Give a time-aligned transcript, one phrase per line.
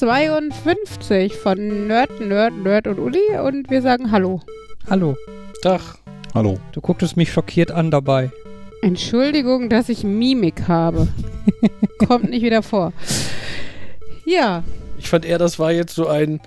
[0.00, 4.40] Folge 52 von Nerd, Nerd, Nerd und Uli und wir sagen Hallo.
[4.88, 5.14] Hallo.
[5.60, 5.80] Tag.
[6.32, 6.58] Hallo.
[6.72, 8.30] Du gucktest mich schockiert an dabei.
[8.80, 11.08] Entschuldigung, dass ich Mimik habe.
[12.08, 12.94] Kommt nicht wieder vor.
[14.24, 14.64] Ja.
[14.98, 16.40] Ich fand eher, das war jetzt so ein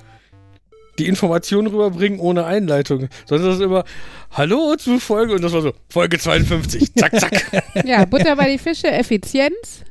[0.97, 3.07] die Information rüberbringen ohne Einleitung.
[3.27, 3.83] Sonst ist das immer
[4.31, 6.95] Hallo zu Folge und das war so Folge 52.
[6.95, 7.63] Zack, zack.
[7.85, 9.83] Ja, Butter bei die Fische, Effizienz.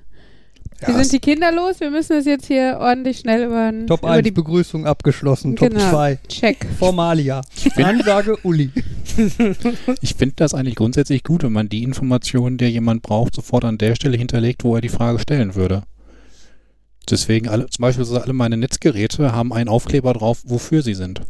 [0.86, 4.10] Wir sind die Kinder los, wir müssen es jetzt hier ordentlich schnell über, Top über
[4.12, 5.56] 1 die Begrüßung abgeschlossen.
[5.56, 5.90] Top Genau.
[5.90, 6.66] 2 Check.
[6.78, 7.42] Formalia.
[7.76, 8.70] Ansage Uli.
[10.00, 13.76] Ich finde das eigentlich grundsätzlich gut, wenn man die Informationen, die jemand braucht, sofort an
[13.76, 15.82] der Stelle hinterlegt, wo er die Frage stellen würde.
[17.10, 21.22] Deswegen alle, zum Beispiel alle meine Netzgeräte haben einen Aufkleber drauf, wofür sie sind.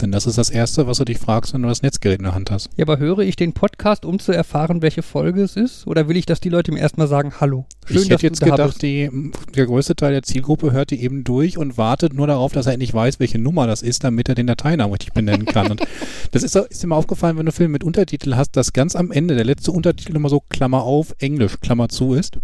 [0.00, 2.34] Denn das ist das Erste, was du dich fragst, wenn du das Netzgerät in der
[2.34, 2.70] Hand hast.
[2.76, 5.86] Ja, aber höre ich den Podcast, um zu erfahren, welche Folge es ist?
[5.88, 7.66] Oder will ich, dass die Leute mir erstmal sagen, hallo?
[7.88, 9.10] ich hätte jetzt da gedacht, die,
[9.56, 12.74] der größte Teil der Zielgruppe hört die eben durch und wartet nur darauf, dass er
[12.74, 15.72] endlich weiß, welche Nummer das ist, damit er den Dateinamen richtig benennen kann.
[15.72, 15.80] Und
[16.30, 19.34] das ist, ist mal aufgefallen, wenn du Filme mit Untertitel hast, dass ganz am Ende
[19.34, 22.38] der letzte Untertitel immer so Klammer auf, Englisch, Klammer zu ist.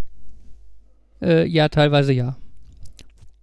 [1.23, 2.37] Äh, ja, teilweise ja.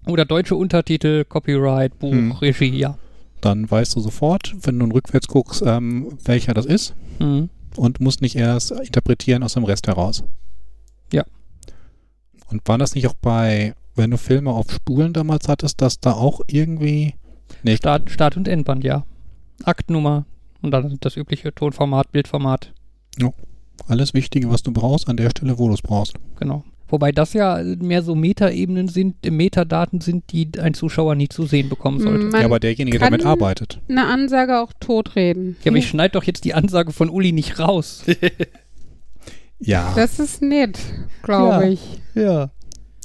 [0.06, 2.32] Oder deutsche Untertitel, Copyright, Buch, Hm.
[2.34, 2.98] Regie, ja.
[3.42, 7.50] Dann weißt du sofort, wenn du rückwärts guckst, ähm, welcher das ist Mhm.
[7.76, 10.24] und musst nicht erst interpretieren aus dem Rest heraus.
[11.12, 11.24] Ja.
[12.50, 16.14] Und war das nicht auch bei, wenn du Filme auf Spulen damals hattest, dass da
[16.14, 17.16] auch irgendwie.
[17.64, 19.06] Nee, Start, Start und Endband, ja.
[19.64, 20.26] Aktnummer
[20.62, 22.74] und dann das übliche Tonformat, Bildformat,
[23.88, 26.14] alles Wichtige, was du brauchst, an der Stelle, wo du es brauchst.
[26.40, 26.64] genau.
[26.92, 31.46] Wobei das ja mehr so Metaebenen sind, äh, Metadaten sind, die ein Zuschauer nie zu
[31.46, 32.26] sehen bekommen sollte.
[32.26, 33.80] Man ja, aber derjenige, der damit arbeitet.
[33.90, 35.56] eine Ansage auch totreden.
[35.64, 38.04] Ja, aber ich schneide doch jetzt die Ansage von Uli nicht raus.
[39.64, 39.94] Ja.
[39.96, 40.80] Das ist nett,
[41.22, 41.70] glaube Ja.
[41.72, 41.82] ich.
[42.16, 42.50] ja.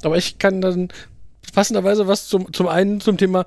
[0.03, 0.89] Aber ich kann dann
[1.53, 3.45] passenderweise was zum, zum einen zum Thema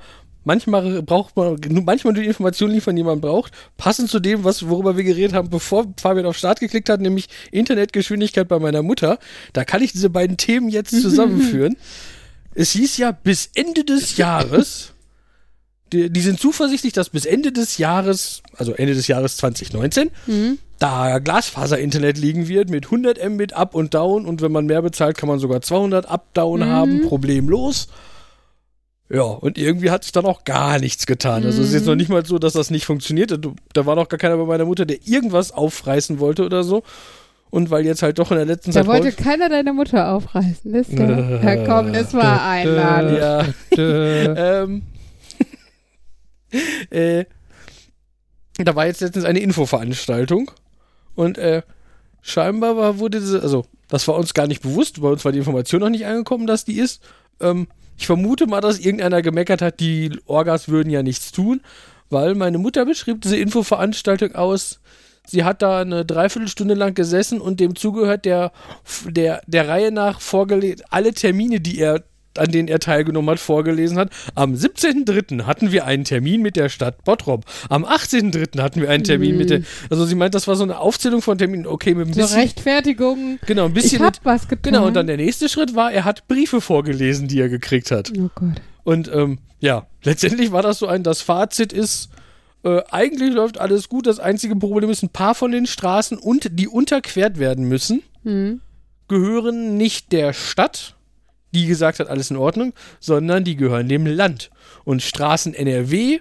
[0.50, 4.98] manchmal braucht man manchmal die Informationen liefern, die man braucht, passend zu dem, was worüber
[4.98, 9.20] wir geredet haben, bevor Fabian auf Start geklickt hat, nämlich Internetgeschwindigkeit bei meiner Mutter.
[9.54, 11.78] Da kann ich diese beiden Themen jetzt zusammenführen.
[12.56, 14.94] es hieß ja bis Ende des Jahres
[15.94, 20.60] die, die sind zuversichtlich, dass bis Ende des Jahres, also Ende des Jahres 2019, Mhm.
[20.78, 25.18] da Glasfaser-Internet liegen wird mit 100 Mbit up und down und wenn man mehr bezahlt,
[25.18, 26.66] kann man sogar 200 up down Mhm.
[26.66, 27.88] haben, problemlos.
[29.12, 31.44] Ja, und irgendwie hat sich dann auch gar nichts getan.
[31.44, 33.32] Also es ist jetzt noch nicht mal so, dass das nicht funktioniert.
[33.32, 36.84] Da- Da war noch gar keiner bei meiner Mutter, der irgendwas aufreißen wollte oder so.
[37.50, 40.14] Und weil jetzt halt doch in der letzten Da Zeit wollte häufig- keiner deine Mutter
[40.14, 40.72] aufreißen.
[40.76, 43.18] Ist ja, ja komm, das war einladend.
[43.18, 43.46] ja,
[44.64, 44.84] ähm,
[46.92, 47.26] äh,
[48.58, 50.52] da war jetzt letztens eine Infoveranstaltung
[51.16, 51.62] und äh,
[52.22, 55.40] scheinbar war, wurde diese, also das war uns gar nicht bewusst, bei uns war die
[55.40, 57.02] Information noch nicht angekommen, dass die ist.
[57.40, 57.68] Ähm,
[58.00, 61.60] ich vermute mal, dass irgendeiner gemeckert hat, die Orgas würden ja nichts tun,
[62.10, 64.80] weil meine Mutter beschrieb diese Infoveranstaltung aus.
[65.28, 68.54] Sie hat da eine Dreiviertelstunde lang gesessen und dem zugehört, der,
[69.06, 72.04] der, der Reihe nach vorgelesen, alle Termine, die er
[72.38, 74.12] an denen er teilgenommen hat, vorgelesen hat.
[74.36, 75.44] Am 17.03.
[75.44, 77.46] hatten wir einen Termin mit der Stadt Bottrop.
[77.70, 78.62] Am 18.03.
[78.62, 79.62] hatten wir einen Termin mit der.
[79.90, 81.66] Also sie meint, das war so eine Aufzählung von Terminen.
[81.68, 82.40] Okay, mit ein Zur bisschen.
[82.42, 83.40] Rechtfertigung.
[83.46, 84.00] Genau, ein Ich bisschen.
[84.04, 84.74] hab Mit, was getan.
[84.74, 88.12] genau, und dann der nächste Schritt war, er hat Briefe vorgelesen, die er gekriegt hat.
[88.18, 88.62] Oh Gott.
[88.84, 92.10] Und ähm, ja, letztendlich war das so ein, das Fazit ist,
[92.64, 94.08] äh, eigentlich läuft alles gut.
[94.08, 98.62] Das einzige Problem ist, ein paar von den Straßen und die unterquert werden müssen, Hm.
[99.08, 100.96] gehören nicht der Stadt,
[101.54, 104.50] die gesagt hat, alles in Ordnung, sondern die gehören dem Land.
[104.84, 106.20] Und Straßen NRW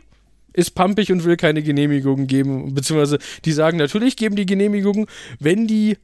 [0.52, 5.06] ist pampig und will keine Genehmigung geben, beziehungsweise die sagen natürlich geben die Genehmigung,
[5.38, 5.98] wenn die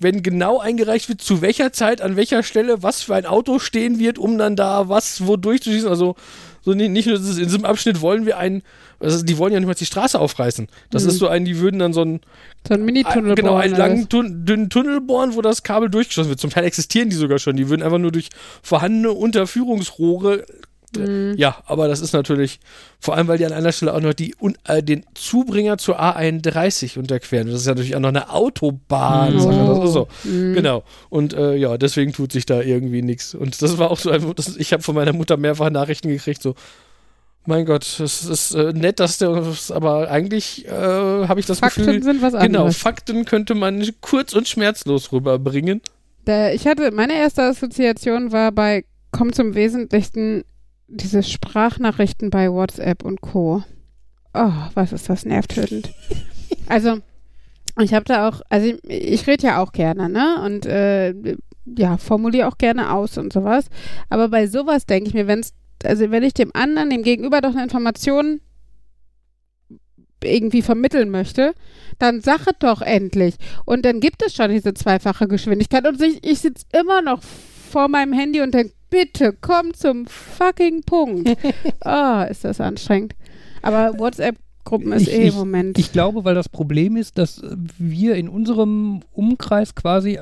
[0.00, 3.98] wenn genau eingereicht wird, zu welcher Zeit, an welcher Stelle, was für ein Auto stehen
[3.98, 5.88] wird, um dann da was wo durchzuschießen.
[5.88, 6.14] Also
[6.62, 8.62] so nicht, nicht nur in diesem Abschnitt wollen wir einen,
[9.00, 10.68] also die wollen ja nicht mal die Straße aufreißen.
[10.90, 11.08] Das Mhm.
[11.10, 12.20] ist so ein, die würden dann so einen
[12.66, 16.40] So ein Minitunnel genau, einen langen, tun, dünnen Tunnel bohren, wo das Kabel durchgeschossen wird.
[16.40, 17.56] Zum Teil existieren die sogar schon.
[17.56, 18.28] Die würden einfach nur durch
[18.62, 20.44] vorhandene Unterführungsrohre.
[20.96, 21.34] Mhm.
[21.36, 22.60] Ja, aber das ist natürlich,
[22.98, 24.34] vor allem, weil die an einer Stelle auch noch die,
[24.64, 27.46] äh, den Zubringer zur A31 unterqueren.
[27.48, 29.36] Das ist ja natürlich auch noch eine Autobahn.
[29.36, 29.42] Ist
[29.92, 30.08] so.
[30.24, 30.54] Mhm.
[30.54, 30.84] Genau.
[31.10, 33.34] Und äh, ja, deswegen tut sich da irgendwie nichts.
[33.34, 36.42] Und das war auch so ein, das, ich habe von meiner Mutter mehrfach Nachrichten gekriegt,
[36.42, 36.54] so,
[37.48, 39.30] mein Gott, es ist äh, nett, dass der,
[39.70, 42.76] aber eigentlich äh, habe ich das Fakten Gefühl, sind was Genau, anderes.
[42.76, 45.80] Fakten könnte man kurz und schmerzlos rüberbringen.
[46.26, 50.44] Da, ich hatte, meine erste Assoziation war bei, komm zum Wesentlichen,
[50.88, 53.62] diese Sprachnachrichten bei WhatsApp und Co.
[54.34, 55.90] Oh, was ist das nervtötend.
[56.68, 56.98] also,
[57.80, 60.42] ich habe da auch, also ich, ich rede ja auch gerne, ne?
[60.44, 61.14] Und äh,
[61.76, 63.66] ja, formuliere auch gerne aus und sowas.
[64.08, 67.40] Aber bei sowas denke ich mir, wenn es, also wenn ich dem anderen, dem Gegenüber
[67.40, 68.40] doch eine Information
[70.22, 71.54] irgendwie vermitteln möchte,
[71.98, 73.36] dann sag es doch endlich.
[73.64, 75.86] Und dann gibt es schon diese zweifache Geschwindigkeit.
[75.86, 80.82] Und ich, ich sitze immer noch vor meinem Handy und denke, bitte komm zum fucking
[80.82, 81.28] Punkt.
[81.84, 83.14] oh, ist das anstrengend.
[83.62, 85.78] Aber WhatsApp-Gruppen ist Ich- eh im Moment.
[85.78, 87.40] Ich glaube, weil das Problem ist, dass
[87.78, 90.18] wir in unserem Umkreis quasi,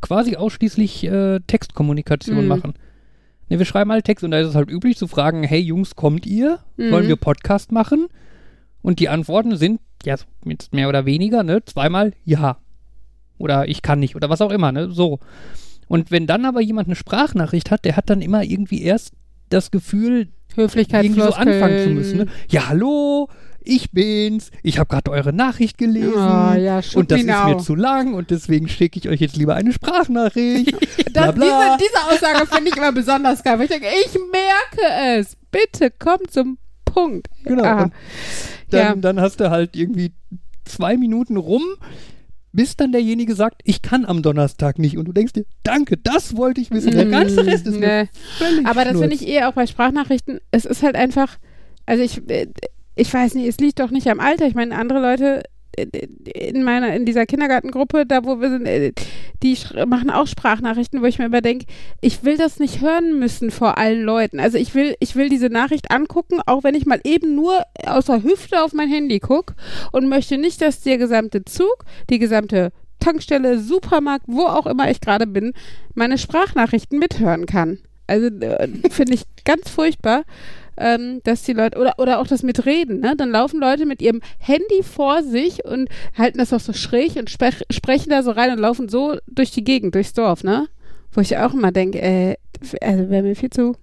[0.00, 2.46] quasi ausschließlich äh, Textkommunikation Mhm.
[2.48, 2.74] machen.
[3.48, 5.96] Ne, wir schreiben alle Text und da ist es halt üblich zu fragen, hey Jungs,
[5.96, 6.58] kommt ihr?
[6.76, 7.08] Wollen Mhm.
[7.08, 8.06] wir Podcast machen?
[8.82, 12.58] Und die Antworten sind, ja, jetzt mehr oder weniger, ne, zweimal ja.
[13.38, 15.18] Oder ich kann nicht oder was auch immer, ne, so.
[15.88, 19.12] Und wenn dann aber jemand eine Sprachnachricht hat, der hat dann immer irgendwie erst
[19.48, 22.18] das Gefühl, Höflichkeit irgendwie so anfangen zu müssen.
[22.18, 22.26] Ne?
[22.50, 23.28] Ja, hallo,
[23.60, 24.50] ich bin's.
[24.62, 26.12] Ich habe gerade eure Nachricht gelesen.
[26.14, 29.36] Oh, ja, und das me ist mir zu lang und deswegen schicke ich euch jetzt
[29.36, 30.72] lieber eine Sprachnachricht.
[31.12, 31.76] bla, Das, bla.
[31.76, 35.36] Diese, diese Aussage finde ich immer besonders geil, weil ich denke, ich merke es.
[35.50, 37.28] Bitte komm zum Punkt.
[37.44, 37.64] Genau.
[37.64, 37.90] Ah,
[38.70, 38.94] dann, ja.
[38.96, 40.12] dann hast du halt irgendwie
[40.64, 41.62] zwei Minuten rum,
[42.52, 44.96] bis dann derjenige sagt, ich kann am Donnerstag nicht.
[44.98, 46.92] Und du denkst dir, danke, das wollte ich wissen.
[46.92, 48.08] Der Mm, ganze Rest ist mir nee.
[48.38, 50.40] völlig Aber das finde ich eher auch bei Sprachnachrichten.
[50.50, 51.38] Es ist halt einfach,
[51.86, 52.48] also ich, äh,
[52.98, 54.46] ich weiß nicht, es liegt doch nicht am Alter.
[54.46, 55.42] Ich meine, andere Leute
[55.76, 55.84] äh,
[56.32, 58.92] in meiner, in dieser Kindergartengruppe, da wo wir sind, äh,
[59.42, 59.56] die
[59.86, 61.66] machen auch Sprachnachrichten, wo ich mir überdenke,
[62.00, 64.40] ich will das nicht hören müssen vor allen Leuten.
[64.40, 68.06] Also ich will, ich will diese Nachricht angucken, auch wenn ich mal eben nur aus
[68.06, 69.54] der Hüfte auf mein Handy gucke
[69.92, 75.00] und möchte nicht, dass der gesamte Zug, die gesamte Tankstelle, Supermarkt, wo auch immer ich
[75.00, 75.52] gerade bin,
[75.94, 77.78] meine Sprachnachrichten mithören kann.
[78.08, 80.24] Also äh, finde ich ganz furchtbar,
[80.78, 83.14] ähm, dass die Leute, oder, oder auch das mit Reden, ne?
[83.16, 87.30] Dann laufen Leute mit ihrem Handy vor sich und halten das auch so schräg und
[87.30, 90.68] sprech, sprechen da so rein und laufen so durch die Gegend, durchs Dorf, ne?
[91.12, 92.36] Wo ich auch immer denke, äh,
[92.80, 93.74] also wäre mir viel zu.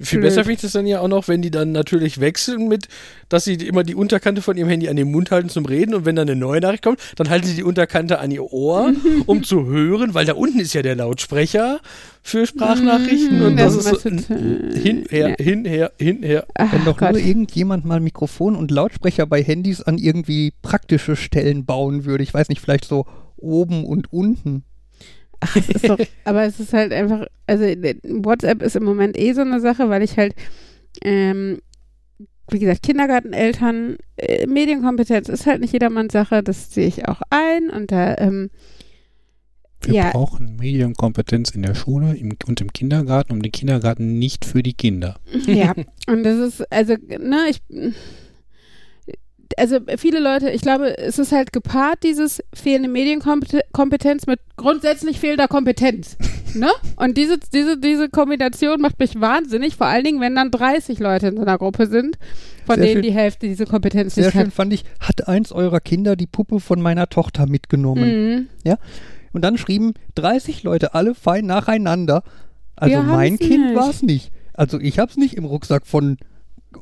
[0.00, 0.30] Viel Blöd.
[0.30, 2.86] besser finde ich das dann ja auch noch, wenn die dann natürlich wechseln mit,
[3.28, 6.04] dass sie immer die Unterkante von ihrem Handy an den Mund halten zum Reden und
[6.04, 8.92] wenn dann eine neue Nachricht kommt, dann halten sie die Unterkante an ihr Ohr,
[9.26, 11.80] um zu hören, weil da unten ist ja der Lautsprecher
[12.22, 15.34] für Sprachnachrichten und das, Das ist so hinher, ja.
[15.38, 16.46] hinher, hinher.
[16.54, 17.12] Ach Wenn doch Gott.
[17.12, 22.22] nur irgendjemand mal Mikrofon und Lautsprecher bei Handys an irgendwie praktische Stellen bauen würde.
[22.22, 23.06] Ich weiß nicht, vielleicht so
[23.36, 24.62] oben und unten.
[25.40, 29.16] Ach, es ist doch, aber es ist halt einfach, also äh, WhatsApp ist im Moment
[29.18, 30.34] eh so eine Sache, weil ich halt,
[31.02, 31.58] ähm,
[32.50, 37.70] wie gesagt, Kindergarteneltern, äh, Medienkompetenz ist halt nicht jedermanns Sache, das sehe ich auch ein
[37.70, 38.50] und da, ähm,
[39.82, 40.10] Wir Ja.
[40.10, 44.72] brauchen Medienkompetenz in der Schule im, und im Kindergarten, um den Kindergarten nicht für die
[44.74, 45.20] Kinder.
[45.46, 45.72] ja,
[46.08, 47.60] und das ist, also, ne, ich,
[49.56, 55.48] also viele Leute, ich glaube, es ist halt gepaart, dieses fehlende Medienkompetenz mit grundsätzlich fehlender
[55.48, 56.16] Kompetenz.
[56.54, 56.68] ne?
[56.96, 61.28] Und diese, diese, diese Kombination macht mich wahnsinnig, vor allen Dingen, wenn dann 30 Leute
[61.28, 62.18] in so einer Gruppe sind,
[62.66, 63.02] von Sehr denen schön.
[63.02, 64.52] die Hälfte diese Kompetenz Sehr nicht schön hat.
[64.52, 68.48] fand ich, hat eins eurer Kinder die Puppe von meiner Tochter mitgenommen.
[68.64, 68.76] Mhm.
[69.32, 72.22] Und dann schrieben 30 Leute alle fein nacheinander.
[72.76, 74.32] Also Wir mein Kind war es nicht.
[74.54, 76.16] Also ich habe es nicht im Rucksack von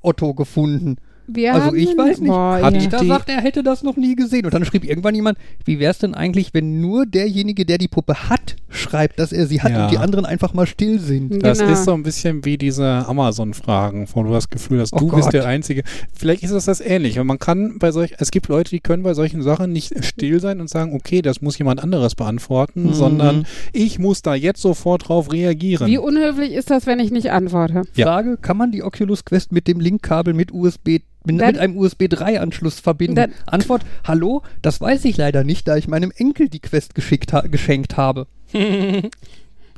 [0.03, 0.97] Otto gefunden.
[1.29, 2.29] Wir Also haben ich weiß nicht.
[2.31, 2.81] Boah, Hat ja.
[2.81, 4.45] die- Da sagt er, hätte das noch nie gesehen.
[4.45, 7.89] Und dann schrieb irgendwann jemand, wie wäre es denn eigentlich, wenn nur derjenige, der die
[7.89, 9.85] Puppe hat, schreibt, dass er sie hat Ja.
[9.85, 11.43] und die anderen einfach mal still sind.
[11.45, 11.73] Das Genau.
[11.73, 15.23] ist so ein bisschen wie diese Amazon-Fragen, wo du das Gefühl hast, Oh du bist
[15.25, 15.35] Gott.
[15.35, 15.83] der Einzige.
[16.15, 17.19] Vielleicht ist das das ähnlich.
[17.19, 20.41] Und man kann bei solch, es gibt Leute, die können bei solchen Sachen nicht still
[20.41, 22.93] sein und sagen, okay, das muss jemand anderes beantworten, Mhm.
[22.95, 25.87] sondern ich muss da jetzt sofort drauf reagieren.
[25.87, 27.83] Wie unhöflich ist das, wenn ich nicht antworte?
[27.95, 28.07] Ja.
[28.07, 31.77] Frage, kann man die Oculus Quest mit dem Linkkabel mit USB mit, Dann- mit einem
[31.77, 33.17] USB 3 Anschluss verbinden?
[33.17, 36.93] Dann- Antwort, hallo, das weiß ich leider nicht, da ich meinem Enkel die Quest
[37.33, 38.27] ha geschenkt habe.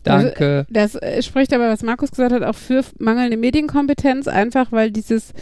[0.05, 0.67] Danke.
[0.71, 5.33] Das äh, spricht aber, was Markus gesagt hat, auch für mangelnde Medienkompetenz, einfach weil dieses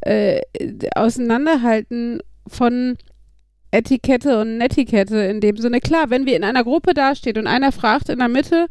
[0.00, 0.40] äh,
[0.94, 2.96] Auseinanderhalten von
[3.70, 7.72] Etikette und Netiquette in dem Sinne, klar, wenn wir in einer Gruppe dasteht und einer
[7.72, 8.66] fragt in der Mitte,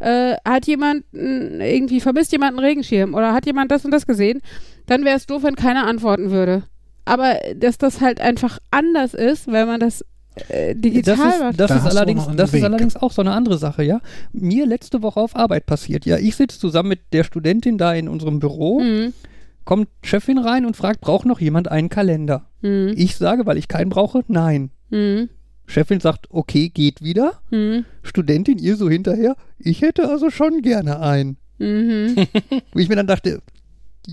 [0.00, 4.40] äh, hat jemand irgendwie, vermisst jemand einen Regenschirm oder hat jemand das und das gesehen,
[4.86, 6.62] dann wäre es doof, wenn keiner antworten würde.
[7.04, 10.04] Aber dass das halt einfach anders ist, weil man das
[10.48, 11.50] äh, digital Das macht.
[11.52, 14.00] ist, das Da ist allerdings, das ist allerdings auch so eine andere Sache, ja.
[14.32, 16.04] Mir letzte Woche auf Arbeit passiert.
[16.06, 19.12] Ja, ich sitze zusammen mit der Studentin da in unserem Büro, Mhm.
[19.66, 22.48] Kommt Chefin rein und fragt, braucht noch jemand einen Kalender?
[22.62, 22.94] Mhm.
[22.96, 24.70] Ich sage, weil ich keinen brauche, nein.
[24.88, 25.28] Mhm.
[25.66, 27.40] Chefin sagt, okay, geht wieder.
[27.50, 27.84] Mhm.
[28.02, 31.36] Studentin ihr so hinterher, ich hätte also schon gerne einen.
[31.58, 32.16] Mhm.
[32.72, 33.42] Wo ich mir dann dachte,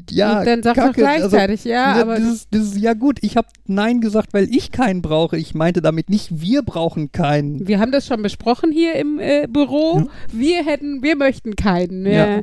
[0.10, 3.20] ja, Und dann sag doch Kacke, gleichzeitig, ja, also, aber das ist, das ja gut,
[3.22, 5.38] ich habe Nein gesagt, weil ich keinen brauche.
[5.38, 7.68] Ich meinte damit nicht, wir brauchen keinen.
[7.68, 10.00] wir haben das schon besprochen hier im äh, Büro.
[10.00, 10.08] Ja.
[10.32, 12.08] Wir hätten, wir möchten keinen.
[12.08, 12.38] Ja.
[12.38, 12.42] Ja.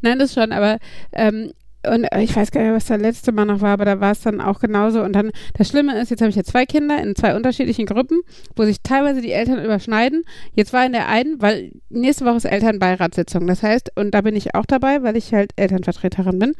[0.00, 0.78] Nein, das schon, aber
[1.12, 1.50] ähm,
[1.86, 4.20] und ich weiß gar nicht, was da letzte Mal noch war, aber da war es
[4.20, 5.02] dann auch genauso.
[5.02, 8.20] Und dann, das Schlimme ist, jetzt habe ich ja zwei Kinder in zwei unterschiedlichen Gruppen,
[8.54, 10.24] wo sich teilweise die Eltern überschneiden.
[10.54, 13.46] Jetzt war in der einen, weil nächste Woche ist Elternbeiratssitzung.
[13.46, 16.52] Das heißt, und da bin ich auch dabei, weil ich halt Elternvertreterin bin.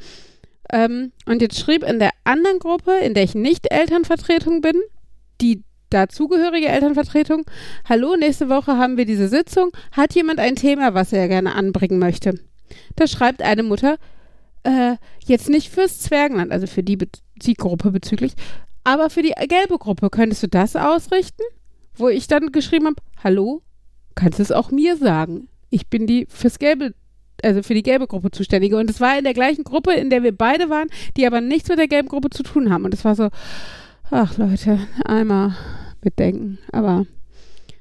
[0.72, 4.76] Ähm, und jetzt schrieb in der anderen Gruppe, in der ich nicht Elternvertretung bin,
[5.40, 7.44] die dazugehörige Elternvertretung,
[7.88, 9.70] hallo, nächste Woche haben wir diese Sitzung.
[9.92, 12.40] Hat jemand ein Thema, was er gerne anbringen möchte?
[12.96, 13.98] Da schreibt eine Mutter,
[14.64, 17.08] äh, jetzt nicht fürs Zwergenland, also für die Be
[17.40, 18.34] Zielgruppe bezüglich,
[18.84, 21.42] aber für die gelbe Gruppe, könntest du das ausrichten?
[21.94, 23.62] Wo ich dann geschrieben habe, hallo,
[24.14, 25.48] kannst du es auch mir sagen?
[25.70, 26.94] Ich bin die fürs gelbe,
[27.42, 28.78] also für die gelbe Gruppe zuständige.
[28.78, 31.68] Und es war in der gleichen Gruppe, in der wir beide waren, die aber nichts
[31.68, 32.84] mit der gelben Gruppe zu tun haben.
[32.84, 33.28] Und es war so,
[34.10, 35.54] ach Leute, einmal
[36.02, 36.58] mitdenken.
[36.72, 37.06] Aber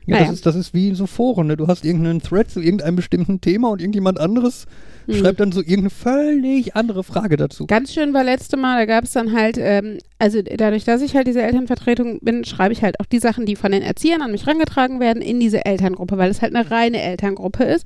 [0.06, 0.26] Ja, Naja.
[0.26, 1.48] das, ist, das ist wie so Foren.
[1.48, 1.58] Ne?
[1.58, 4.66] Du hast irgendeinen Thread zu irgendeinem bestimmten Thema und irgendjemand anderes
[5.06, 5.16] hm.
[5.16, 7.68] schreibt dann so irgendeine völlig andere Frage dazu.
[7.68, 11.16] Ganz schön war letzte Mal, da gab es dann halt, ähm, also dadurch, dass ich
[11.16, 14.32] halt diese Elternvertretung bin, schreibe ich halt auch die Sachen, die von den Erziehern an
[14.32, 17.86] mich rangetragen werden, in diese Elterngruppe, weil es halt eine reine Elterngruppe ist.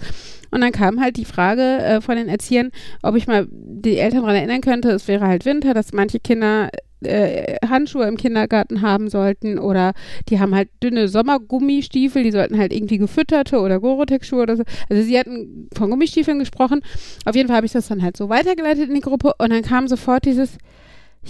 [0.51, 4.22] Und dann kam halt die Frage äh, von den Erziehern, ob ich mal die Eltern
[4.22, 6.69] daran erinnern könnte, es wäre halt Winter, dass manche Kinder
[7.03, 9.93] äh, Handschuhe im Kindergarten haben sollten oder
[10.29, 14.63] die haben halt dünne Sommergummistiefel, die sollten halt irgendwie gefütterte oder Gore-Tex-Schuhe oder so.
[14.89, 16.81] Also sie hatten von Gummistiefeln gesprochen.
[17.25, 19.61] Auf jeden Fall habe ich das dann halt so weitergeleitet in die Gruppe und dann
[19.61, 20.57] kam sofort dieses,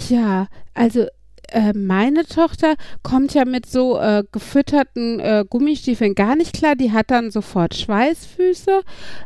[0.09, 1.05] ja, also
[1.49, 6.75] äh, meine Tochter kommt ja mit so äh, gefütterten äh, Gummistiefeln gar nicht klar.
[6.75, 8.81] Die hat dann sofort Schweißfüße.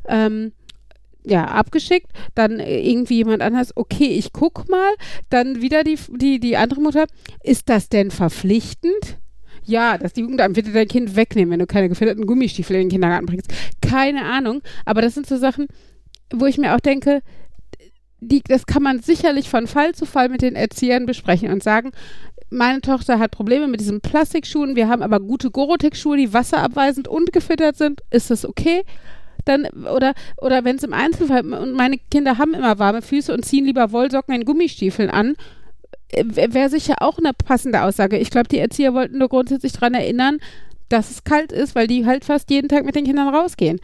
[0.07, 0.51] Ähm,
[1.23, 4.93] ja, abgeschickt, dann äh, irgendwie jemand anders, okay, ich guck mal,
[5.29, 7.05] dann wieder die, die, die andere Mutter,
[7.43, 9.17] ist das denn verpflichtend?
[9.65, 13.25] Ja, das Jugendamt wird dein Kind wegnehmen, wenn du keine gefütterten Gummistiefel in den Kindergarten
[13.25, 13.53] bringst.
[13.81, 15.67] Keine Ahnung, aber das sind so Sachen,
[16.33, 17.21] wo ich mir auch denke,
[18.21, 21.91] die, das kann man sicherlich von Fall zu Fall mit den Erziehern besprechen und sagen,
[22.49, 27.31] meine Tochter hat Probleme mit diesen Plastikschuhen, wir haben aber gute Gore-Tex-Schuhe, die wasserabweisend und
[27.31, 28.83] gefüttert sind, ist das okay?
[29.49, 33.43] Dann, oder, oder wenn es im Einzelfall, und meine Kinder haben immer warme Füße und
[33.43, 35.35] ziehen lieber Wollsocken in Gummistiefeln an,
[36.23, 38.17] wäre sicher auch eine passende Aussage.
[38.17, 40.37] Ich glaube, die Erzieher wollten nur grundsätzlich daran erinnern,
[40.89, 43.79] dass es kalt ist, weil die halt fast jeden Tag mit den Kindern rausgehen.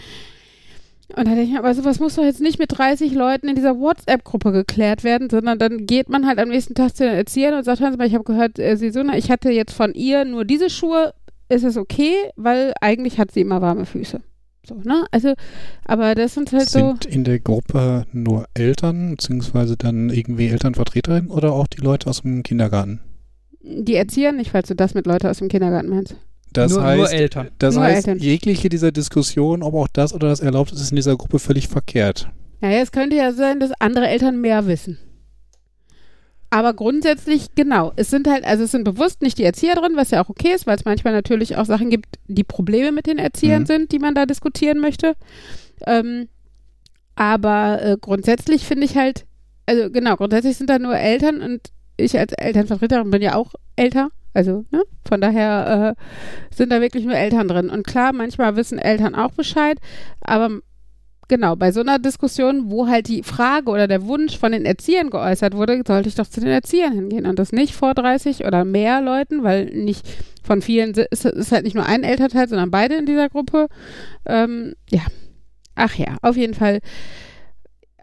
[1.09, 3.55] Und da denke ich mir, aber sowas muss doch jetzt nicht mit 30 Leuten in
[3.55, 7.53] dieser WhatsApp-Gruppe geklärt werden, sondern dann geht man halt am nächsten Tag zu den Erziehern
[7.53, 9.93] und sagt, hören Sie mal, ich habe gehört, äh, Sie Suna, ich hatte jetzt von
[9.93, 11.13] ihr nur diese Schuhe,
[11.47, 14.21] ist es okay, weil eigentlich hat sie immer warme Füße.
[14.67, 15.05] So, ne?
[15.11, 15.33] Also,
[15.85, 16.79] aber das sind halt so.
[16.79, 22.21] Sind in der Gruppe nur Eltern, beziehungsweise dann irgendwie Elternvertreterinnen oder auch die Leute aus
[22.21, 22.99] dem Kindergarten?
[23.61, 26.15] Die Erzieher nicht, falls du das mit Leuten aus dem Kindergarten meinst.
[26.53, 27.49] Das nur, heißt, nur Eltern.
[27.59, 28.23] das Nur heißt Eltern.
[28.23, 31.67] jegliche dieser Diskussionen, ob auch das oder das erlaubt ist, ist in dieser Gruppe völlig
[31.67, 32.29] verkehrt.
[32.61, 34.97] Naja, es könnte ja sein, dass andere Eltern mehr wissen.
[36.49, 40.11] Aber grundsätzlich, genau, es sind halt, also es sind bewusst nicht die Erzieher drin, was
[40.11, 43.17] ja auch okay ist, weil es manchmal natürlich auch Sachen gibt, die Probleme mit den
[43.17, 43.67] Erziehern Mhm.
[43.67, 45.15] sind, die man da diskutieren möchte.
[45.85, 46.27] Ähm,
[47.15, 49.25] aber äh, grundsätzlich finde ich halt,
[49.65, 51.61] also genau, grundsätzlich sind da nur Eltern und
[51.97, 54.09] ich als Elternvertreterin bin ja auch älter.
[54.33, 54.83] Also, ne?
[55.07, 57.69] Von daher äh, sind da wirklich nur Eltern drin.
[57.69, 59.77] Und klar, manchmal wissen Eltern auch Bescheid,
[60.19, 60.59] aber
[61.27, 65.09] genau, bei so einer Diskussion, wo halt die Frage oder der Wunsch von den Erziehern
[65.09, 68.65] geäußert wurde, sollte ich doch zu den Erziehern hingehen und das nicht vor 30 oder
[68.65, 70.07] mehr Leuten, weil nicht
[70.43, 73.67] von vielen ist, ist halt nicht nur ein Elternteil, sondern beide in dieser Gruppe.
[74.25, 75.01] Ähm, ja.
[75.75, 76.79] Ach ja, auf jeden Fall.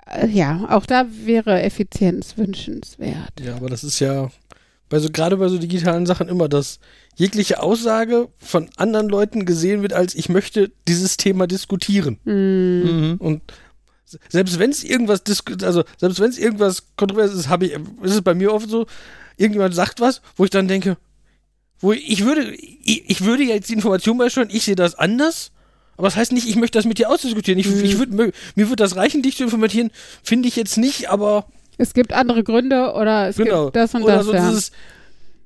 [0.07, 3.41] Äh, ja, auch da wäre Effizienz wünschenswert.
[3.41, 4.31] Ja, aber das ist ja
[4.93, 6.79] bei so, gerade bei so digitalen Sachen immer, dass
[7.17, 12.19] jegliche Aussage von anderen Leuten gesehen wird, als ich möchte dieses Thema diskutieren.
[12.25, 12.83] Hm.
[12.83, 13.17] Mhm.
[13.17, 13.43] Und
[14.29, 15.23] selbst wenn es irgendwas
[15.63, 17.73] also selbst wenn es irgendwas kontroverses ist, habe ich,
[18.03, 18.85] ist es bei mir oft so,
[19.39, 20.99] irgendjemand sagt was, wo ich dann denke,
[21.81, 25.53] wo ich, würde, ich, ich würde jetzt die Information beisteuern, ich sehe das anders.
[25.97, 27.59] Aber das heißt nicht, ich möchte das mit dir ausdiskutieren.
[27.59, 27.83] Ich, Mhm.
[27.83, 29.91] ich würd, mir mir würde das reichen, dich zu informieren.
[30.23, 31.47] Finde ich jetzt nicht, aber
[31.83, 33.65] Es gibt andere Gründe oder es genau.
[33.65, 34.27] gibt das und Oder das.
[34.27, 34.49] so ja.
[34.49, 34.71] dieses,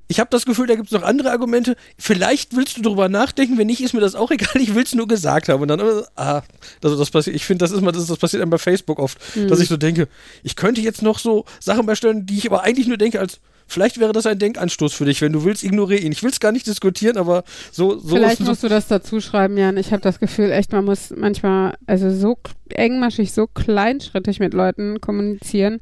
[0.07, 1.75] ich habe das Gefühl, da gibt es noch andere Argumente.
[1.97, 4.61] Vielleicht willst du drüber nachdenken, wenn nicht, ist mir das auch egal.
[4.61, 5.61] Ich will es nur gesagt haben.
[5.61, 5.81] Und dann,
[6.15, 6.41] ah,
[6.83, 7.35] also das passiert.
[7.35, 9.47] Ich finde, das ist mal, das, das passiert einem bei Facebook oft, Mhm.
[9.47, 10.07] dass ich so denke,
[10.43, 13.99] ich könnte jetzt noch so Sachen beisteuern, die ich aber eigentlich nur denke, als vielleicht
[13.99, 16.13] wäre das ein Denkanstoß für dich, wenn du willst, ignoriere ihn.
[16.13, 19.19] Ich will es gar nicht diskutieren, aber so, so Vielleicht so, musst du das dazu
[19.19, 19.75] schreiben, Jan.
[19.75, 22.37] Ich habe das Gefühl, echt, man muss manchmal, also so
[22.69, 25.81] engmaschig, so kleinschrittig mit Leuten kommunizieren.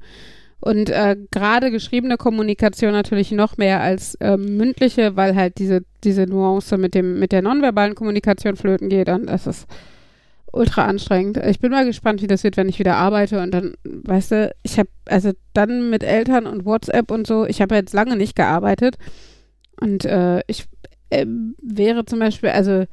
[0.62, 6.26] Und äh, gerade geschriebene Kommunikation natürlich noch mehr als ähm, mündliche, weil halt diese, diese
[6.26, 9.68] Nuance mit dem, mit der nonverbalen Kommunikation flöten geht und das ist
[10.52, 11.38] ultra anstrengend.
[11.38, 14.56] Ich bin mal gespannt, wie das wird, wenn ich wieder arbeite und dann, weißt du,
[14.64, 18.36] ich habe, also dann mit Eltern und WhatsApp und so, ich habe jetzt lange nicht
[18.36, 18.96] gearbeitet
[19.82, 20.66] und äh, ich
[21.10, 21.26] äh,
[21.62, 22.86] wäre zum Beispiel, also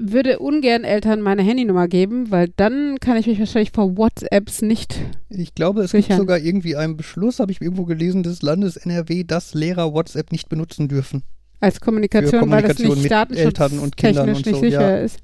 [0.00, 4.98] würde ungern Eltern meine Handynummer geben, weil dann kann ich mich wahrscheinlich vor WhatsApps nicht.
[5.30, 6.08] Ich glaube, es Sichern.
[6.08, 10.32] gibt sogar irgendwie einen Beschluss, habe ich irgendwo gelesen, des Landes NRW, dass Lehrer WhatsApp
[10.32, 11.22] nicht benutzen dürfen.
[11.60, 14.98] Als Kommunikation, Für weil das Kommunikation nicht mit Eltern und Kindern und nicht so, sicher
[14.98, 15.04] ja.
[15.04, 15.18] ist.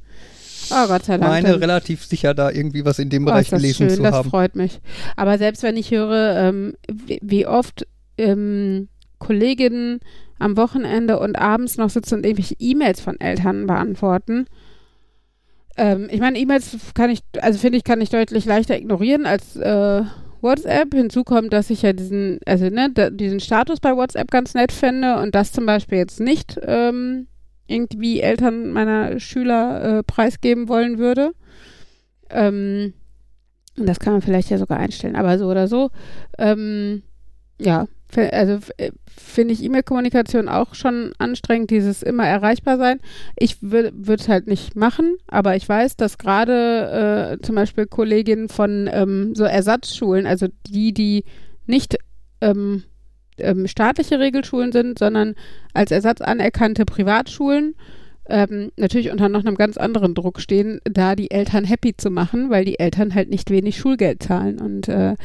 [0.70, 1.30] Oh Gott sei Dank.
[1.44, 4.14] meine relativ sicher, da irgendwie was in dem Oh, Bereich das gelesen schön, zu das
[4.14, 4.30] haben.
[4.30, 4.80] freut mich.
[5.16, 7.86] Aber selbst wenn ich höre, ähm, wie, wie oft
[8.18, 10.00] ähm, Kolleginnen
[10.40, 14.46] am Wochenende und abends noch sitzen und irgendwelche E-Mails von Eltern beantworten.
[15.76, 19.56] Ähm, ich meine, E-Mails kann ich, also finde ich, kann ich deutlich leichter ignorieren als
[19.56, 20.02] äh,
[20.40, 20.94] WhatsApp.
[20.94, 24.72] Hinzu kommt, dass ich ja diesen, also ne, da, diesen Status bei WhatsApp ganz nett
[24.72, 27.28] finde und das zum Beispiel jetzt nicht ähm,
[27.66, 31.32] irgendwie Eltern meiner Schüler äh, preisgeben wollen würde.
[32.30, 32.94] Ähm,
[33.78, 35.90] und das kann man vielleicht ja sogar einstellen, aber so oder so.
[36.38, 37.02] Ähm,
[37.58, 37.86] ja,
[38.16, 43.00] also äh, finde ich E-Mail-Kommunikation auch schon anstrengend, dieses immer erreichbar sein.
[43.36, 48.48] Ich würde es halt nicht machen, aber ich weiß, dass gerade äh, zum Beispiel Kolleginnen
[48.48, 51.24] von ähm, so Ersatzschulen, also die, die
[51.66, 51.96] nicht
[52.40, 52.84] ähm,
[53.38, 55.34] ähm, staatliche Regelschulen sind, sondern
[55.74, 57.74] als Ersatz anerkannte Privatschulen,
[58.28, 62.48] ähm, natürlich unter noch einem ganz anderen Druck stehen, da die Eltern happy zu machen,
[62.50, 65.16] weil die Eltern halt nicht wenig Schulgeld zahlen und äh,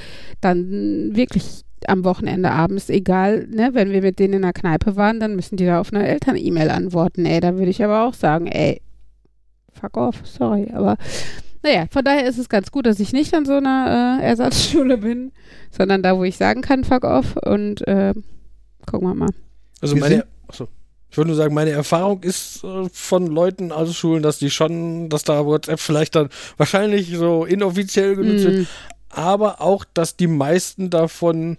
[0.42, 5.20] dann wirklich am Wochenende abends, egal, ne, wenn wir mit denen in der Kneipe waren,
[5.20, 7.26] dann müssen die da auf eine Eltern-E-Mail antworten.
[7.26, 8.82] Ey, da würde ich aber auch sagen, ey,
[9.74, 10.98] fuck off, sorry, aber
[11.64, 14.98] naja, von daher ist es ganz gut, dass ich nicht an so einer äh, Ersatzschule
[15.00, 15.32] bin,
[15.72, 18.14] sondern da, wo ich sagen kann, fuck off und äh,
[18.86, 19.32] gucken wir mal.
[19.82, 20.68] Also meine, achso.
[21.10, 25.10] Ich würde nur sagen, meine Erfahrung ist äh, von Leuten aus Schulen, dass die schon,
[25.10, 28.66] dass da WhatsApp vielleicht dann wahrscheinlich so inoffiziell genutzt wird, Mm,
[29.10, 31.58] aber auch, dass die meisten davon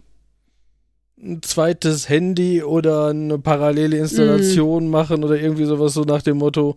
[1.18, 6.76] ein zweites Handy oder eine parallele Installation machen oder irgendwie sowas so nach dem Motto,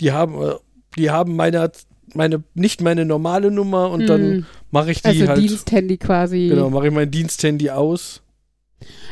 [0.00, 0.54] die haben, äh,
[0.96, 1.70] die haben meine,
[2.14, 4.46] meine, nicht meine normale Nummer und dann mm.
[4.70, 6.48] mache ich die also halt, Diensthandy quasi.
[6.48, 8.22] genau, mache ich mein Diensthandy aus.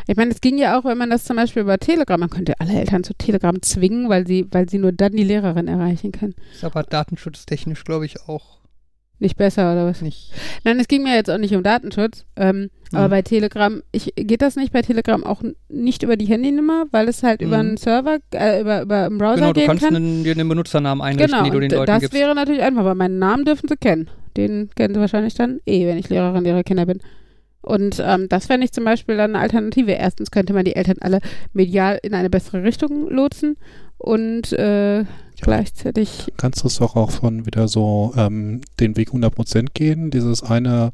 [0.07, 2.59] Ich meine, es ging ja auch, wenn man das zum Beispiel über Telegram, man könnte
[2.61, 6.35] alle Eltern zu Telegram zwingen, weil sie, weil sie nur dann die Lehrerin erreichen können.
[6.55, 8.58] Ist aber datenschutztechnisch, glaube ich, auch
[9.21, 10.01] Nicht besser oder was?
[10.01, 10.31] nicht.
[10.63, 13.11] Nein, es ging mir jetzt auch nicht um Datenschutz, ähm, aber Mhm.
[13.11, 17.23] bei Telegram, ich, geht das nicht bei Telegram auch nicht über die Handynummer, weil es
[17.25, 17.69] halt über Mhm.
[17.69, 19.97] einen Server, äh, über, über einen Browser Genau, du gehen kannst kann?
[19.97, 22.15] einen, dir einen Benutzernamen einrichten, genau, die du den Leuten das gibst.
[22.17, 24.09] wäre natürlich einfach, weil meinen Namen dürfen sie kennen.
[24.37, 27.01] Den kennen sie wahrscheinlich dann eh, wenn ich Lehrerin ihrer Kinder bin.
[27.61, 29.91] Und ähm, das fände ich zum Beispiel dann eine Alternative.
[29.93, 31.19] Erstens könnte man die Eltern alle
[31.53, 33.57] medial in eine bessere Richtung lotsen
[33.99, 35.05] und äh,
[35.41, 40.11] gleichzeitig kannst du es doch auch schon wieder so ähm, den Weg 100% gehen.
[40.11, 40.93] Dieses eine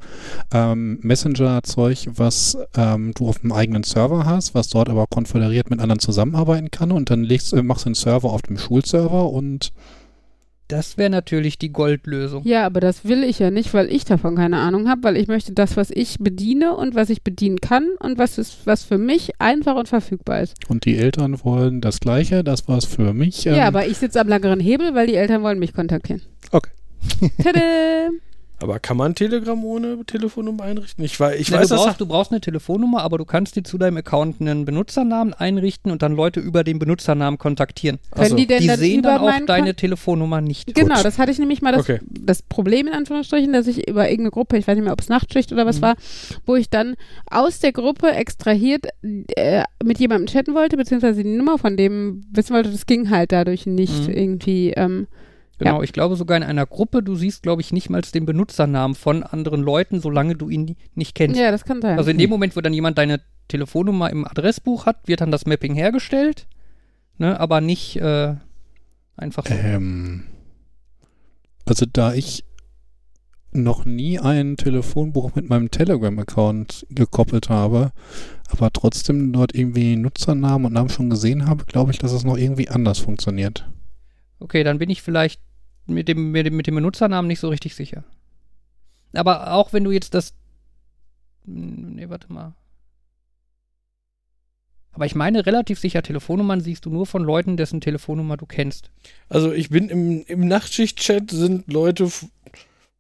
[0.53, 5.81] ähm, Messenger-Zeug, was ähm, du auf dem eigenen Server hast, was dort aber konföderiert mit
[5.81, 9.73] anderen zusammenarbeiten kann und dann legst, äh, machst du einen Server auf dem Schulserver und
[10.69, 12.43] Das wäre natürlich die Goldlösung.
[12.45, 15.29] Ja, aber das will ich ja nicht, weil ich davon keine Ahnung habe, weil ich
[15.29, 18.97] möchte das, was ich bediene und was ich bedienen kann und was ist, was für
[18.97, 20.55] mich einfach und verfügbar ist.
[20.69, 23.47] und die Eltern wollen das Gleiche, das was für mich.
[23.47, 26.23] ähm, ja, aber ich sitze am langeren Hebel, weil die Eltern wollen mich kontaktieren.
[26.51, 26.71] Okay.
[27.43, 27.61] Tada!
[28.65, 31.05] Aber kann man Telegram ohne Telefonnummer einrichten?
[31.05, 33.63] Ich, ich Na, weiß, du, dass brauchst, du brauchst eine Telefonnummer, aber du kannst dir
[33.63, 37.99] zu deinem Account einen Benutzernamen einrichten und dann Leute über den Benutzernamen kontaktieren.
[38.13, 38.37] Können Achso.
[38.37, 40.75] die denn Die dann sehen dann auch deine Kon- Telefonnummer nicht.
[40.75, 41.05] Genau, Gut.
[41.05, 42.01] das hatte ich nämlich mal das, Okay.
[42.09, 45.11] das Problem in Anführungsstrichen, dass ich über irgendeine Gruppe, ich weiß nicht mehr, ob es
[45.11, 45.83] Nachtschicht oder was Mhm.
[45.83, 45.97] war,
[46.47, 46.95] wo ich dann
[47.31, 48.87] aus der Gruppe extrahiert
[49.37, 53.31] äh, mit jemandem chatten wollte, beziehungsweise die Nummer von dem wissen wollte, das ging halt
[53.31, 54.15] dadurch nicht Mhm.
[54.15, 54.71] irgendwie.
[54.71, 55.07] Ähm,
[55.59, 58.95] Genau, ich glaube sogar in einer Gruppe, du siehst, glaube ich, nicht mal den Benutzernamen
[58.95, 61.39] von anderen Leuten, solange du ihn nicht kennst.
[61.39, 61.97] ja, das kann sein.
[61.99, 65.47] Also in dem Moment, wo dann jemand deine Telefonnummer im Adressbuch hat, wird dann das
[65.47, 66.47] Mapping hergestellt,
[67.19, 68.35] ne, aber nicht äh,
[69.17, 69.55] einfach so.
[69.55, 70.25] Ähm,
[71.67, 72.45] also da ich
[73.53, 77.93] noch nie ein Telefonbuch mit meinem Telegram-Account gekoppelt habe,
[78.49, 82.37] aber trotzdem dort irgendwie Nutzernamen und Namen schon gesehen habe, glaube ich, dass es noch
[82.37, 83.69] irgendwie anders funktioniert.
[84.45, 85.41] Okay, dann bin ich vielleicht
[85.87, 88.05] mit dem, mit dem, mit dem Benutzernamen nicht so richtig sicher.
[89.15, 90.35] Aber auch wenn du jetzt das.
[91.47, 92.53] Hm, Nee, warte mal.
[94.93, 98.91] Aber ich meine, relativ sicher, Telefonnummern siehst du nur von Leuten, dessen Telefonnummer du kennst.
[99.31, 102.11] Also ich bin im, im Nachtschicht-Chat sind Leute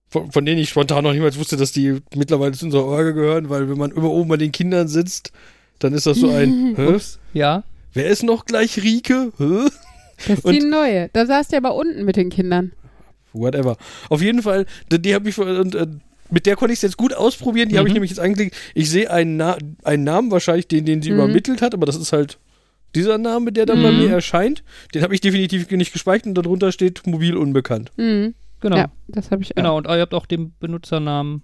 [0.09, 3.50] von, von denen ich spontan noch niemals wusste, dass die mittlerweile zu unserer Orgel gehören,
[3.50, 5.30] weil wenn man immer oben bei den Kindern sitzt,
[5.78, 6.74] dann ist das so ein?
[6.78, 7.64] Ups, ja.
[7.92, 9.33] Wer ist noch gleich Rike?
[9.37, 9.68] Hä?
[10.29, 11.09] Das ist Und- die neue.
[11.12, 12.72] Da saß der aber unten mit den Kindern.
[13.33, 13.77] Whatever.
[14.11, 15.87] Auf jeden Fall, die, die habe ich und, äh,
[16.31, 17.68] mit der konnte ich es jetzt gut ausprobieren.
[17.68, 17.96] Die habe ich Mhm.
[17.96, 18.57] nämlich jetzt angeklickt.
[18.74, 21.16] Ich sehe einen, Na einen Namen wahrscheinlich, den, den sie Mhm.
[21.18, 22.38] übermittelt hat, aber das ist halt
[22.94, 23.98] dieser Name, der dann bei Mhm.
[23.98, 24.62] mir erscheint.
[24.94, 27.90] Den habe ich definitiv nicht gespeichert und darunter steht mobil unbekannt.
[27.96, 28.35] Mhm.
[28.61, 28.77] Genau.
[28.77, 29.57] Ja, das habe ich auch.
[29.57, 31.42] Genau, und ihr habt auch den Benutzernamen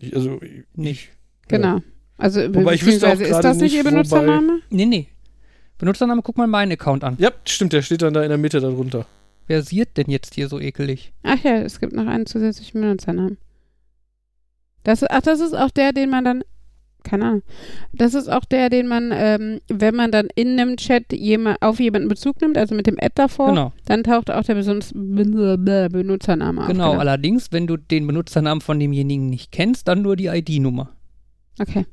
[0.00, 0.40] Ich, also,
[0.74, 1.08] nicht.
[1.48, 1.80] Genau.
[2.18, 4.60] Also, Wobei ich wüsste auch ist gerade das nicht ihr nicht, wobei- Benutzername?
[4.70, 5.08] Nee, nee.
[5.78, 7.16] Benutzername, guck mal meinen Account an.
[7.18, 9.06] ja, stimmt, der steht dann da in der Mitte darunter.
[9.46, 11.12] Wer sieht denn jetzt hier so ekelig?
[11.22, 13.38] Ach ja, es gibt noch einen zusätzlichen Benutzernamen.
[14.84, 16.42] Das, ach, das ist auch der, den man dann.
[17.04, 17.42] Keine Ahnung.
[17.92, 21.78] Das ist auch der, den man, ähm, wenn man dann in einem Chat jemand, auf
[21.80, 23.72] jemanden Bezug nimmt, also mit dem Ad davor, Genau.
[23.86, 26.66] dann taucht auch der Besonus- Benutzername auf.
[26.66, 30.90] Genau, allerdings, wenn du den Benutzernamen von demjenigen nicht kennst, dann nur die ID-Nummer.
[31.60, 31.86] Okay.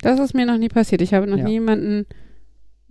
[0.00, 1.02] Das ist mir noch nie passiert.
[1.02, 1.44] Ich habe noch Ja.
[1.44, 2.06] nie jemanden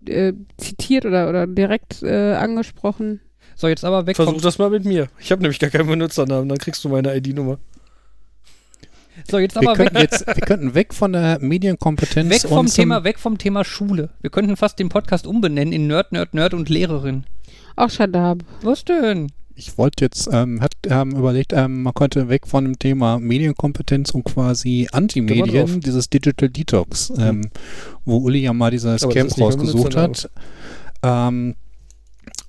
[0.09, 3.21] äh, zitiert oder, oder direkt äh, angesprochen.
[3.55, 5.07] So, jetzt aber weg Versuch das mal mit mir.
[5.19, 7.57] Ich habe nämlich gar keinen Benutzernamen, dann kriegst du meine ID-Nummer.
[9.29, 12.67] so, jetzt Wir aber weg, könnten, jetzt, wir könnten weg von der Medienkompetenz weg vom
[12.67, 14.09] Thema, weg vom Thema Schule.
[14.21, 17.25] Wir könnten fast den Podcast umbenennen in Nerd, Nerd, Nerd und Lehrerin.
[17.75, 18.39] Auch Shadab.
[18.61, 19.31] Was denn?
[19.59, 24.11] Ich wollte jetzt, ähm, hat ähm, überlegt, ähm, man könnte weg von dem Thema Medienkompetenz
[24.11, 24.87] und quasi.
[24.93, 27.49] Antimedien, dieses Digital Detox, ähm,
[28.05, 30.29] wo Uli ja mal dieses Aber Camp rausgesucht hat,
[31.03, 31.55] ähm,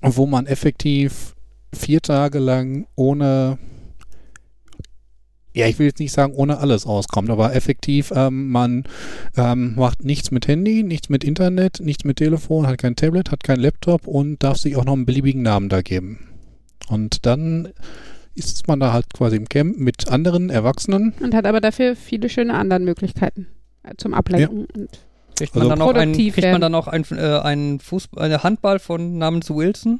[0.01, 1.35] wo man effektiv
[1.75, 3.57] vier Tage lang ohne,
[5.53, 8.85] ja, ich will jetzt nicht sagen ohne alles auskommt, aber effektiv, ähm, man
[9.35, 13.43] ähm, macht nichts mit Handy, nichts mit Internet, nichts mit Telefon, hat kein Tablet, hat
[13.43, 16.30] kein Laptop und darf sich auch noch einen beliebigen Namen da geben.
[16.89, 17.69] Und dann
[18.35, 21.13] ist man da halt quasi im Camp mit anderen Erwachsenen.
[21.19, 23.47] Und hat aber dafür viele schöne andere Möglichkeiten
[23.83, 24.65] äh, zum Ablenken.
[24.65, 24.89] Und
[25.37, 26.61] Kriegt Also man dann auch einen, produktiv kriegt man werden.
[26.61, 29.99] dann auch einen, äh, einen Fußball, eine Handball von namens Wilson?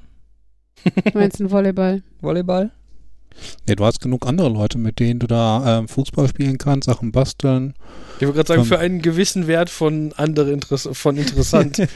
[0.83, 2.03] du meinst ein Volleyball?
[2.21, 2.71] Volleyball?
[3.67, 7.11] Nee, du hast genug andere Leute, mit denen du da ähm, Fußball spielen kannst, Sachen
[7.11, 7.73] basteln.
[8.19, 8.67] Ich wollte gerade sagen, Ähm.
[8.67, 11.77] für einen gewissen Wert von andere Interess von interessant.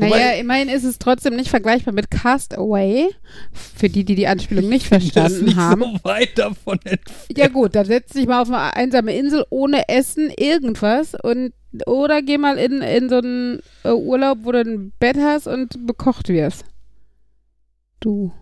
[0.00, 3.08] Naja, Wobei- immerhin ist es trotzdem nicht vergleichbar mit Castaway.
[3.52, 5.82] Für die, die die Anspielung nicht verstanden nicht haben.
[5.82, 7.36] so weit davon entfernt.
[7.36, 11.52] Ja gut, dann setz dich mal auf eine einsame Insel ohne Essen, irgendwas und
[11.86, 15.86] oder geh mal in, in so einen äh, Urlaub, wo du ein Bett hast und
[15.86, 16.64] bekocht wirst.
[18.00, 18.32] Du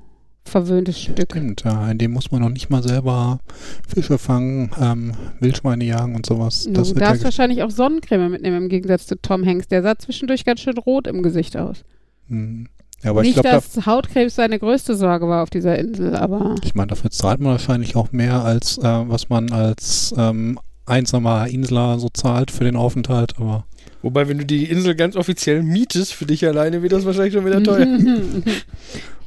[0.49, 1.31] verwöhntes Stück.
[1.31, 3.41] Stimmt, ja, in dem muss man noch nicht mal selber
[3.87, 6.65] Fische fangen, ähm, Wildschweine jagen und sowas.
[6.65, 9.69] Du Das wird darfst ja wahrscheinlich auch Sonnencreme mitnehmen im Gegensatz zu Tom Hanks.
[9.69, 11.85] Der sah zwischendurch ganz schön rot im Gesicht aus.
[12.29, 12.69] Hm.
[13.03, 16.15] ja, aber ich Nicht, glaube, da, dass Hautkrebs seine größte Sorge war auf dieser Insel,
[16.17, 20.59] aber ich meine, dafür zahlt man wahrscheinlich auch mehr, als äh, was man als ähm,
[20.85, 23.65] einsamer Insler so zahlt für den Aufenthalt, aber
[24.03, 27.45] Wobei, wenn du die Insel ganz offiziell mietest, für dich alleine wird das wahrscheinlich schon
[27.45, 27.87] wieder teuer.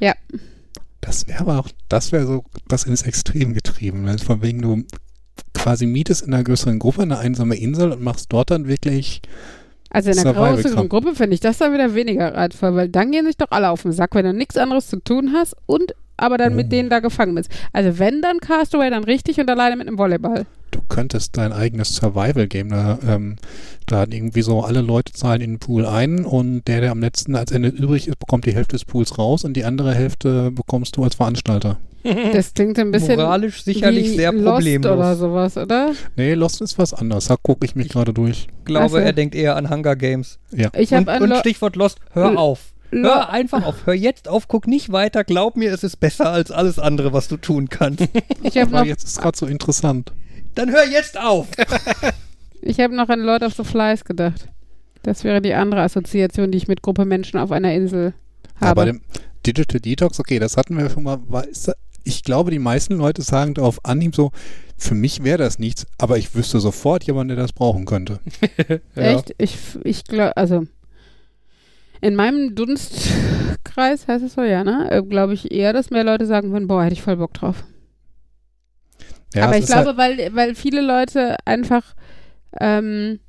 [1.02, 4.84] das wäre aber auch, das wäre so das ins Extrem getrieben, weil von wegen du
[5.52, 9.20] quasi mietest in einer größeren Gruppe eine einsame Insel und machst dort dann wirklich
[9.90, 10.88] Also in einer größeren.
[10.88, 13.82] Gruppe finde ich das dann wieder weniger reizvoll, weil dann gehen sich doch alle auf
[13.82, 16.70] den Sack, wenn du nichts anderes zu tun hast und aber dann mit Oh.
[16.70, 17.50] denen da gefangen bist.
[17.72, 20.46] Also wenn dann Castaway, dann richtig und alleine mit einem Volleyball.
[20.92, 23.36] Du könntest dein eigenes Survival-Game da, ähm,
[23.86, 27.34] da irgendwie so alle Leute zahlen in den Pool ein und der, der am letzten
[27.34, 30.96] als Ende übrig ist, bekommt die Hälfte des Pools raus und die andere Hälfte bekommst
[30.96, 31.78] du als Veranstalter.
[32.32, 34.92] Das klingt ein bisschen Moralisch sicherlich wie sehr Lost problemlos.
[34.92, 35.92] oder sowas, oder?
[36.16, 37.26] Nee, Lost ist was anderes.
[37.26, 38.48] Da gucke ich mich gerade durch.
[38.58, 38.96] Ich glaube, Ach so.
[38.96, 40.40] er denkt eher an Hunger Games.
[40.76, 42.72] Ich Und, und Lo Stichwort Lost, hör Lo- auf.
[42.90, 43.86] Lo Hör einfach auf.
[43.86, 45.22] Hör jetzt auf, guck nicht weiter.
[45.22, 48.02] Glaub mir, es ist besser als alles andere, was du tun kannst.
[48.42, 50.12] ich habe Aber noch, jetzt ist es gerade so interessant.
[50.54, 51.48] Dann hör jetzt auf.
[52.62, 54.48] ich hab noch an Lord of the Flies gedacht.
[55.02, 58.14] Das wäre die andere Assoziation, die ich mit Gruppe Menschen auf einer Insel
[58.60, 58.74] Ja, habe.
[58.76, 59.00] bei dem
[59.46, 61.18] Digital Detox, okay, das hatten wir schon mal.
[61.30, 61.72] Da-
[62.04, 64.30] ich glaube, die meisten Leute sagen auf Anhieb so,
[64.76, 68.18] für mich wäre das nichts, aber ich wüsste sofort jemanden, der das brauchen könnte.
[68.96, 69.02] Ja.
[69.02, 69.34] Echt?
[69.38, 70.64] Ich, ich glaube, also
[72.00, 75.04] in meinem Dunstkreis heißt es so, ja, ne?
[75.08, 77.62] Glaube ich eher, dass mehr Leute sagen würden, boah, hätte ich voll Bock drauf.
[79.34, 81.94] Ja, Aber ich halt- glaube, weil, weil viele Leute einfach,
[82.60, 83.20] ähm,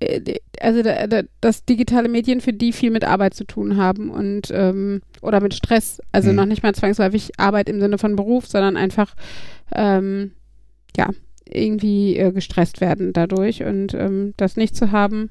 [0.00, 4.10] äh, also da, da, dass digitale Medien für die viel mit Arbeit zu tun haben
[4.10, 6.00] und ähm, oder mit Stress.
[6.12, 6.36] Also Mhm.
[6.36, 9.14] noch nicht mal zwangsläufig Arbeit im Sinne von Beruf, sondern einfach
[9.74, 10.32] ähm,
[10.96, 11.10] ja
[11.48, 15.30] irgendwie äh, gestresst werden dadurch und ähm, das nicht zu haben.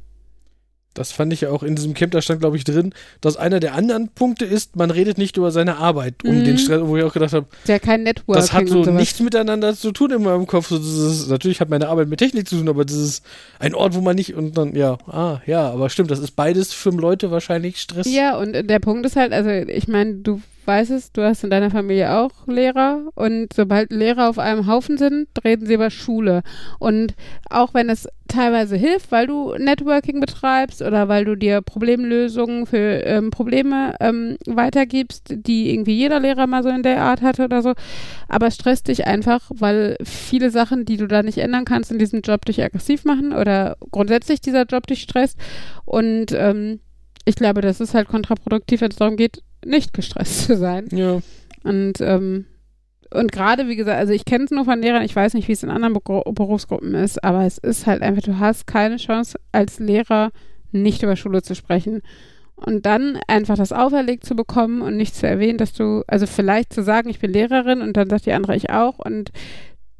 [0.95, 3.59] Das fand ich ja auch in diesem Camp, da stand, glaube ich, drin, dass einer
[3.59, 6.43] der anderen Punkte ist, man redet nicht über seine Arbeit, um Mhm.
[6.45, 9.75] den Stress, wo ich auch gedacht habe, ja kein Networking das hat so nichts miteinander
[9.75, 10.69] zu tun in meinem Kopf.
[10.69, 13.25] So dieses, natürlich hat meine Arbeit mit Technik zu tun, aber das ist
[13.59, 16.73] ein Ort, wo man nicht und dann, ja, ah, ja, aber stimmt, das ist beides
[16.73, 18.07] für Leute wahrscheinlich Stress.
[18.09, 21.49] Ja, und der Punkt ist halt, also ich meine, du weißt es, du hast in
[21.49, 26.41] deiner Familie auch Lehrer und sobald Lehrer auf einem Haufen sind, reden sie über Schule.
[26.79, 27.15] Und
[27.49, 33.03] auch wenn es teilweise hilft, weil du Networking betreibst oder weil du dir Problemlösungen für
[33.05, 37.61] ähm, Probleme ähm, weitergibst, die irgendwie jeder Lehrer mal so in der Art hatte oder
[37.61, 37.73] so,
[38.27, 41.99] aber es stresst dich einfach, weil viele Sachen, die du da nicht ändern kannst, in
[41.99, 45.37] diesem Job dich aggressiv machen oder grundsätzlich dieser Job dich stresst.
[45.85, 46.79] Und ähm,
[47.25, 50.87] ich glaube, das ist halt kontraproduktiv, wenn es darum geht, nicht gestresst zu sein.
[50.91, 51.19] Ja.
[51.63, 52.45] Und, ähm,
[53.11, 55.53] und gerade, wie gesagt, also ich kenne es nur von Lehrern, ich weiß nicht, wie
[55.53, 59.79] es in anderen Berufsgruppen ist, aber es ist halt einfach, du hast keine Chance als
[59.79, 60.31] Lehrer
[60.71, 62.01] nicht über Schule zu sprechen.
[62.55, 66.71] Und dann einfach das auferlegt zu bekommen und nicht zu erwähnen, dass du, also vielleicht
[66.71, 69.31] zu sagen, ich bin Lehrerin und dann sagt die andere ich auch und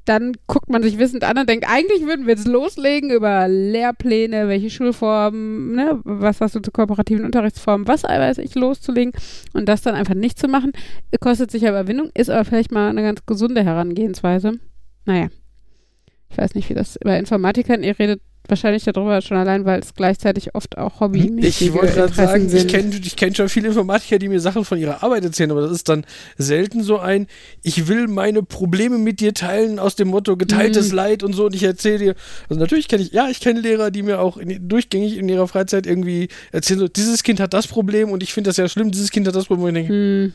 [0.06, 4.48] dann guckt man sich wissend an und denkt, eigentlich würden wir jetzt loslegen über Lehrpläne,
[4.48, 9.14] welche Schulformen, ne, was hast du zu kooperativen Unterrichtsformen, was weiß ich, loszulegen
[9.54, 10.72] und das dann einfach nicht zu machen,
[11.20, 14.54] kostet sich Überwindung, ist aber vielleicht mal eine ganz gesunde Herangehensweise.
[15.06, 15.28] Naja,
[16.30, 19.94] ich weiß nicht, wie das bei Informatikern, ihr redet wahrscheinlich darüber schon allein, weil es
[19.94, 24.20] gleichzeitig oft auch hobbymäßige Ich wollte gerade sagen, ich kenne ich kenn schon viele Informatiker,
[24.20, 26.06] die mir Sachen von ihrer Arbeit erzählen, aber das ist dann
[26.38, 27.28] selten so ein,
[27.64, 30.96] ich will meine Probleme mit dir teilen aus dem Motto geteiltes Mhm.
[30.96, 32.16] Leid und so und ich erzähle dir.
[32.50, 35.48] Also natürlich kenne ich, ja, ich kenne Lehrer, die mir auch in, durchgängig in ihrer
[35.48, 38.92] Freizeit irgendwie erzählen, so, dieses Kind hat das Problem und ich finde das ja schlimm,
[38.92, 39.66] dieses Kind hat das Problem.
[39.66, 40.34] Und ich denke, hm.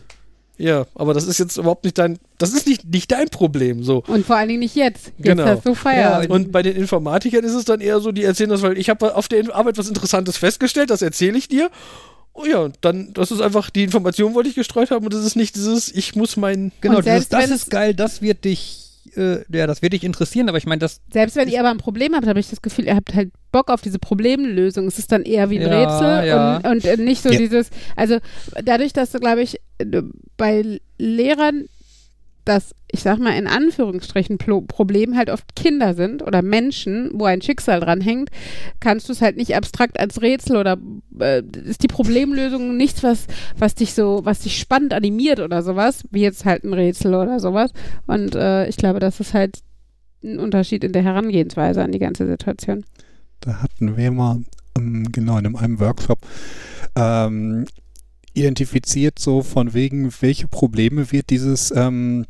[0.61, 4.03] Ja, aber das ist jetzt überhaupt nicht dein, das ist nicht, nicht dein Problem, so.
[4.07, 5.07] Und vor allen Dingen nicht jetzt.
[5.17, 5.45] Jetzt Genau.
[5.47, 6.31] hast du Feierabend.
[6.31, 9.15] Und bei den Informatikern ist es dann eher so, die erzählen das, weil ich habe
[9.17, 11.71] auf der Arbeit was Interessantes festgestellt, das erzähle ich dir.
[12.33, 15.25] Oh ja, und dann, das ist einfach, die Information wollte ich gestreut haben und das
[15.25, 18.80] ist nicht dieses, ich muss mein, Genau, dieses, das ist geil, das wird dich,
[19.17, 21.79] äh, ja, das wird dich interessieren, aber ich meine, das, Selbst wenn ihr aber ein
[21.79, 24.87] Problem habt, habe ich das Gefühl, ihr habt halt Bock auf diese Problemlösung.
[24.87, 26.57] Es ist dann eher wie ein Ja, Rätsel ja.
[26.59, 27.39] Und, und äh, nicht so Ja.
[27.39, 28.19] dieses, also
[28.65, 29.61] dadurch, dass du, glaube ich,
[30.37, 31.67] bei Lehrern
[32.45, 37.25] das, ich sag mal in Anführungsstrichen, Plo Problem halt oft Kinder sind oder Menschen, wo
[37.25, 38.31] ein Schicksal dran hängt,
[38.81, 40.79] kannst du es halt nicht abstrakt als Rätsel oder
[41.19, 43.27] äh, ist die Problemlösung nichts, was,
[43.59, 47.41] was dich so, was dich spannend animiert oder sowas, wie jetzt halt ein Rätsel oder
[47.41, 47.73] sowas.
[48.07, 49.61] Und äh, ich glaube, das ist halt
[50.23, 52.85] ein Unterschied in der Herangehensweise an die ganze Situation.
[53.41, 54.41] Da hatten wir mal,
[54.77, 56.19] ähm, genau, in einem Workshop
[56.97, 57.65] ähm,
[58.35, 62.27] identifiziert, so von wegen, welche Probleme wird dieses ähm,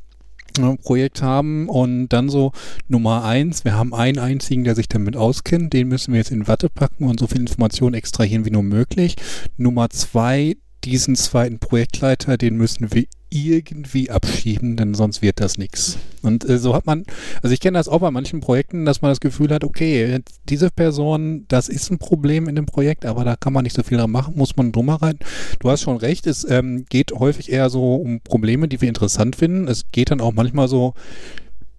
[0.59, 2.53] äh, Projekt haben und dann so
[2.89, 6.49] Nummer eins, wir haben einen einzigen, der sich damit auskennt, den müssen wir jetzt in
[6.49, 9.17] Watte packen und so viel Informationen extrahieren wie nur möglich.
[9.57, 15.99] Nummer zwei, diesen zweiten Projektleiter, den müssen wir irgendwie abschieben, denn sonst wird das nichts.
[16.23, 17.05] Und äh, so hat man,
[17.43, 20.71] also ich kenne das auch bei manchen Projekten, dass man das Gefühl hat, okay, diese
[20.71, 23.99] Person, das ist ein Problem in dem Projekt, aber da kann man nicht so viel
[23.99, 25.19] dran machen, muss man drummer rein.
[25.61, 29.37] Du hast schon recht, es ähm, geht häufig eher so um Probleme, die wir interessant
[29.37, 29.69] finden.
[29.69, 30.95] Es geht dann auch manchmal so,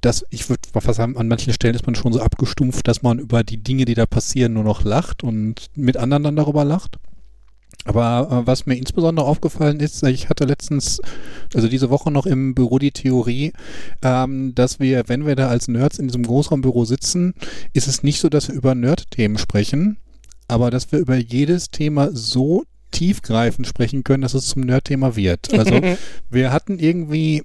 [0.02, 3.20] dass ich würde fast sagen, an manchen Stellen ist man schon so abgestumpft, dass man
[3.20, 6.98] über die Dinge, die da passieren, nur noch lacht und mit anderen dann darüber lacht.
[7.86, 11.02] Aber äh, was mir insbesondere aufgefallen ist, ich hatte letztens,
[11.54, 13.54] also diese Woche noch im Büro die Theorie,
[14.04, 17.34] ähm, dass wir, wenn wir da als Nerds in diesem Großraumbüro sitzen,
[17.74, 19.98] ist es nicht so, dass wir über Nerd-Themen sprechen,
[20.48, 25.54] aber dass wir über jedes Thema so tiefgreifend sprechen können, dass es zum Nerd-Thema wird.
[25.54, 25.80] Also
[26.30, 27.44] wir hatten irgendwie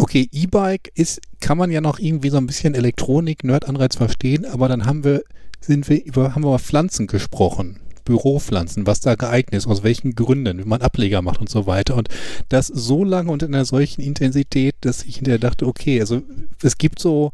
[0.00, 4.68] Okay, E-Bike ist, kann man ja noch irgendwie so ein bisschen Elektronik, Nerd-Anreiz verstehen, aber
[4.68, 5.24] dann haben wir,
[5.60, 7.80] sind wir über, haben wir über Pflanzen gesprochen.
[8.08, 11.94] Büropflanzen, was da geeignet ist, aus welchen Gründen, wie man Ableger macht und so weiter.
[11.94, 12.08] Und
[12.48, 16.22] das so lange und in einer solchen Intensität, dass ich hinterher dachte, okay, also
[16.62, 17.32] es gibt so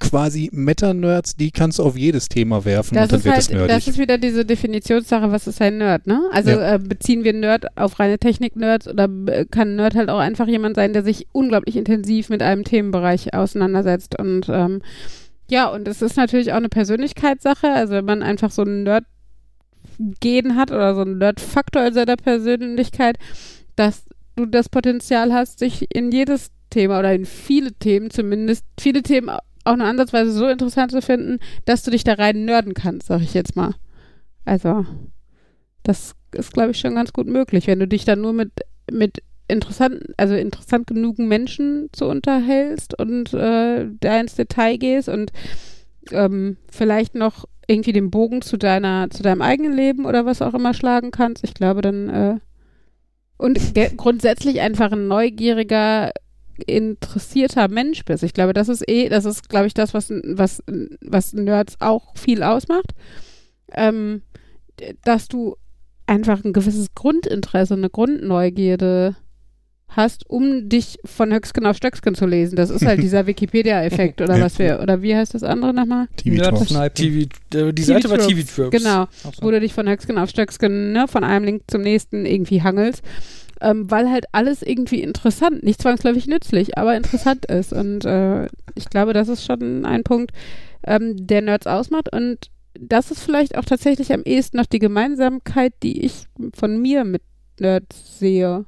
[0.00, 3.42] quasi Meta-Nerds, die kannst du auf jedes Thema werfen Das und dann ist wird halt,
[3.44, 3.68] es nerdig.
[3.76, 6.20] das ist wieder diese Definitionssache, was ist ein Nerd, ne?
[6.32, 6.74] Also Ja.
[6.74, 10.76] äh, beziehen wir Nerd auf reine Technik-Nerds oder äh, kann Nerd halt auch einfach jemand
[10.76, 14.82] sein, der sich unglaublich intensiv mit einem Themenbereich auseinandersetzt und ähm,
[15.48, 19.04] ja, und es ist natürlich auch eine Persönlichkeitssache, also wenn man einfach so einen Nerd
[20.20, 23.16] Gen hat oder so einen Nerd-Faktor in seiner Persönlichkeit,
[23.76, 24.04] dass
[24.36, 29.30] du das Potenzial hast, dich in jedes Thema oder in viele Themen zumindest, viele Themen
[29.64, 33.22] auch nur ansatzweise so interessant zu finden, dass du dich da rein nörden kannst, sag
[33.22, 33.74] ich jetzt mal.
[34.44, 34.84] Also,
[35.82, 38.50] das ist, glaube ich, schon ganz gut möglich, wenn du dich dann nur mit,
[38.90, 45.32] mit interessanten, also interessant genugen Menschen zu unterhältst und äh, da ins Detail gehst und
[46.10, 50.54] ähm, vielleicht noch irgendwie den Bogen zu deiner, zu deinem eigenen Leben oder was auch
[50.54, 52.38] immer schlagen kannst, ich glaube dann äh,
[53.36, 53.58] und
[53.96, 56.12] grundsätzlich einfach ein neugieriger,
[56.66, 58.22] interessierter Mensch bist.
[58.22, 60.62] Ich glaube, das ist eh, das ist, glaube ich, das, was, was,
[61.00, 62.92] was Nerds auch viel ausmacht.
[63.72, 64.22] Ähm,
[65.04, 65.56] dass du
[66.06, 69.16] einfach ein gewisses Grundinteresse, eine Grundneugierde
[69.96, 72.56] hast, um dich von Höcksken auf Stöcksken zu lesen.
[72.56, 74.44] Das ist halt dieser Wikipedia-Effekt oder Ja.
[74.44, 76.08] was wir, oder wie heißt das andere nochmal?
[76.16, 76.36] TV.
[76.42, 77.28] Nerd-Sniping.
[77.50, 78.82] TV, äh, die Seite war TV Tropes.
[78.82, 79.30] Genau, so.
[79.42, 83.02] wo du dich von Höcksken auf Stöcksken, ne, von einem Link zum nächsten irgendwie hangelst.
[83.60, 87.72] Ähm, weil halt alles irgendwie interessant, nicht zwangsläufig nützlich, aber interessant ist.
[87.72, 90.32] Und äh, ich glaube, das ist schon ein Punkt,
[90.86, 92.12] ähm, der Nerds ausmacht.
[92.12, 97.04] Und das ist vielleicht auch tatsächlich am ehesten noch die Gemeinsamkeit, die ich von mir
[97.04, 97.22] mit
[97.60, 98.64] Nerds sehe.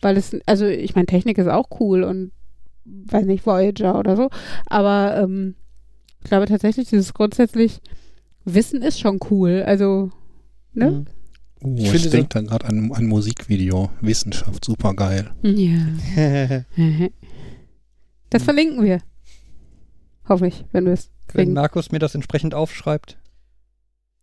[0.00, 2.32] Weil es, also ich meine, Technik ist auch cool und
[2.84, 4.30] weiß nicht, Voyager oder so,
[4.66, 5.54] aber ähm,
[6.22, 7.80] ich glaube tatsächlich, dieses grundsätzlich
[8.44, 9.62] Wissen ist schon cool.
[9.66, 10.10] Also,
[10.72, 10.90] ne?
[10.90, 11.06] Mhm.
[11.60, 13.90] Uh, Ich ich, denke da gerade an ein Musikvideo.
[14.00, 15.30] Wissenschaft, super geil.
[15.42, 16.60] Ja.
[18.30, 19.00] Das verlinken wir.
[20.28, 21.10] Hoffe ich, wenn du es.
[21.32, 23.16] Wenn Markus mir das entsprechend aufschreibt.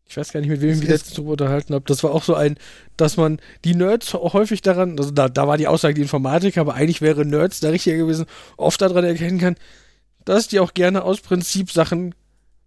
[0.08, 1.86] Ich weiß gar nicht, mit wem ich mich letztens drüber unterhalten habe.
[1.88, 2.58] Das war auch so ein,
[2.96, 6.76] dass man die Nerds häufig daran, also da, da war die Aussage die Informatik, aber
[6.76, 8.26] eigentlich wäre Nerds da richtiger gewesen,
[8.58, 9.56] oft daran erkennen kann,
[10.24, 12.14] dass die auch gerne aus Prinzip Sachen,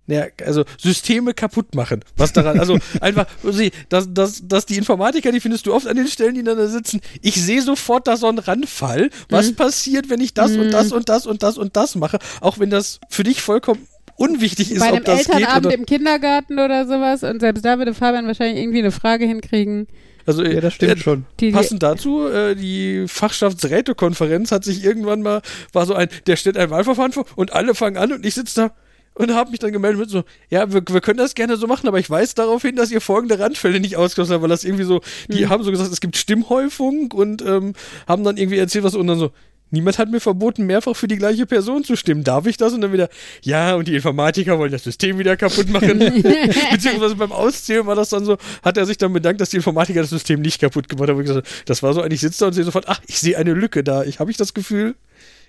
[0.06, 2.04] naja, also Systeme kaputt machen.
[2.16, 5.96] Was daran, also einfach, sie, dass, dass, dass die Informatiker, die findest du oft an
[5.96, 9.10] den Stellen, die da sitzen, ich sehe sofort da so einen Randfall.
[9.28, 9.56] Was Mhm.
[9.56, 10.60] passiert, wenn ich das Mhm.
[10.62, 12.18] und das und das und das und das mache?
[12.40, 13.86] Auch wenn das für dich vollkommen
[14.18, 17.64] unwichtig ist, Bei ob einem das geht Elternabend oder, im Kindergarten oder sowas und selbst
[17.64, 19.86] da würde Fabian wahrscheinlich irgendwie eine Frage hinkriegen.
[20.26, 21.24] also Ja, das stimmt schon.
[21.40, 25.40] Die, Passend dazu, äh, die Fachschaftsrätekonferenz hat sich irgendwann mal,
[25.72, 28.62] war so ein, der stellt ein Wahlverfahren vor und alle fangen an und ich sitze
[28.62, 28.74] da
[29.14, 31.88] und habe mich dann gemeldet mit so, ja, wir, wir können das gerne so machen,
[31.88, 34.84] aber ich weise darauf hin, dass ihr folgende Randfälle nicht ausgeschlossen habt, weil das irgendwie
[34.84, 35.48] so, die Hm.
[35.48, 37.72] haben so gesagt, es gibt Stimmhäufung und ähm,
[38.06, 39.32] haben dann irgendwie erzählt, was und dann so,
[39.70, 42.24] Niemand hat mir verboten, mehrfach für die gleiche Person zu stimmen.
[42.24, 42.72] Darf ich das?
[42.72, 43.08] Und dann wieder,
[43.42, 45.98] ja, und die Informatiker wollen das System wieder kaputt machen.
[46.72, 50.00] Beziehungsweise beim Auszählen war das dann so, hat er sich dann bedankt, dass die Informatiker
[50.00, 51.18] das System nicht kaputt gemacht haben.
[51.18, 53.52] Und gesagt, das war so, eigentlich sitzt da und sehe sofort, ach, ich sehe eine
[53.52, 54.04] Lücke da.
[54.04, 54.94] Ich habe ich das Gefühl.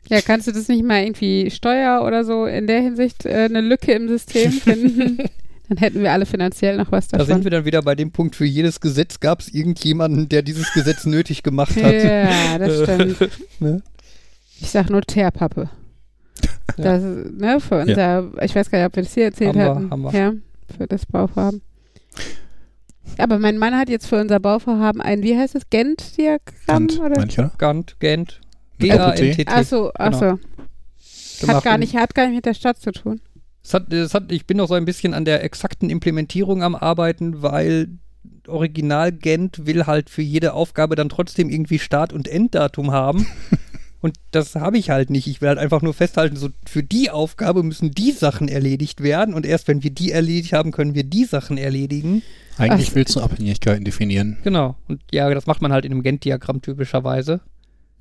[0.10, 3.62] ja, kannst du das nicht mal irgendwie Steuer oder so in der Hinsicht äh, eine
[3.62, 5.18] Lücke im System finden?
[5.70, 7.36] Dann hätten wir alle finanziell noch was Da davon.
[7.36, 10.74] sind wir dann wieder bei dem Punkt, für jedes Gesetz gab es irgendjemanden, der dieses
[10.74, 11.94] Gesetz nötig gemacht hat.
[11.94, 13.30] Ja, das stimmt.
[13.60, 13.84] Ne?
[14.62, 15.70] Ich sag nur Teerpappe.
[16.78, 16.84] Ja.
[16.84, 19.66] Das, ne, für unser, ich weiß gar nicht, ob wir das hier erzählt Haben wir,
[19.66, 19.92] hatten.
[19.92, 20.12] haben wir.
[20.14, 20.34] Ja,
[20.78, 21.62] für das Bauvorhaben.
[23.18, 26.88] Aber mein Mann hat jetzt für unser Bauvorhaben ein, wie heißt es, Gent-Diagramm?
[26.88, 27.20] Gant, oder?
[27.20, 27.52] manche, oder?
[27.58, 28.40] Gant, Gent?
[28.78, 29.48] G-A-N-T-T.
[29.48, 30.26] Achso, achso.
[30.32, 30.40] Hat,
[31.42, 31.64] gemacht.
[31.64, 33.20] gar nicht, hat gar nicht mit der Stadt zu tun.
[33.64, 36.76] Es hat, es hat, ich bin noch so ein bisschen an der exakten Implementierung am
[36.76, 37.90] Arbeiten, weil
[38.48, 43.28] Original Gent will halt für jede Aufgabe dann trotzdem irgendwie Start- und Enddatum haben.
[44.02, 45.28] und das habe ich halt nicht.
[45.28, 49.34] Ich will halt einfach nur festhalten, so für die Aufgabe müssen die Sachen erledigt werden
[49.34, 52.22] und erst wenn wir die erledigt haben, können wir die Sachen erledigen.
[52.58, 52.96] Eigentlich Ach.
[52.96, 54.38] willst du Abhängigkeiten definieren.
[54.44, 54.76] Genau.
[54.88, 57.42] Und ja, das macht man halt in einem Gent-Diagramm typischerweise.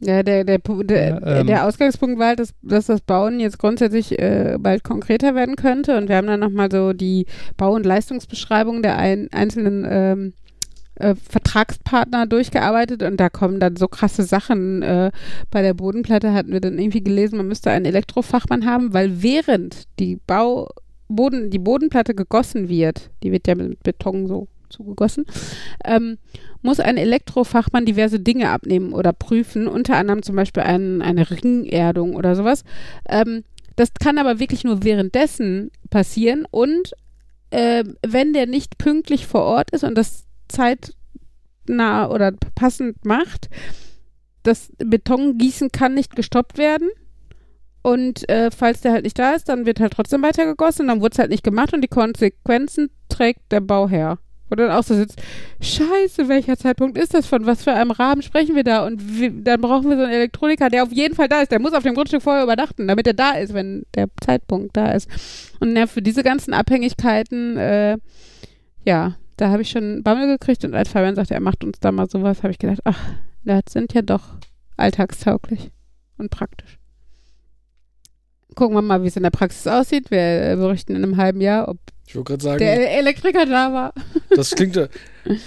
[0.00, 1.46] Ja, der, der, der, ähm.
[1.48, 5.96] der Ausgangspunkt war halt, dass, dass das Bauen jetzt grundsätzlich äh, bald konkreter werden könnte.
[5.96, 10.32] Und wir haben dann nochmal so die Bau- und Leistungsbeschreibung der ein, einzelnen ähm,
[10.98, 13.02] äh, Vertragspartner durchgearbeitet.
[13.02, 14.82] Und da kommen dann so krasse Sachen.
[14.82, 15.10] Äh,
[15.50, 19.84] bei der Bodenplatte hatten wir dann irgendwie gelesen, man müsste einen Elektrofachmann haben, weil während
[19.98, 20.68] die Bau
[21.08, 25.24] Boden, die Bodenplatte gegossen wird, die wird ja mit Beton so zugegossen,
[25.84, 26.18] ähm,
[26.60, 32.14] muss ein Elektrofachmann diverse Dinge abnehmen oder prüfen, unter anderem zum Beispiel ein, eine Ringerdung
[32.14, 32.64] oder sowas.
[33.08, 33.44] Ähm,
[33.76, 36.92] das kann aber wirklich nur währenddessen passieren und
[37.50, 43.48] äh, wenn der nicht pünktlich vor Ort ist und das zeitnah oder passend macht,
[44.42, 46.88] das Betongießen kann nicht gestoppt werden.
[47.82, 51.00] Und äh, falls der halt nicht da ist, dann wird halt trotzdem weitergegossen und dann
[51.00, 54.18] wurde es halt nicht gemacht und die Konsequenzen trägt der Bauherr.
[54.50, 55.20] Wo dann auch so sitzt,
[55.60, 57.26] scheiße, welcher Zeitpunkt ist das?
[57.26, 58.86] Von was für einem Rahmen sprechen wir da?
[58.86, 61.52] Und wie, dann brauchen wir so einen Elektroniker, der auf jeden Fall da ist.
[61.52, 64.92] Der muss auf dem Grundstück vorher übernachten, damit er da ist, wenn der Zeitpunkt da
[64.92, 65.08] ist.
[65.60, 67.98] Und ja, für diese ganzen Abhängigkeiten, äh,
[68.84, 71.92] ja, da habe ich schon Bammel gekriegt und als Fabian sagte, er macht uns da
[71.92, 72.98] mal sowas, habe ich gedacht, ach,
[73.44, 74.34] Nerds sind ja doch
[74.76, 75.70] alltagstauglich
[76.18, 76.78] und praktisch.
[78.56, 80.10] Gucken wir mal, wie es in der Praxis aussieht.
[80.10, 81.78] Wir äh, berichten in einem halben Jahr, ob
[82.42, 83.94] sagen, der Elektriker da war.
[84.30, 84.88] das klingt ja,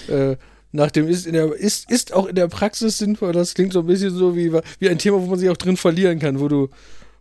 [0.08, 0.38] äh,
[0.72, 3.34] nach dem ist, in der, ist, ist auch in der Praxis sinnvoll.
[3.34, 5.76] Das klingt so ein bisschen so wie, wie ein Thema, wo man sich auch drin
[5.76, 6.70] verlieren kann, wo du,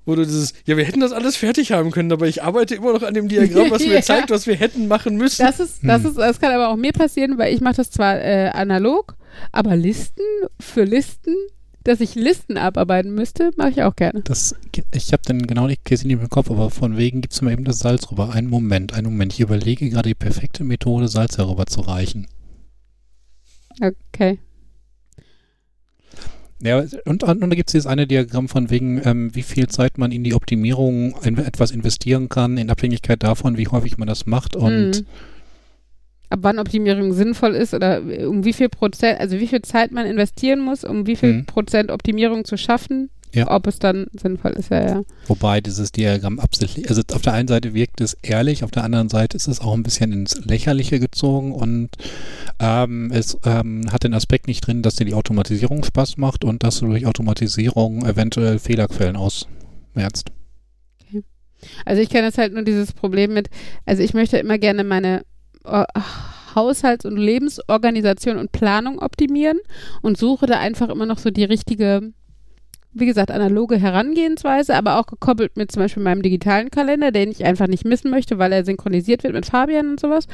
[0.05, 2.93] wo du dieses, ja, wir hätten das alles fertig haben können, aber ich arbeite immer
[2.93, 4.03] noch an dem Diagramm, was mir Ja.
[4.03, 5.45] zeigt, was wir hätten machen müssen.
[5.45, 8.19] Das ist, das ist, das kann aber auch mir passieren, weil ich mache das zwar
[8.21, 9.17] äh, analog,
[9.53, 10.23] aber Listen
[10.59, 11.35] für Listen,
[11.85, 14.21] dass ich Listen abarbeiten müsste, mache ich auch gerne.
[14.23, 14.55] Das,
[14.93, 17.53] ich habe dann genau die Käse nicht im Kopf, aber von wegen gibt es mir
[17.53, 18.31] eben das Salz rüber.
[18.35, 19.33] Einen Moment, einen Moment.
[19.33, 22.27] Ich überlege gerade die perfekte Methode, Salz herüber zu reichen.
[23.81, 24.39] Okay.
[26.63, 29.97] Ja, und, und da gibt es dieses eine Diagramm von wegen, ähm, wie viel Zeit
[29.97, 34.27] man in die Optimierung in etwas investieren kann, in Abhängigkeit davon, wie häufig man das
[34.27, 34.57] macht.
[34.57, 35.07] Und Mhm.
[36.33, 40.07] Ab wann Optimierung sinnvoll ist oder um wie viel Prozent, also wie viel Zeit man
[40.07, 41.47] investieren muss, um wie viel Mhm.
[41.47, 43.51] Prozent Optimierung zu schaffen, Ja.
[43.51, 45.03] ob es dann sinnvoll ist, ja, ja.
[45.27, 49.09] wobei dieses Diagramm absichtlich, also auf der einen Seite wirkt es ehrlich, auf der anderen
[49.09, 51.91] Seite ist es auch ein bisschen ins Lächerliche gezogen und
[52.59, 56.63] ähm, es ähm, hat den Aspekt nicht drin, dass dir die Automatisierung Spaß macht und
[56.65, 60.33] dass du durch Automatisierung eventuell Fehlerquellen ausmerzt.
[61.85, 63.49] Also ich kenne jetzt halt nur dieses Problem mit,
[63.87, 65.23] also ich möchte immer gerne meine
[65.65, 65.85] äh,
[66.55, 69.59] Haushalts- und Lebensorganisation und Planung optimieren
[70.03, 72.13] und suche da einfach immer noch so die richtige,
[72.93, 77.45] wie gesagt, analoge Herangehensweise, aber auch gekoppelt mit zum Beispiel meinem digitalen Kalender, den ich
[77.45, 80.27] einfach nicht missen möchte, weil er synchronisiert wird mit Fabian und sowas.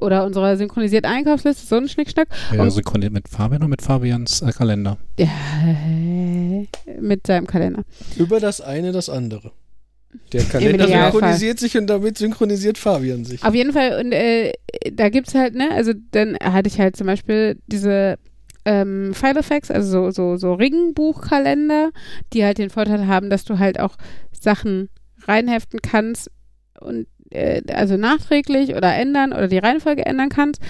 [0.00, 2.28] Oder unserer synchronisierten Einkaufsliste, so ein Schnickschnack.
[2.52, 4.98] Ja, Und- synchronisiert mit Fabian oder mit Fabians äh, Kalender?
[5.18, 5.28] Ja,
[7.00, 7.84] mit seinem Kalender.
[8.16, 9.52] Über das eine das andere.
[10.32, 13.44] Der Kalender synchronisiert sich und damit synchronisiert Fabian sich.
[13.44, 14.52] Auf jeden Fall, und äh,
[14.92, 18.16] da gibt's halt, ne, also dann hatte ich halt zum Beispiel diese
[18.64, 21.90] ähm, Filofax, also so, so, so Ringbuchkalender,
[22.32, 23.96] die halt den Vorteil haben, dass du halt auch
[24.32, 24.88] Sachen
[25.26, 26.30] reinheften kannst
[26.80, 30.60] und äh, also nachträglich oder ändern oder die Reihenfolge ändern kannst.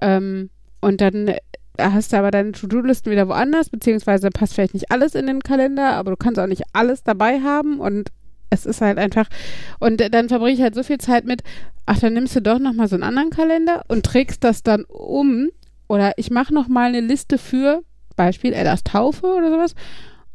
[0.00, 1.38] Ähm, und dann äh,
[1.78, 5.94] hast du aber deine To-Do-Listen wieder woanders, beziehungsweise passt vielleicht nicht alles in den Kalender,
[5.94, 8.10] aber du kannst auch nicht alles dabei haben und
[8.50, 9.28] es ist halt einfach,
[9.80, 11.42] und dann verbringe ich halt so viel Zeit mit,
[11.86, 15.48] ach, dann nimmst du doch nochmal so einen anderen Kalender und trägst das dann um.
[15.92, 17.82] Oder ich mache nochmal eine Liste für,
[18.16, 19.74] Beispiel Ellas Taufe oder sowas.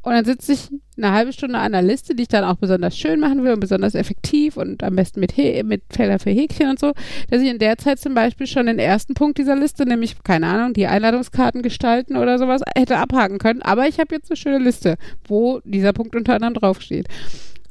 [0.03, 2.95] Und dann sitze ich eine halbe Stunde an der Liste, die ich dann auch besonders
[2.95, 6.69] schön machen will und besonders effektiv und am besten mit, He mit Felder für Häkchen
[6.69, 6.93] und so,
[7.31, 10.45] dass ich in der Zeit zum Beispiel schon den ersten Punkt dieser Liste, nämlich, keine
[10.45, 13.63] Ahnung, die Einladungskarten gestalten oder sowas, hätte abhaken können.
[13.63, 14.97] Aber ich habe jetzt eine schöne Liste,
[15.27, 17.07] wo dieser Punkt unter anderem draufsteht.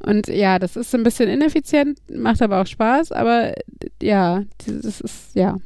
[0.00, 3.54] Und ja, das ist ein bisschen ineffizient, macht aber auch Spaß, aber
[4.02, 5.56] ja, das ist, ja.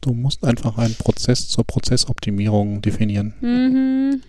[0.00, 3.34] Du musst einfach einen Prozess zur Prozessoptimierung definieren.
[3.40, 4.22] Mhm.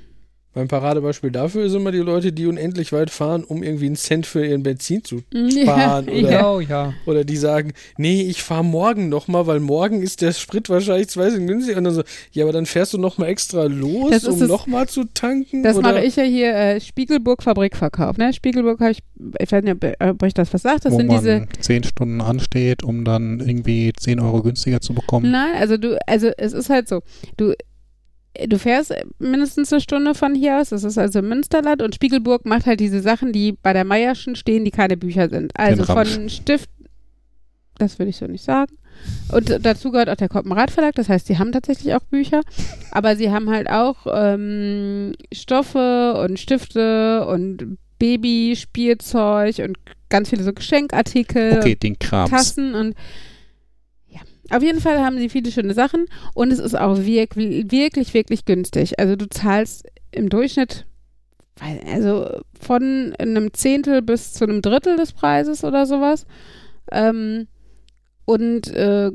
[0.53, 4.25] Mein Paradebeispiel dafür sind immer die Leute, die unendlich weit fahren, um irgendwie einen Cent
[4.25, 6.51] für ihren Benzin zu Ja, sparen oder, ja.
[6.51, 6.93] Oh ja.
[7.05, 11.29] oder die sagen, nee, ich fahre morgen nochmal, weil morgen ist der Sprit wahrscheinlich zwei
[11.29, 11.77] Cent günstiger.
[11.77, 15.63] Und dann so, ja, aber dann fährst du nochmal extra los, um nochmal zu tanken.
[15.63, 15.93] Das oder?
[15.93, 18.17] mache ich ja hier, äh, Spiegelburg Fabrikverkauf.
[18.17, 18.33] Ne?
[18.33, 18.99] Spiegelburg habe ich,
[19.39, 20.83] ich weiß nicht, ob, ob euch das was sagt.
[20.83, 21.47] Das wo sind man diese.
[21.61, 25.31] zehn Stunden ansteht, um dann irgendwie 10 Euro günstiger zu bekommen.
[25.31, 27.01] Nein, also du, also es ist halt so,
[27.37, 27.53] du,
[28.47, 32.65] du fährst mindestens eine Stunde von hier aus, das ist also Münsterland und Spiegelburg macht
[32.65, 35.51] halt diese Sachen, die bei der Meierschen stehen, die keine Bücher sind.
[35.57, 36.69] Also von Stift,
[37.77, 38.73] das würde ich so nicht sagen.
[39.32, 42.41] Und dazu gehört auch der Koppenrad Verlag, das heißt, sie haben tatsächlich auch Bücher,
[42.91, 49.77] aber sie haben halt auch ähm, Stoffe und Stifte und Babyspielzeug und
[50.09, 51.77] ganz viele so Geschenkartikel Okay.
[52.29, 52.95] Tassen und.
[54.51, 58.45] Auf jeden Fall haben sie viele schöne Sachen und es ist auch wirklich, wirklich, wirklich
[58.45, 58.99] günstig.
[58.99, 60.85] Also du zahlst im Durchschnitt,
[61.89, 66.25] also von einem Zehntel bis zu einem Drittel des Preises oder sowas.
[66.91, 67.47] Ähm,
[68.25, 69.11] und äh,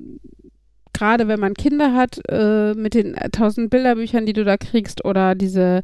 [0.97, 5.35] gerade wenn man Kinder hat, äh, mit den tausend Bilderbüchern, die du da kriegst, oder
[5.35, 5.83] diese,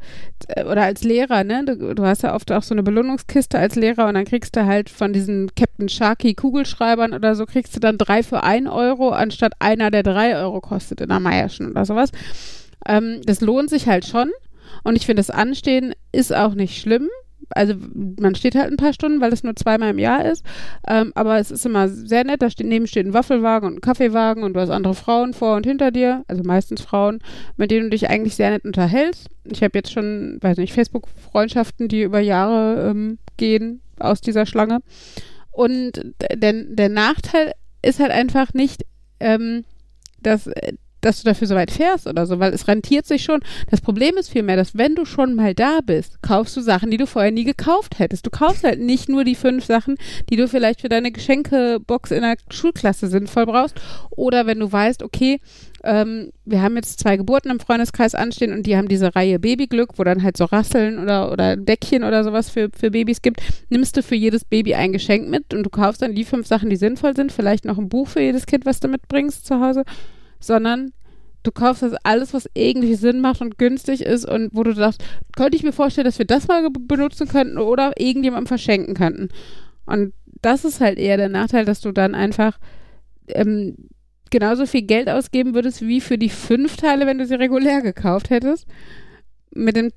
[0.49, 1.65] äh, oder als Lehrer, ne?
[1.67, 4.65] Du, du hast ja oft auch so eine Belohnungskiste als Lehrer und dann kriegst du
[4.65, 9.11] halt von diesen Captain Sharky Kugelschreibern oder so, kriegst du dann drei für ein Euro,
[9.11, 12.11] anstatt einer, der drei Euro kostet in der Meierschen oder sowas.
[12.87, 14.31] Ähm, das lohnt sich halt schon.
[14.83, 17.09] Und ich finde, das Anstehen ist auch nicht schlimm.
[17.51, 20.45] Also man steht halt ein paar Stunden, weil es nur zweimal im Jahr ist.
[20.88, 22.43] Ähm, aber es ist immer sehr nett.
[22.43, 25.57] Da steht, neben steht ein Waffelwagen und ein Kaffeewagen und du hast andere Frauen vor
[25.57, 27.20] und hinter dir, also meistens Frauen,
[27.57, 29.28] mit denen du dich eigentlich sehr nett unterhältst.
[29.45, 34.80] Ich habe jetzt schon, weiß nicht, Facebook-Freundschaften, die über Jahre ähm, gehen aus dieser Schlange.
[35.51, 38.84] Und der, der Nachteil ist halt einfach nicht,
[39.20, 39.64] ähm,
[40.22, 43.40] dass äh, dass du dafür so weit fährst oder so, weil es rentiert sich schon.
[43.70, 46.96] Das Problem ist vielmehr, dass wenn du schon mal da bist, kaufst du Sachen, die
[46.96, 48.24] du vorher nie gekauft hättest.
[48.24, 49.96] Du kaufst halt nicht nur die fünf Sachen,
[50.30, 53.74] die du vielleicht für deine Geschenkebox in der Schulklasse sinnvoll brauchst.
[54.11, 55.40] Oder wenn du weißt, okay,
[55.84, 59.98] ähm, wir haben jetzt zwei Geburten im Freundeskreis anstehen und die haben diese Reihe Babyglück,
[59.98, 63.96] wo dann halt so Rasseln oder, oder Deckchen oder sowas für, für Babys gibt, nimmst
[63.96, 66.76] du für jedes Baby ein Geschenk mit und du kaufst dann die fünf Sachen, die
[66.76, 69.84] sinnvoll sind, vielleicht noch ein Buch für jedes Kind, was du mitbringst zu Hause
[70.43, 70.93] sondern
[71.43, 75.03] du kaufst das alles, was irgendwie Sinn macht und günstig ist und wo du sagst,
[75.36, 79.28] könnte ich mir vorstellen, dass wir das mal benutzen könnten oder irgendjemandem verschenken könnten.
[79.86, 82.59] Und das ist halt eher der Nachteil, dass du dann einfach
[83.28, 83.76] ähm,
[84.30, 88.30] genauso viel Geld ausgeben würdest wie für die fünf Teile, wenn du sie regulär gekauft
[88.30, 88.66] hättest.
[89.55, 89.90] Mit dem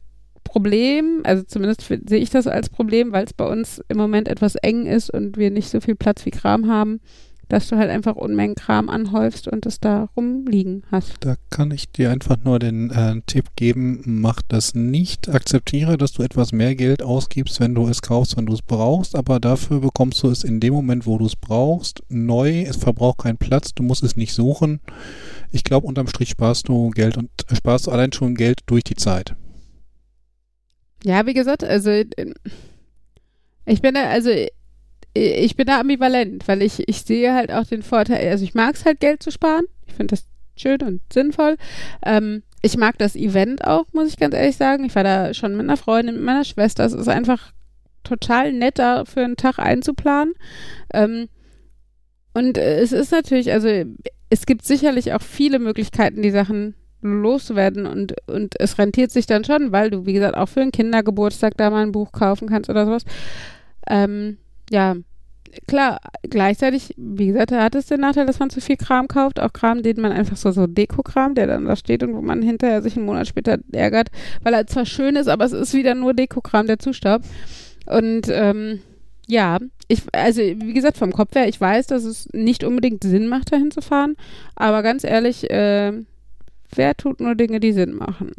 [0.43, 4.55] Problem, also zumindest sehe ich das als Problem, weil es bei uns im Moment etwas
[4.55, 7.01] eng ist und wir nicht so viel Platz wie Kram haben,
[7.49, 11.13] dass du halt einfach Unmengen Kram anhäufst und es da rumliegen hast.
[11.19, 15.29] Da kann ich dir einfach nur den äh, Tipp geben, mach das nicht.
[15.29, 19.15] Akzeptiere, dass du etwas mehr Geld ausgibst, wenn du es kaufst, wenn du es brauchst,
[19.15, 22.63] aber dafür bekommst du es in dem Moment, wo du es brauchst, neu.
[22.63, 24.79] Es verbraucht keinen Platz, du musst es nicht suchen.
[25.51, 28.83] Ich glaube, unterm Strich sparst du Geld und äh, sparst du allein schon Geld durch
[28.83, 29.35] die Zeit.
[31.03, 32.05] Ja, wie gesagt, also äh,
[33.65, 34.29] ich bin da, also
[35.15, 38.75] ich bin da ambivalent, weil ich, ich sehe halt auch den Vorteil, also ich mag
[38.75, 39.65] es halt Geld zu sparen.
[39.87, 40.25] Ich finde das
[40.57, 41.55] schön und sinnvoll.
[42.05, 44.83] Ähm, ich mag das Event auch, muss ich ganz ehrlich sagen.
[44.83, 46.83] Ich war da schon mit einer Freundin, mit meiner Schwester.
[46.83, 47.53] Es ist einfach
[48.03, 50.33] total nett, da für einen Tag einzuplanen.
[50.93, 51.29] Ähm,
[52.33, 53.69] und es ist natürlich, also
[54.29, 59.45] es gibt sicherlich auch viele Möglichkeiten, die Sachen loszuwerden und, und es rentiert sich dann
[59.45, 62.69] schon, weil du, wie gesagt, auch für einen Kindergeburtstag da mal ein Buch kaufen kannst
[62.69, 63.05] oder sowas.
[63.87, 64.37] Ähm,
[64.69, 64.95] ja,
[65.67, 69.53] klar, gleichzeitig, wie gesagt, hat es den Nachteil, dass man zu viel Kram kauft, auch
[69.53, 72.81] Kram, den man einfach so, so Deko-Kram, der dann da steht und wo man hinterher
[72.81, 74.09] sich einen Monat später ärgert,
[74.43, 77.25] weil er zwar schön ist, aber es ist wieder nur Deko-Kram, der zustaubt.
[77.85, 78.81] Und ähm,
[79.27, 83.27] ja, ich, also wie gesagt, vom Kopf her, ich weiß, dass es nicht unbedingt Sinn
[83.27, 84.15] macht, dahin zu fahren,
[84.55, 85.93] aber ganz ehrlich, äh,
[86.75, 88.31] wer tut nur Dinge, die Sinn machen?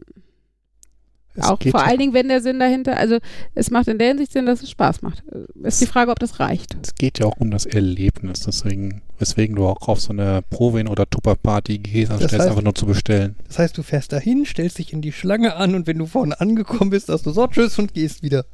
[1.37, 3.19] Es auch geht vor ja- allen Dingen, wenn der Sinn dahinter, also
[3.55, 5.23] es macht in der Hinsicht Sinn, dass es Spaß macht.
[5.63, 6.77] Ist die Frage, ob das reicht.
[6.83, 10.89] Es geht ja auch um das Erlebnis, deswegen, weswegen du auch auf so eine Prowen-
[10.89, 13.37] oder Tupper-Party gehst, anstatt es heißt- einfach nur zu bestellen.
[13.47, 16.41] Das heißt, du fährst dahin, stellst dich in die Schlange an und wenn du vorne
[16.41, 18.45] angekommen bist, sagst du so, tschüss und gehst wieder.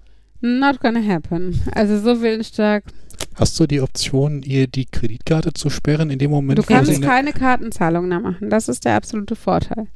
[0.41, 1.61] Not gonna happen.
[1.73, 2.85] Also so willensstark.
[3.37, 6.73] Hast du die Option, ihr die Kreditkarte zu sperren in dem Moment, Du wo sie
[6.75, 8.51] kannst keine Kartenzahlung mehr machen.
[8.51, 9.87] Das ist der absolute Vorteil.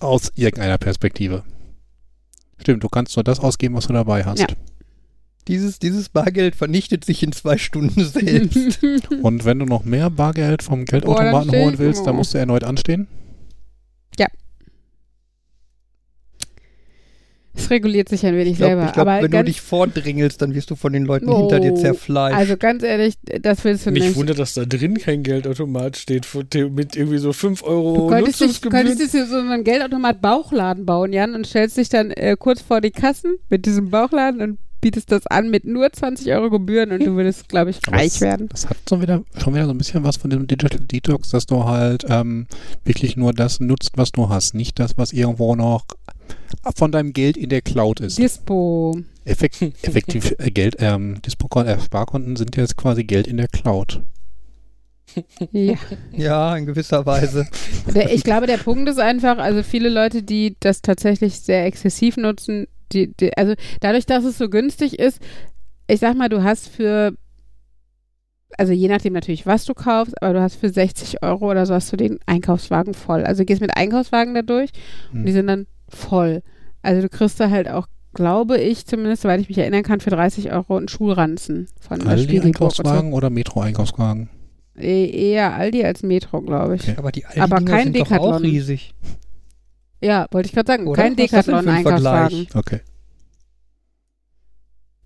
[0.00, 1.44] Aus irgendeiner Perspektive?
[2.58, 4.40] Stimmt, du kannst nur das ausgeben, was du dabei hast.
[4.40, 4.46] Ja.
[5.48, 8.82] Dieses, dieses Bargeld vernichtet sich in zwei Stunden selbst.
[9.22, 12.18] Und wenn du noch mehr Bargeld vom Geldautomaten steh holen willst, dann oh.
[12.18, 13.06] musst du erneut anstehen.
[17.56, 18.92] Es reguliert sich ein wenig Ich glaube, selber.
[18.92, 21.74] glaub, aber wenn du dich vordrängelst, dann wirst du von den Leuten Oh, hinter dir
[21.74, 22.36] zerfleischt.
[22.38, 24.16] also ganz ehrlich, das willst du Mich nicht.
[24.16, 28.40] wundert, dass da drin kein Geldautomat steht für, mit irgendwie so 5 Euro Du könntest,
[28.40, 28.86] dich, Nutzungsgebühren.
[28.86, 32.80] könntest dir so einen Geldautomat Bauchladen bauen, Jan, und stellst dich dann äh, kurz vor
[32.80, 37.04] die Kassen mit diesem Bauchladen und bietest das an mit nur 20 Euro Gebühren und
[37.04, 38.48] du würdest, glaube ich, reich werden.
[38.50, 41.44] Das hat so wieder, schon wieder so ein bisschen was von dem Digital Detox, dass
[41.44, 42.46] du halt ähm,
[42.84, 44.54] wirklich nur das nutzt, was du hast.
[44.54, 45.86] Nicht das, was irgendwo noch
[46.76, 48.16] von deinem Geld in der Cloud ist.
[48.18, 48.96] Dispo.
[49.24, 54.02] Effekt, effektiv äh, Geld, ähm, Dispo äh, Sparkonten sind jetzt quasi Geld in der Cloud.
[55.50, 55.74] Ja.
[56.12, 57.46] ja, in gewisser Weise.
[58.12, 62.66] Ich glaube, der Punkt ist einfach, also viele Leute, die das tatsächlich sehr exzessiv nutzen,
[62.92, 65.20] die, die, also dadurch, dass es so günstig ist,
[65.88, 67.12] ich sag mal, du hast für,
[68.58, 71.74] also je nachdem natürlich, was du kaufst, aber du hast für 60 Euro oder so
[71.74, 73.24] hast du den Einkaufswagen voll.
[73.24, 74.70] Also du gehst mit Einkaufswagen da durch
[75.12, 75.32] und die Hm.
[75.34, 76.42] sind dann voll.
[76.82, 80.10] Also du kriegst da halt auch, glaube ich, zumindest, soweit ich mich erinnern kann, für
[80.10, 82.62] 30 Euro einen Schulranzen von der Aldi Spiegelburg.
[82.62, 82.82] und so.
[82.82, 84.30] Einkaufswagen oder Metro Einkaufswagen?
[84.78, 86.82] E- Eher Aldi als Metro, glaube ich.
[86.82, 86.94] Okay.
[86.98, 88.94] Aber die alten Aber kein sind doch auch riesig.
[90.00, 90.86] Ja, wollte ich gerade sagen.
[90.86, 91.02] Oder?
[91.02, 92.46] Kein Decathlon-Einkaufswagen.
[92.54, 92.80] Okay.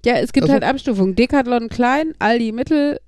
[0.04, 1.14] Ja, es gibt Also- halt Abstufungen.
[1.14, 3.00] Decathlon klein, Aldi mittel,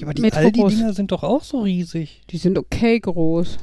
[0.00, 2.22] Ja, aber die Aldi-Dinger sind doch auch so riesig.
[2.30, 3.58] die sind okay groß.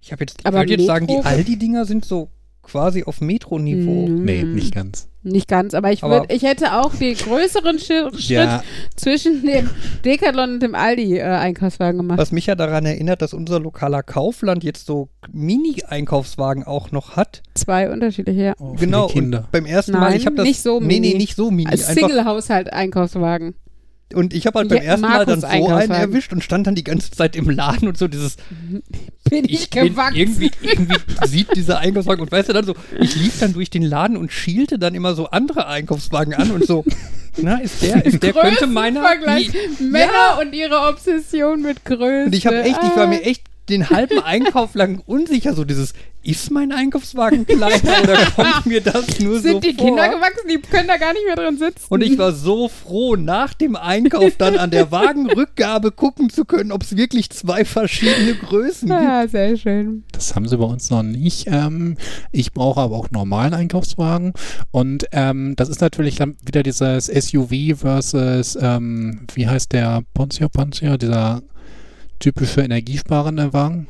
[0.00, 2.28] Ich habe jetzt, ich würde jetzt sagen, die Aldi-Dinger sind so
[2.62, 4.06] quasi auf Metro-Niveau.
[4.08, 5.08] Mm, Nee, nicht ganz.
[5.22, 8.62] Nicht ganz, aber ich, Aber- würd, ich hätte auch den größeren Schritt, Ja,
[8.96, 9.68] zwischen dem
[10.04, 12.18] Decathlon und dem Aldi-Einkaufswagen gemacht.
[12.18, 17.42] Was mich ja daran erinnert, dass unser lokaler Kaufland jetzt so Mini-Einkaufswagen auch noch hat.
[17.54, 18.54] Zwei unterschiedliche, ja.
[18.58, 19.08] oh, genau.
[19.08, 19.40] Kinder.
[19.40, 20.46] Und beim ersten Nein, Mal, ich habe das.
[20.46, 21.14] nicht so Nee, nee, mini.
[21.18, 21.70] nicht so mini.
[21.70, 23.54] Als Single-Haushalt-Einkaufswagen.
[24.14, 26.02] Und ich habe halt beim Ja, ersten Mal dann Markus so einen Einkaufswagen.
[26.02, 28.36] erwischt und stand dann die ganze Zeit im Laden und so dieses
[29.30, 30.16] Bin ich, ich gewachsen.
[30.16, 30.96] irgendwie, irgendwie
[31.26, 34.32] sieht dieser Einkaufswagen und weißt du dann so, ich lief dann durch den Laden und
[34.32, 36.84] schielte dann immer so andere Einkaufswagen an und so,
[37.36, 39.02] na, ist der, ist der könnte meiner.
[39.02, 39.52] Vergleich.
[39.78, 42.26] Wie- Männer und ihre Obsession mit Größe.
[42.26, 45.94] Und ich habe echt, ich war mir echt den halben Einkauf lang unsicher, so dieses,
[46.22, 49.86] ist mein Einkaufswagen kleiner oder kommt mir das nur so Sind die vor?
[49.86, 50.48] Kinder gewachsen?
[50.50, 51.86] Die können da gar nicht mehr drin sitzen.
[51.88, 56.72] Und ich war so froh, nach dem Einkauf dann an der Wagenrückgabe gucken zu können,
[56.72, 59.00] ob es wirklich zwei verschiedene Größen gibt.
[59.00, 60.04] Ja, sehr schön.
[60.12, 61.46] Das haben sie bei uns noch nicht.
[61.46, 61.96] Ähm,
[62.32, 64.34] ich brauche aber auch normalen Einkaufswagen.
[64.70, 70.52] Und ähm, das ist natürlich dann wieder dieses SUV versus, ähm, wie heißt der Pontiac
[70.52, 71.42] Pontiac, dieser
[72.20, 73.86] typische energiesparende Wagen.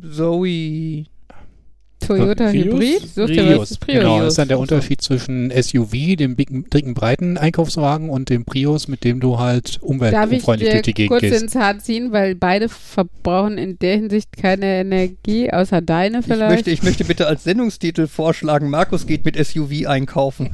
[0.00, 1.06] Zoe.
[2.00, 2.64] Toyota Prius?
[2.66, 3.00] Hybrid?
[3.14, 3.58] Such dir was.
[3.60, 3.98] Das ist Prius.
[4.00, 4.70] Genau, das ist dann der Prius.
[4.70, 9.76] Unterschied zwischen SUV, dem dicken, breiten Einkaufswagen und dem Prius, mit dem du halt Darf
[9.76, 11.42] ich umweltunfreundlich durch die dir Gegend kurz gehst.
[11.42, 16.50] ins Haar ziehen, weil beide verbrauchen in der Hinsicht keine Energie, außer deine Ich vielleicht.
[16.56, 20.50] möchte, ich möchte bitte als Sendungstitel vorschlagen, Markus geht mit SUV einkaufen.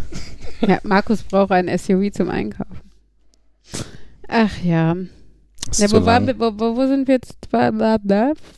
[0.61, 2.79] ja, Markus braucht ein SUV zum Einkaufen.
[4.29, 4.95] Ach ja.
[5.77, 7.51] Ja wo, wir, wo, wo, wo sind wir jetzt?
[7.51, 7.71] Bla.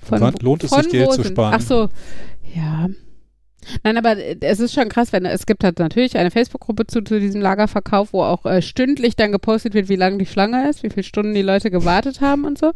[0.05, 1.55] Von, Wann lohnt es sich, Geld zu sparen?
[1.55, 1.89] Ach so,
[2.55, 2.89] ja.
[3.83, 7.03] Nein, aber äh, es ist schon krass, wenn es gibt halt natürlich eine Facebook-Gruppe zu,
[7.03, 10.83] zu diesem Lagerverkauf, wo auch äh, stündlich dann gepostet wird, wie lang die Schlange ist,
[10.83, 12.73] wie viele Stunden die Leute gewartet haben und so.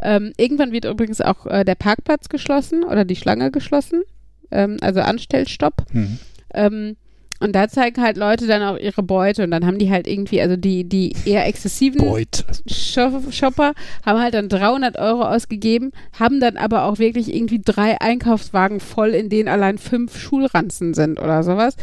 [0.00, 4.02] Ähm, irgendwann wird übrigens auch äh, der Parkplatz geschlossen oder die Schlange geschlossen,
[4.50, 5.84] ähm, also Anstellstopp.
[5.92, 6.18] Hm.
[6.54, 6.96] Ähm,
[7.40, 10.40] und da zeigen halt Leute dann auch ihre Beute und dann haben die halt irgendwie,
[10.40, 12.44] also die, die eher exzessiven Beut.
[12.70, 13.72] Shop- Shopper
[14.06, 19.10] haben halt dann 300 Euro ausgegeben, haben dann aber auch wirklich irgendwie drei Einkaufswagen voll,
[19.10, 21.76] in denen allein fünf Schulranzen sind oder sowas.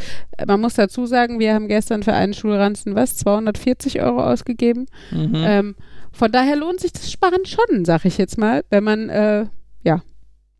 [0.46, 4.86] Man muss dazu sagen, wir haben gestern für einen Schulranzen was, 240 Euro ausgegeben.
[5.10, 5.34] Mhm.
[5.36, 5.74] Ähm,
[6.12, 9.46] von daher lohnt sich das Sparen schon, sag ich jetzt mal, wenn man, äh,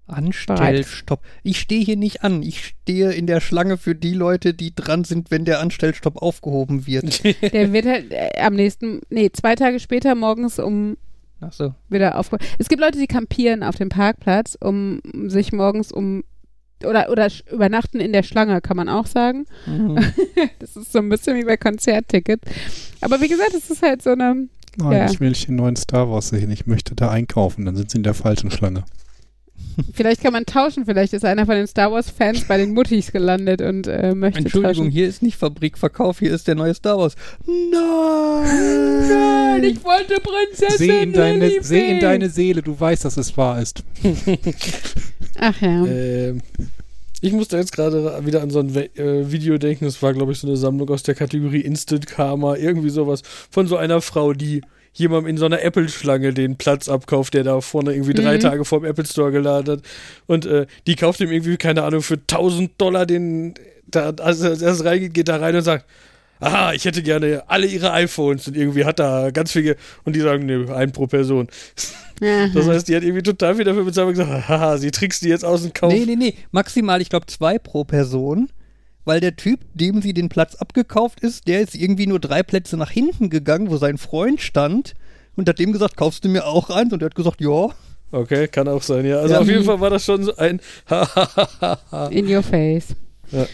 [0.09, 1.21] Anstellstopp.
[1.43, 2.43] Ich stehe hier nicht an.
[2.43, 6.87] Ich stehe in der Schlange für die Leute, die dran sind, wenn der Anstellstopp aufgehoben
[6.87, 7.23] wird.
[7.53, 10.97] der wird halt äh, am nächsten, nee, zwei Tage später morgens um
[11.41, 11.75] Ach so.
[11.89, 12.39] wieder aufge...
[12.59, 16.25] Es gibt Leute, die kampieren auf dem Parkplatz, um sich morgens um
[16.85, 19.47] oder, oder übernachten in der Schlange, kann man auch sagen.
[19.67, 19.99] Mhm.
[20.61, 22.41] Das ist so ein bisschen wie bei Konzertticket.
[23.01, 24.49] Aber wie gesagt, es ist halt so eine.
[24.77, 25.11] Nein, Ja.
[25.11, 26.51] ich will den neuen Star Wars sehen.
[26.51, 27.65] Ich möchte da einkaufen.
[27.65, 28.85] Dann sind sie in der falschen Schlange.
[29.93, 30.87] Vielleicht kann man tauschen.
[30.87, 34.75] Vielleicht ist einer von den Star Wars-Fans bei den Muttis gelandet und äh, möchte Entschuldigung,
[34.75, 34.91] tauschen.
[34.91, 37.15] hier ist nicht Fabrikverkauf, hier ist der neue Star Wars.
[37.47, 39.09] Nein!
[39.09, 41.63] Nein, ich wollte Prinzessin Seh in, deine, Lilifee.
[41.63, 42.63] seh in deine Seele.
[42.63, 43.85] Du weißt, dass es wahr ist.
[45.39, 45.87] Ach ja.
[45.87, 46.43] Ähm,
[47.21, 49.85] ich musste jetzt gerade wieder an so ein We äh, Video denken.
[49.85, 52.57] Das war, glaube ich, so eine Sammlung aus der Kategorie Instant Karma.
[52.57, 54.63] Irgendwie sowas von so einer Frau, die
[54.99, 58.41] jemandem in so einer Apple-Schlange den Platz abkauft, der da vorne irgendwie drei Mhm.
[58.41, 59.85] Tage vor dem Apple Store geladen hat.
[60.27, 63.55] Und äh, die kauft ihm irgendwie, keine Ahnung, für 1000 Dollar den,
[63.87, 65.87] da, als er reingeht, geht da rein und sagt,
[66.41, 70.21] aha, ich hätte gerne alle ihre iPhones und irgendwie hat da ganz viele, und die
[70.21, 71.49] sagen, nee, ein pro Person.
[72.21, 72.49] Aha.
[72.53, 75.29] Das heißt, die hat irgendwie total viel dafür bezahlt und gesagt, haha, sie trickst die
[75.29, 75.93] jetzt aus dem Kauf.
[75.93, 76.35] Nee, nee, nee.
[76.51, 78.49] Maximal, ich glaube, zwei pro Person.
[79.09, 82.77] Weil der Typ, dem sie den Platz abgekauft ist, der ist irgendwie nur drei Plätze
[82.77, 84.93] nach hinten gegangen, wo sein Freund stand
[85.35, 86.93] und hat dem gesagt, kaufst du mir auch eins?
[86.93, 87.69] Und er hat gesagt, ja.
[88.13, 89.17] Okay, kann auch sein, ja.
[89.21, 89.41] Also Ja.
[89.41, 90.61] auf jeden Fall war das schon so ein
[92.11, 92.89] In your face.
[93.33, 93.47] Ja.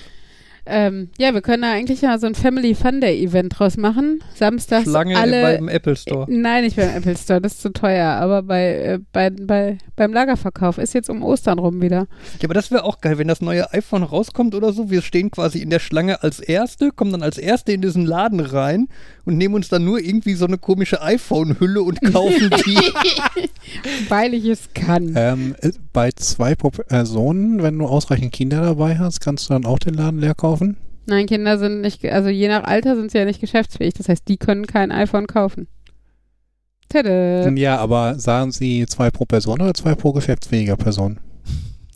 [0.66, 4.20] Ähm, ja, wir können da eigentlich ja so ein Family Fun Day Event draus machen.
[4.34, 5.42] Samstags Schlange alle.
[5.42, 6.26] beim Apple Store.
[6.28, 8.12] Nein, nicht beim Apple Store, das ist zu teuer.
[8.12, 12.06] Aber bei, äh, bei, bei, beim Lagerverkauf ist jetzt um Ostern rum wieder.
[12.40, 14.90] Ja, aber das wäre auch geil, wenn das neue iPhone rauskommt oder so.
[14.90, 18.40] Wir stehen quasi in der Schlange als Erste, kommen dann als Erste in diesen Laden
[18.40, 18.88] rein
[19.24, 22.78] und nehmen uns dann nur irgendwie so eine komische iPhone-Hülle und kaufen die.
[24.08, 25.14] Weil ich es kann.
[25.16, 29.64] Ähm, äh, bei zwei pro Personen, wenn du ausreichend Kinder dabei hast, kannst du dann
[29.64, 30.76] auch den Laden leer kaufen?
[31.06, 33.94] Nein, Kinder sind nicht, also je nach Alter sind sie ja nicht geschäftsfähig.
[33.94, 35.68] Das heißt, die können kein iPhone kaufen.
[36.88, 37.48] Tada.
[37.50, 41.18] Ja, aber sagen sie zwei pro Person oder zwei pro geschäftsfähiger Person?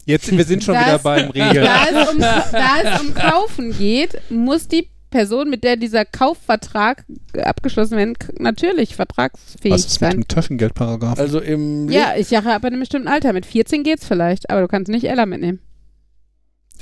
[0.07, 1.55] Jetzt, wir sind schon Das- wieder beim Regeln.
[1.67, 7.05] Da es, um, da es um Kaufen geht, muss die Person, mit der dieser Kaufvertrag
[7.43, 10.21] abgeschlossen wird, k- natürlich vertragsfähig Was ist mit sein.
[10.21, 11.19] dem Taschengeldparagraph?
[11.19, 13.33] Also im Ja, ich sage ab einem bestimmten Alter.
[13.33, 15.61] Mit 14 geht's vielleicht, aber du kannst nicht Ella mitnehmen.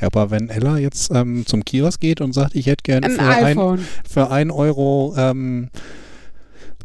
[0.01, 3.13] Ja, aber wenn Ella jetzt ähm, zum Kiosk geht und sagt, ich hätte gerne Ein
[3.13, 3.87] für ein, iPhone.
[4.09, 5.71] für ein Euro ähm,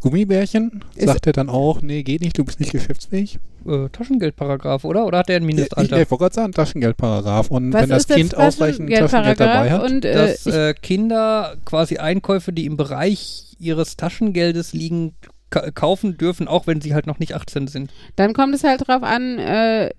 [0.02, 3.40] Gummibärchen, Ist- sagt er dann auch, nee, geht nicht, du bist nicht geschäftsfähig?
[3.68, 5.06] äh, Taschengeldparagraf, oder?
[5.06, 6.02] Oder hat der ein Ich, ich, Mindestalter?
[6.02, 7.52] ich wollte gerade sagen, Taschengeldparagraph.
[7.52, 11.56] Und Was wenn das Kind ausreichend Taschengeld dabei hat, Und, äh, dass ich, äh, Kinder
[11.66, 15.14] quasi Einkäufe, die im Bereich ihres Taschengeldes liegen,
[15.52, 17.92] ka kaufen dürfen, auch wenn sie halt noch nicht 18 sind.
[18.16, 19.92] Dann kommt es halt drauf an, äh,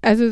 [0.00, 0.24] also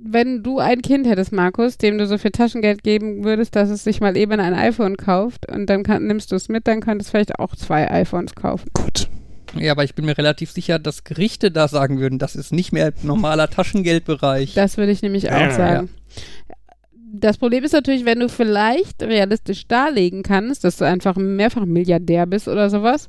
[0.00, 3.84] wenn du ein Kind hättest, Markus, dem du so viel Taschengeld geben würdest, dass es
[3.84, 7.10] sich mal eben ein iPhone kauft und dann kann, nimmst du es mit, dann könntest
[7.10, 8.68] du vielleicht auch zwei iPhones kaufen.
[8.74, 9.08] Gut.
[9.56, 12.72] Ja, aber ich bin mir relativ sicher, dass Gerichte da sagen würden, das ist nicht
[12.72, 14.54] mehr normaler Taschengeldbereich.
[14.54, 15.88] Das würde ich nämlich auch Ja, sagen.
[17.10, 22.26] Das Problem ist natürlich, wenn du vielleicht realistisch darlegen kannst, dass du einfach mehrfach Milliardär
[22.26, 23.08] bist oder sowas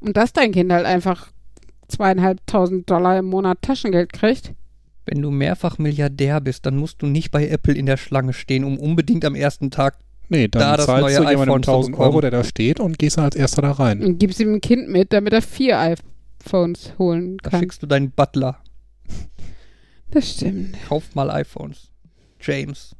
[0.00, 1.28] und dass dein Kind halt einfach
[1.88, 4.52] zweieinhalbtausend Dollar im Monat Taschengeld kriegt.
[5.04, 8.64] Wenn du mehrfach Milliardär bist, dann musst du nicht bei Apple in der Schlange stehen,
[8.64, 9.98] um unbedingt am ersten Tag.
[10.28, 12.08] Nee, dann Da das zahlst neue du jemandem iPhone zu 1000 bekommen.
[12.08, 14.02] Euro, der da steht und gehst dann als erster da rein.
[14.02, 17.60] Und gibst ihm ein Kind mit, damit er vier iPhones holen Da kann.
[17.60, 18.58] schickst du deinen Butler.
[20.10, 20.76] Das stimmt.
[20.88, 21.90] Kauf mal iPhones.
[22.40, 22.94] James.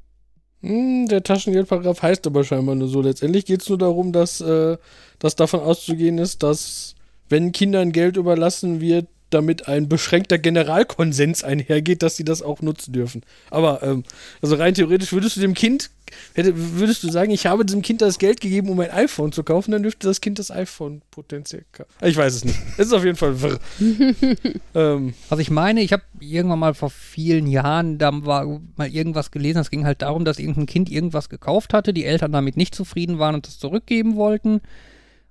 [0.62, 3.00] Hm, der Taschengeldparagraph heißt aber scheinbar nur so.
[3.00, 4.76] Letztendlich geht es nur darum, dass, äh,
[5.18, 6.94] dass davon auszugehen ist, dass
[7.28, 12.92] wenn Kindern Geld überlassen wird, damit ein beschränkter Generalkonsens einhergeht, dass sie das auch nutzen
[12.92, 13.22] dürfen.
[13.50, 14.04] Aber ähm,
[14.40, 15.90] also rein theoretisch würdest du dem Kind,
[16.34, 19.42] hätte, würdest du sagen, ich habe diesem Kind das Geld gegeben, um ein iPhone zu
[19.42, 21.90] kaufen, dann dürfte das Kind das iPhone potenziell kaufen.
[22.02, 22.58] Ich weiß es nicht.
[22.76, 23.58] Es ist auf jeden Fall wirr.
[24.74, 29.30] ähm, Also ich meine, ich habe irgendwann mal vor vielen Jahren da war mal irgendwas
[29.30, 29.58] gelesen.
[29.58, 33.18] Es ging halt darum, dass irgendein Kind irgendwas gekauft hatte, die Eltern damit nicht zufrieden
[33.18, 34.60] waren und das zurückgeben wollten.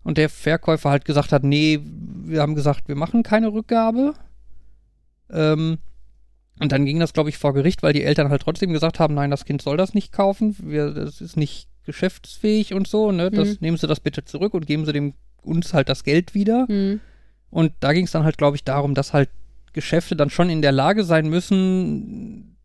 [0.03, 4.13] Und der Verkäufer halt gesagt hat, nee, wir haben gesagt, wir machen keine Rückgabe.
[5.29, 5.77] Ähm,
[6.59, 9.13] und dann ging das, glaube ich, vor Gericht, weil die Eltern halt trotzdem gesagt haben,
[9.13, 13.31] nein, das Kind soll das nicht kaufen, wir, das ist nicht geschäftsfähig und so, ne?
[13.31, 13.57] Das, Mhm.
[13.61, 16.65] Nehmen Sie das bitte zurück und geben Sie dem uns halt das Geld wieder.
[16.67, 16.99] Hm.
[17.49, 19.29] Und da ging es dann halt, glaube ich, darum, dass halt
[19.73, 22.57] Geschäfte dann schon in der Lage sein müssen,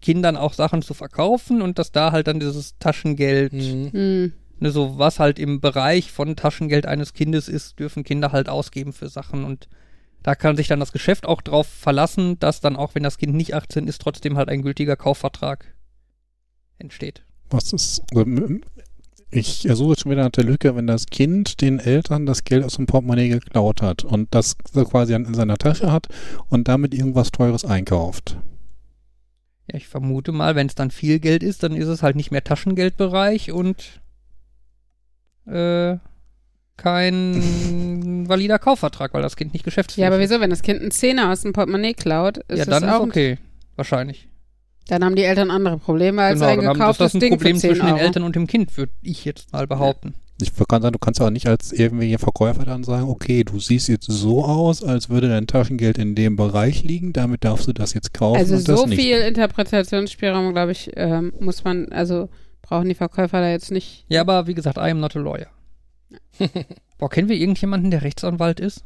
[0.00, 4.32] Kindern auch Sachen zu verkaufen und dass da halt dann dieses Taschengeld, hm.
[4.64, 8.94] Ne, so was halt im Bereich von Taschengeld eines Kindes ist, dürfen Kinder halt ausgeben
[8.94, 9.68] für Sachen und
[10.22, 13.34] da kann sich dann das Geschäft auch drauf verlassen, dass dann auch, wenn das Kind
[13.34, 15.66] nicht 18 ist, trotzdem halt ein gültiger Kaufvertrag
[16.78, 17.26] entsteht.
[17.50, 18.04] Was ist.
[19.30, 22.64] Ich suche jetzt schon wieder nach der Lücke, wenn das Kind den Eltern das Geld
[22.64, 26.06] aus dem Portemonnaie geklaut hat und das so quasi in seiner Tasche hat
[26.48, 28.38] und damit irgendwas Teures einkauft.
[29.70, 32.30] Ja, ich vermute mal, wenn es dann viel Geld ist, dann ist es halt nicht
[32.30, 34.00] mehr Taschengeldbereich und
[35.46, 35.96] äh,
[36.76, 40.30] kein valider Kaufvertrag, weil das Kind nicht geschäftsfähig Ja, aber ist.
[40.30, 43.02] wieso, wenn das Kind einen Zehner aus dem Portemonnaie klaut, ist Ja, das dann auch
[43.02, 43.38] ist okay.
[43.76, 44.28] Wahrscheinlich.
[44.88, 47.30] Dann haben die Eltern andere Probleme als ein genau, dann ist gekauftes das ein Ding
[47.30, 47.96] Problem für 10 zwischen Euro.
[47.96, 50.14] den Eltern und dem Kind, würde ich jetzt mal behaupten.
[50.42, 53.88] Ich kann sagen, du kannst auch nicht als irgendwelche Verkäufer dann sagen, okay, du siehst
[53.88, 57.94] jetzt so aus, als würde dein Taschengeld in dem Bereich liegen, damit darfst du das
[57.94, 59.00] jetzt kaufen Also und das so nicht.
[59.00, 62.28] viel Interpretationsspielraum, glaube ich, ähm, muss man, also
[62.64, 64.04] brauchen die Verkäufer da jetzt nicht.
[64.08, 65.48] Ja, aber wie gesagt, I am not a lawyer.
[66.98, 68.84] Boah, kennen wir irgendjemanden, der Rechtsanwalt ist?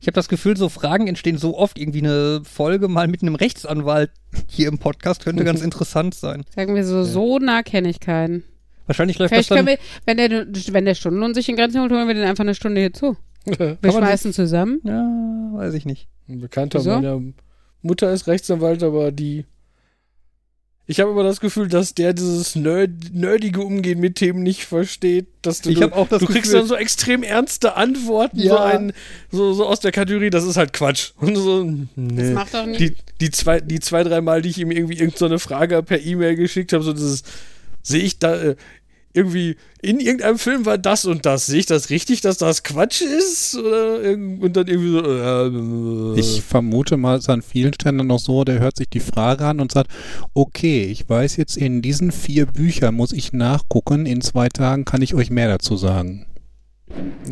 [0.00, 1.76] Ich habe das Gefühl, so Fragen entstehen so oft.
[1.78, 4.10] Irgendwie eine Folge mal mit einem Rechtsanwalt
[4.46, 6.44] hier im Podcast könnte ganz interessant sein.
[6.54, 8.44] Sagen wir so, so nah kenne ich keinen.
[8.86, 9.66] Wahrscheinlich läuft Vielleicht das dann.
[9.66, 12.44] können wir, wenn der, wenn der Stundenlohn sich in Grenzen holt, holen wir den einfach
[12.44, 13.16] eine Stunde hier zu.
[13.46, 14.80] Wir schmeißen zusammen.
[14.84, 16.08] Ja, weiß ich nicht.
[16.28, 16.90] Ein Bekannter Wieso?
[16.90, 17.22] meiner
[17.80, 19.46] Mutter ist Rechtsanwalt, aber die.
[20.90, 25.26] Ich habe immer das Gefühl, dass der dieses nerd, nerdige Umgehen mit Themen nicht versteht.
[25.42, 28.48] Dass du, Ich hab auch das du kriegst Gefühl- dann so extrem ernste Antworten, Ja.
[28.54, 28.92] so, ein,
[29.30, 31.10] so, so aus der Kategorie, das ist halt Quatsch.
[31.18, 32.30] Und so, Das nee.
[32.30, 32.80] macht doch nicht.
[32.80, 36.00] Die, die, zwei, die zwei, drei Mal, die ich ihm irgendwie irgendeine so Frage per
[36.00, 37.22] E-Mail geschickt habe, so dieses,
[37.82, 38.56] sehe ich da äh,
[39.12, 41.46] irgendwie, in irgendeinem Film war das und das.
[41.46, 43.56] Sehe ich das richtig, dass das Quatsch ist?
[43.56, 48.18] Oder und dann irgendwie so, äh, Ich vermute mal, es ist an vielen Stellen noch
[48.18, 49.90] so, der hört sich die Frage an und sagt,
[50.34, 55.02] okay, ich weiß jetzt, in diesen vier Büchern muss ich nachgucken, in zwei Tagen kann
[55.02, 56.26] ich euch mehr dazu sagen.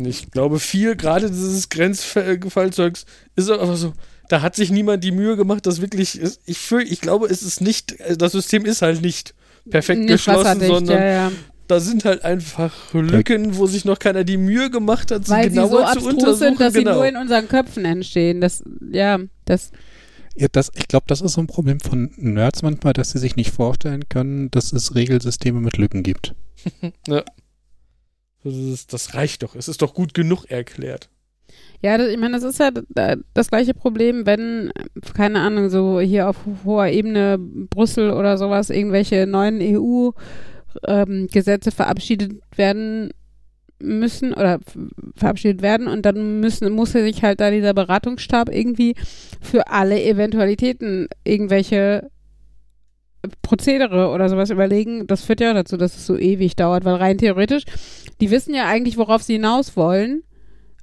[0.03, 3.05] Ich glaube, viel, gerade dieses Grenzfallzeugs,
[3.35, 3.93] ist einfach so.
[4.29, 6.41] Da hat sich niemand die Mühe gemacht, das wirklich ist.
[6.45, 9.33] Ich, fühl, ich glaube, es ist nicht, äh, das System ist halt nicht
[9.69, 11.31] perfekt nicht geschlossen, sondern ja, ja.
[11.67, 15.43] Da sind halt einfach Lücken, wo sich noch keiner die Mühe gemacht hat, sie Weil
[15.45, 16.37] sie genauer so zu abstrus untersuchen.
[16.37, 16.91] sind, dass genau.
[16.91, 18.41] sie nur in unseren Köpfen entstehen.
[18.41, 19.71] Das, ja, das,
[20.35, 23.35] Ja, das, ich glaube, das ist so ein Problem von Nerds manchmal, dass sie sich
[23.35, 26.35] nicht vorstellen können, dass es Regelsysteme mit Lücken gibt.
[27.05, 27.23] das,
[28.43, 29.55] ist, das reicht doch.
[29.55, 31.09] Es ist doch gut genug erklärt.
[31.81, 32.69] ja, das, ich meine, das ist ja
[33.33, 34.71] das gleiche Problem, wenn,
[35.15, 39.59] keine Ahnung, so hier auf hoher Ebene Brüssel oder sowas, irgendwelche neuen
[40.87, 43.11] EU-Gesetze verabschiedet werden
[43.79, 44.59] müssen oder
[45.15, 48.95] verabschiedet werden und dann müssen, muss sich halt da dieser Beratungsstab irgendwie
[49.39, 52.09] für alle Eventualitäten irgendwelche
[53.41, 57.17] Prozedere oder sowas überlegen, das führt ja dazu, dass es so ewig dauert, weil rein
[57.17, 57.63] theoretisch,
[58.21, 60.23] die wissen ja eigentlich, worauf sie hinaus wollen,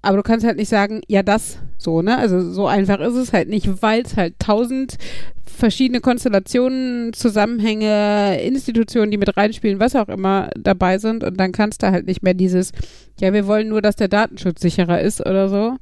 [0.04, 2.16] aber du kannst halt nicht sagen, ja, das so, ne?
[2.18, 4.96] Also so einfach ist es halt nicht, weil es halt tausend
[5.44, 11.82] verschiedene Konstellationen, Zusammenhänge, Institutionen, die mit reinspielen, was auch immer dabei sind und dann kannst
[11.82, 12.72] du halt nicht mehr dieses,
[13.20, 15.76] ja, wir wollen nur, dass der Datenschutz sicherer ist oder so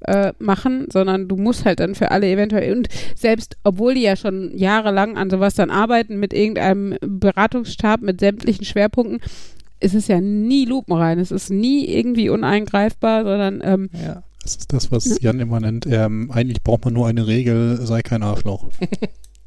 [0.00, 4.16] äh, machen, sondern du musst halt dann für alle eventuell und selbst obwohl die ja
[4.16, 9.20] schon jahrelang an sowas dann arbeiten mit irgendeinem Beratungsstab mit sämtlichen Schwerpunkten,
[9.84, 14.22] ist es ja nie lupenrein, es ist nie irgendwie uneingreifbar, sondern ähm, Ja.
[14.42, 15.86] Das ist das, was Jan immer nennt.
[15.86, 18.66] Ähm, eigentlich braucht man nur eine Regel, sei kein Arschloch.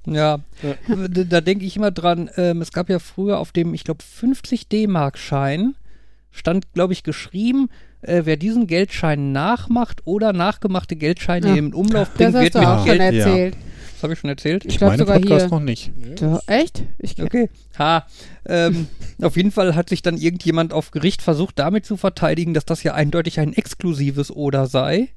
[0.09, 0.39] Ja,
[0.87, 4.01] da, da denke ich immer dran, ähm, es gab ja früher auf dem, ich glaube,
[4.01, 5.75] 50 D-Mark-Schein
[6.31, 7.67] stand, glaube ich, geschrieben,
[8.03, 11.55] äh, wer diesen Geldschein nachmacht oder nachgemachte Geldscheine Ja.
[11.55, 13.01] im Umlauf das bringt, hast wird du mit auch Geld.
[13.01, 13.51] schon Ja.
[13.97, 14.63] Das habe ich schon erzählt.
[14.65, 15.49] Ich glaube Meine sogar Podcast hier.
[15.49, 15.91] noch nicht.
[16.21, 16.83] Doch, echt?
[16.99, 17.49] Ich, Okay.
[17.79, 18.05] Ha.
[18.45, 18.85] Ähm,
[19.23, 22.83] auf jeden Fall hat sich dann irgendjemand auf Gericht versucht, damit zu verteidigen, dass das
[22.83, 25.09] ja eindeutig ein exklusives Oder sei.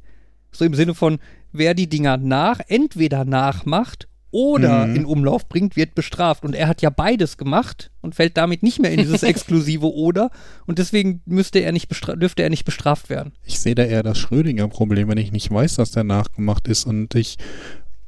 [0.51, 1.18] So im Sinne von,
[1.53, 4.97] wer die Dinger nach, entweder nachmacht oder Mhm.
[4.97, 6.43] in Umlauf bringt, wird bestraft.
[6.45, 10.31] Und er hat ja beides gemacht und fällt damit nicht mehr in dieses exklusive Oder.
[10.66, 13.33] Und deswegen müsste er nicht dürfte er nicht bestraft werden.
[13.45, 17.14] Ich sehe da eher das Schrödinger-Problem, wenn ich nicht weiß, dass der nachgemacht ist und
[17.14, 17.37] ich,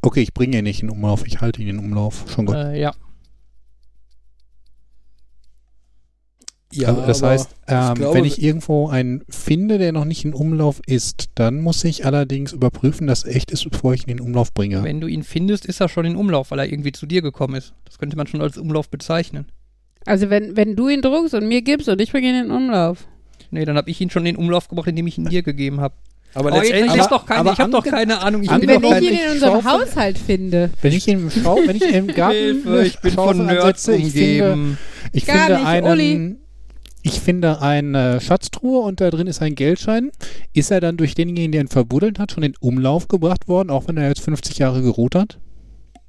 [0.02, 2.24] okay, ich bringe ihn nicht in Umlauf, ich halte ihn in Umlauf.
[2.28, 2.56] Schon gut.
[2.56, 2.92] Äh, ja.
[6.74, 10.32] Ja, also das heißt, ähm, glaube, wenn ich irgendwo einen finde, der noch nicht in
[10.32, 14.20] Umlauf ist, dann muss ich allerdings überprüfen, dass er echt ist, bevor ich ihn in
[14.20, 14.82] Umlauf bringe.
[14.82, 17.56] Wenn du ihn findest, ist er schon in Umlauf, weil er irgendwie zu dir gekommen
[17.56, 17.74] ist.
[17.84, 19.46] Das könnte man schon als Umlauf bezeichnen.
[20.06, 22.52] also wenn, wenn du ihn druckst und mir gibst und ich bringe ihn in den
[22.56, 23.06] Umlauf.
[23.50, 25.94] Nee, dann habe ich ihn schon in Umlauf gebracht, indem ich ihn dir gegeben habe.
[26.34, 28.42] Aber Oh, letztendlich, hab doch keine, aber ich hab doch keine Ahnung.
[28.42, 30.70] Ich bin wenn doch ich ihn in unserem schaue von- Haushalt finde.
[30.80, 33.94] Wenn ich im Schau, wenn ich im Garten Hilfe, ich bin von Schaufel Nerds ansetze,
[33.96, 34.78] ich finde, umgeben.
[35.12, 36.36] ich Gar finde nicht, einen, Uli.
[37.02, 40.10] ich finde eine Schatztruhe und da drin ist ein Geldschein.
[40.52, 43.88] Ist er dann durch denjenigen, der ihn verbuddelt hat, schon in Umlauf gebracht worden, auch
[43.88, 45.38] wenn er jetzt 50 Jahre geruht hat?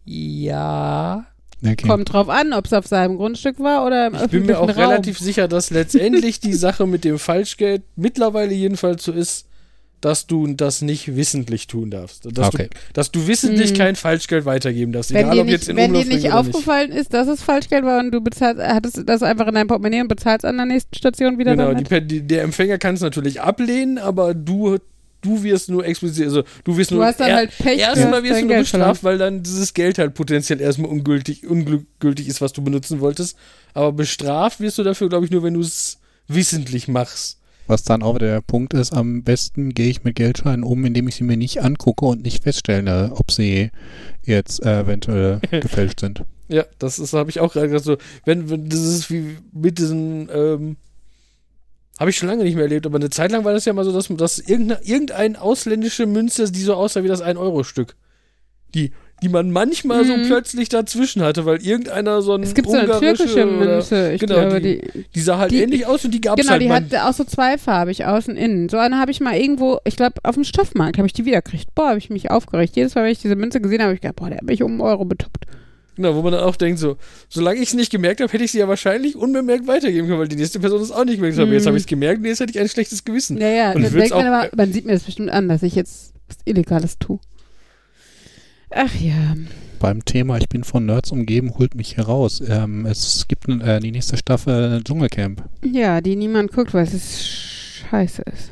[0.05, 1.25] Ja.
[1.65, 1.87] Okay.
[1.87, 4.67] Kommt drauf an, ob es auf seinem Grundstück war oder im ich bin mir auch
[4.67, 4.75] Raum.
[4.75, 9.47] relativ sicher, dass letztendlich die Sache mit dem Falschgeld mittlerweile jedenfalls so ist,
[10.03, 12.25] dass du das nicht wissentlich tun darfst.
[12.37, 12.67] Dass, Okay.
[12.71, 13.77] du, dass du wissentlich Hm.
[13.77, 15.11] kein Falschgeld weitergeben darfst.
[15.13, 17.85] Wenn egal, dir ob jetzt nicht, in wenn dir nicht aufgefallen ist, dass es Falschgeld
[17.85, 20.95] war und du bezahlst, hattest das einfach in deinem Portemonnaie und bezahlst an der nächsten
[20.95, 24.77] Station wieder Genau, die, die, der Empfänger kann es natürlich ablehnen, aber du,
[25.21, 28.23] du wirst nur explizit, also du wirst Du nur hast dann er- halt Pech, erstmal
[28.23, 32.51] wirst du nur bestraft, weil dann dieses Geld halt potenziell erstmal ungültig, ungültig ist, was
[32.51, 33.37] du benutzen wolltest.
[33.73, 37.37] Aber bestraft wirst du dafür, glaube ich, nur, wenn du es wissentlich machst.
[37.67, 41.15] Was dann auch der Punkt ist, am besten gehe ich mit Geldscheinen um, indem ich
[41.15, 43.71] sie mir nicht angucke und nicht feststelle, ob sie
[44.23, 46.23] jetzt äh, eventuell gefälscht sind.
[46.49, 49.77] Ja, das ist, habe ich auch gerade gesagt, so, wenn, wenn, das ist wie mit
[49.79, 50.75] diesen, ähm,
[51.99, 53.85] habe ich schon lange nicht mehr erlebt, aber eine Zeit lang war das ja mal
[53.85, 57.95] so, dass, dass irgendeine, irgendeine ausländische Münze, die so aussah wie das 1-Euro-Stück,
[58.73, 58.91] die,
[59.23, 60.27] die man manchmal so Mhm.
[60.27, 64.19] plötzlich dazwischen hatte, weil irgendeiner so ein Es gibt so eine ungarische türkische Münze, ich
[64.21, 66.51] genau, glaube, die- die, Die sah halt Die- ähnlich aus und die gab es Genau,
[66.51, 66.75] halt die mal.
[66.83, 68.69] hat auch so zweifarbig außen innen.
[68.69, 71.73] So eine habe ich mal irgendwo, ich glaube, auf dem Stoffmarkt habe ich die wiedergekriegt.
[71.73, 72.75] Boah, habe ich mich aufgeregt.
[72.75, 74.61] Jedes Mal, wenn ich diese Münze gesehen habe, habe ich gedacht, boah, der hat mich
[74.61, 75.45] um einen Euro betuppt.
[75.95, 76.97] Genau, wo man dann auch denkt, so,
[77.29, 80.27] solange ich es nicht gemerkt habe, hätte ich sie ja wahrscheinlich unbemerkt weitergeben können, weil
[80.27, 81.45] die nächste Person es auch nicht gemerkt hat.
[81.47, 81.53] Mhm.
[81.53, 83.37] Jetzt habe ich es gemerkt und jetzt hätte ich ein schlechtes Gewissen.
[83.39, 86.37] Ja, ja, denkt man aber, man sieht mir das bestimmt an, dass ich jetzt was
[86.45, 87.19] Illegales tue.
[88.75, 89.35] Ach ja.
[89.79, 92.41] Beim Thema Ich bin von Nerds umgeben, holt mich heraus.
[92.47, 95.43] Ähm, es gibt äh, die nächste Staffel Dschungelcamp.
[95.63, 97.27] Ja, die niemand guckt, weil es
[97.89, 98.49] scheiße ist.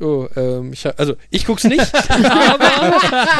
[0.00, 2.64] Oh, ähm, ich hab, also ich guck's nicht, aber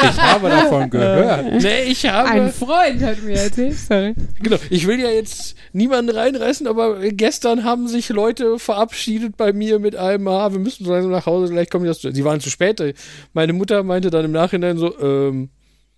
[0.03, 1.61] Ich habe davon gehört.
[1.61, 4.13] nee, ich habe Ein Freund hat mir erzählt, sorry.
[4.41, 9.79] Genau, ich will ja jetzt niemanden reinreißen, aber gestern haben sich Leute verabschiedet bei mir
[9.79, 12.11] mit einem, ah, wir müssen so langsam nach Hause, gleich kommen die das zu.
[12.11, 12.81] Sie waren zu spät.
[13.33, 15.49] Meine Mutter meinte dann im Nachhinein so, ähm,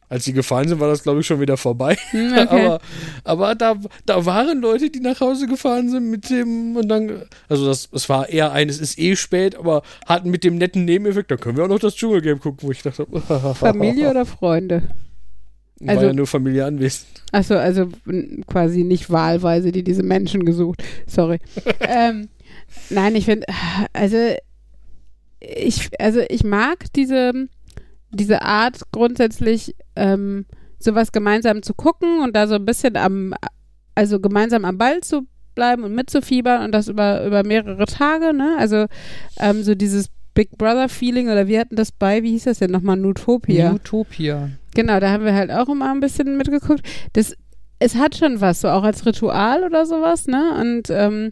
[0.09, 1.97] als sie gefahren sind, war das, glaube ich, schon wieder vorbei.
[2.11, 2.45] Hm, okay.
[2.47, 2.79] aber
[3.23, 7.65] aber da, da waren Leute, die nach Hause gefahren sind mit dem und dann, also
[7.65, 11.31] das, es war eher ein, es ist eh spät, aber hatten mit dem netten Nebeneffekt,
[11.31, 13.05] da können wir auch noch das Dschungelcamp gucken, wo ich dachte,
[13.55, 14.83] Familie oder Freunde?
[15.79, 17.07] war Also- ja nur Familie anwesend.
[17.31, 17.89] Achso, also
[18.47, 20.81] quasi nicht wahlweise die diese Menschen gesucht.
[21.05, 21.39] Sorry.
[21.81, 22.29] ähm,
[22.89, 23.45] nein, ich finde,
[23.93, 24.17] also
[25.39, 27.47] ich, also ich mag diese,
[28.11, 30.45] diese Art grundsätzlich, ähm,
[30.79, 33.33] sowas gemeinsam zu gucken und da so ein bisschen am,
[33.95, 38.55] also gemeinsam am Ball zu bleiben und mitzufiebern und das über, über mehrere Tage, ne?
[38.59, 38.85] Also
[39.39, 42.69] ähm, so dieses Big Brother Feeling oder wir hatten das bei, wie hieß das denn
[42.69, 43.73] nochmal, Nutopia.
[43.73, 44.49] Utopia.
[44.75, 46.83] Genau, da haben wir halt auch immer ein bisschen mitgeguckt.
[47.13, 47.33] Das
[47.79, 50.57] es hat schon was, so auch als Ritual oder sowas, ne?
[50.59, 51.31] Und ähm,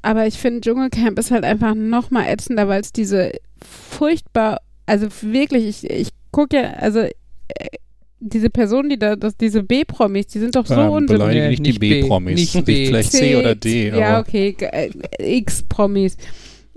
[0.00, 5.06] aber ich finde, Dschungelcamp ist halt einfach noch mal ätzender, weil es diese furchtbar, also
[5.22, 7.10] wirklich, ich, ich gucke ja, also äh,
[8.20, 11.48] diese Personen, die da, das, diese B-Promis, die sind doch so Ähm, unsympathisch.
[11.48, 12.34] nicht die Nicht B, B-Promis.
[12.54, 12.86] nicht B.
[12.86, 13.88] Vielleicht C oder D.
[13.88, 14.90] Ja, aber okay, äh,
[15.38, 16.16] X-Promis.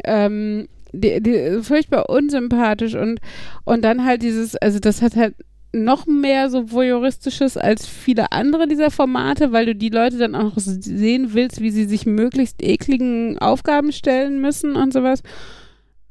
[0.04, 3.20] Ähm, die, die, furchtbar unsympathisch und,
[3.64, 5.36] und dann halt dieses, also das hat halt
[5.72, 10.44] noch mehr so voyeuristisches als viele andere dieser Formate, weil du die Leute dann auch
[10.44, 15.22] noch sehen willst, wie sie sich möglichst ekligen Aufgaben stellen müssen und sowas.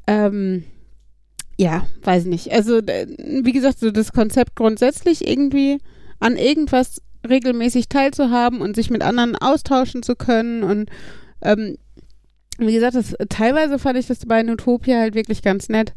[0.06, 0.64] Ähm,
[1.58, 2.52] ja, weiß nicht.
[2.52, 5.78] Also, wie gesagt, so das Konzept grundsätzlich irgendwie
[6.20, 10.90] an irgendwas regelmäßig teilzuhaben und sich mit anderen austauschen zu können und
[11.42, 11.76] ähm,
[12.58, 15.92] wie gesagt, das, teilweise fand ich das bei Nutopia halt wirklich ganz nett,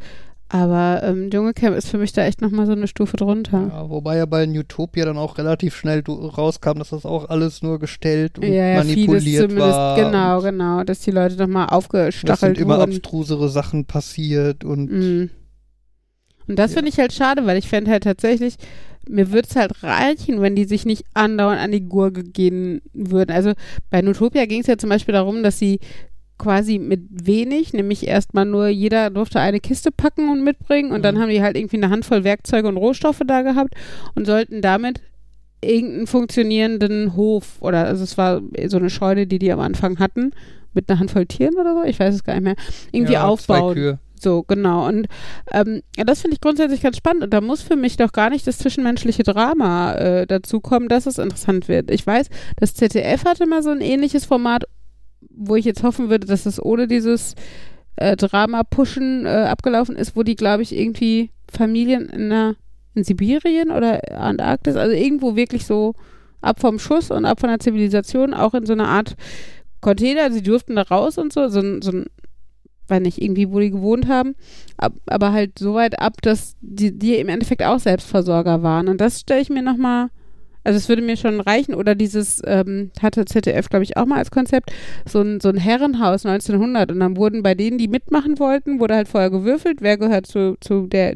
[0.49, 3.67] aber ähm, Dschungelcamp ist für mich da echt nochmal so eine Stufe drunter.
[3.71, 7.61] Ja, wobei ja bei Utopia dann auch relativ schnell du- rauskam, dass das auch alles
[7.61, 9.95] nur gestellt und Ja, ja, manipuliert zumindest, war.
[9.97, 12.93] genau, genau, dass die Leute nochmal Das aufgestachelt sind immer wurden.
[12.93, 15.29] abstrusere Sachen passiert und Mm.
[16.47, 16.77] Und das Ja.
[16.77, 18.55] finde ich halt schade, weil ich fände halt tatsächlich,
[19.09, 23.31] mir würde es halt reichen, wenn die sich nicht andauernd an die Gurke gehen würden.
[23.31, 23.53] Also
[23.89, 25.79] bei Nutopia ging es ja zum Beispiel darum, dass sie
[26.37, 31.15] quasi mit wenig, nämlich erstmal nur jeder durfte eine Kiste packen und mitbringen und dann
[31.15, 31.19] Mhm.
[31.21, 33.73] haben die halt irgendwie eine Handvoll Werkzeuge und Rohstoffe da gehabt
[34.13, 35.01] und sollten damit
[35.63, 40.31] irgendeinen funktionierenden Hof oder also es war so eine Scheune, die die am Anfang hatten
[40.73, 42.55] mit einer Handvoll Tieren oder so, ich weiß es gar nicht mehr,
[42.91, 43.97] irgendwie ja, aufbauen.
[44.19, 44.87] So, genau.
[44.87, 45.07] Und
[45.51, 47.23] ähm, das finde ich grundsätzlich ganz spannend.
[47.23, 51.05] Und da muss für mich doch gar nicht das zwischenmenschliche Drama äh, dazu kommen, dass
[51.05, 51.91] es interessant wird.
[51.91, 54.63] Ich weiß, das ZDF hatte mal so ein ähnliches Format,
[55.29, 57.35] wo ich jetzt hoffen würde, dass es ohne dieses
[57.95, 62.55] äh, Drama-Pushen äh, abgelaufen ist, wo die, glaube ich, irgendwie Familien in, einer,
[62.95, 65.93] in Sibirien oder Antarktis, also irgendwo wirklich so
[66.41, 69.15] ab vom Schuss und ab von der Zivilisation, auch in so einer Art
[69.81, 72.05] Container, sie durften da raus und so, so, so ein
[72.87, 74.35] weiß nicht, irgendwie, wo die gewohnt haben,
[74.77, 78.87] ab, aber halt so weit ab, dass die, die im Endeffekt auch Selbstversorger waren.
[78.87, 80.07] Und das stelle ich mir nochmal,
[80.63, 84.17] also es würde mir schon reichen, oder dieses, ähm, hatte ZDF, glaube ich, auch mal
[84.17, 84.71] als Konzept,
[85.07, 88.95] so ein, so ein Herrenhaus 1900 und dann wurden bei denen, die mitmachen wollten, wurde
[88.95, 91.15] halt vorher gewürfelt, wer gehört zu, zu der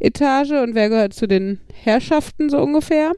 [0.00, 3.12] Diener-Etage und wer gehört zu den Herrschaften so ungefähr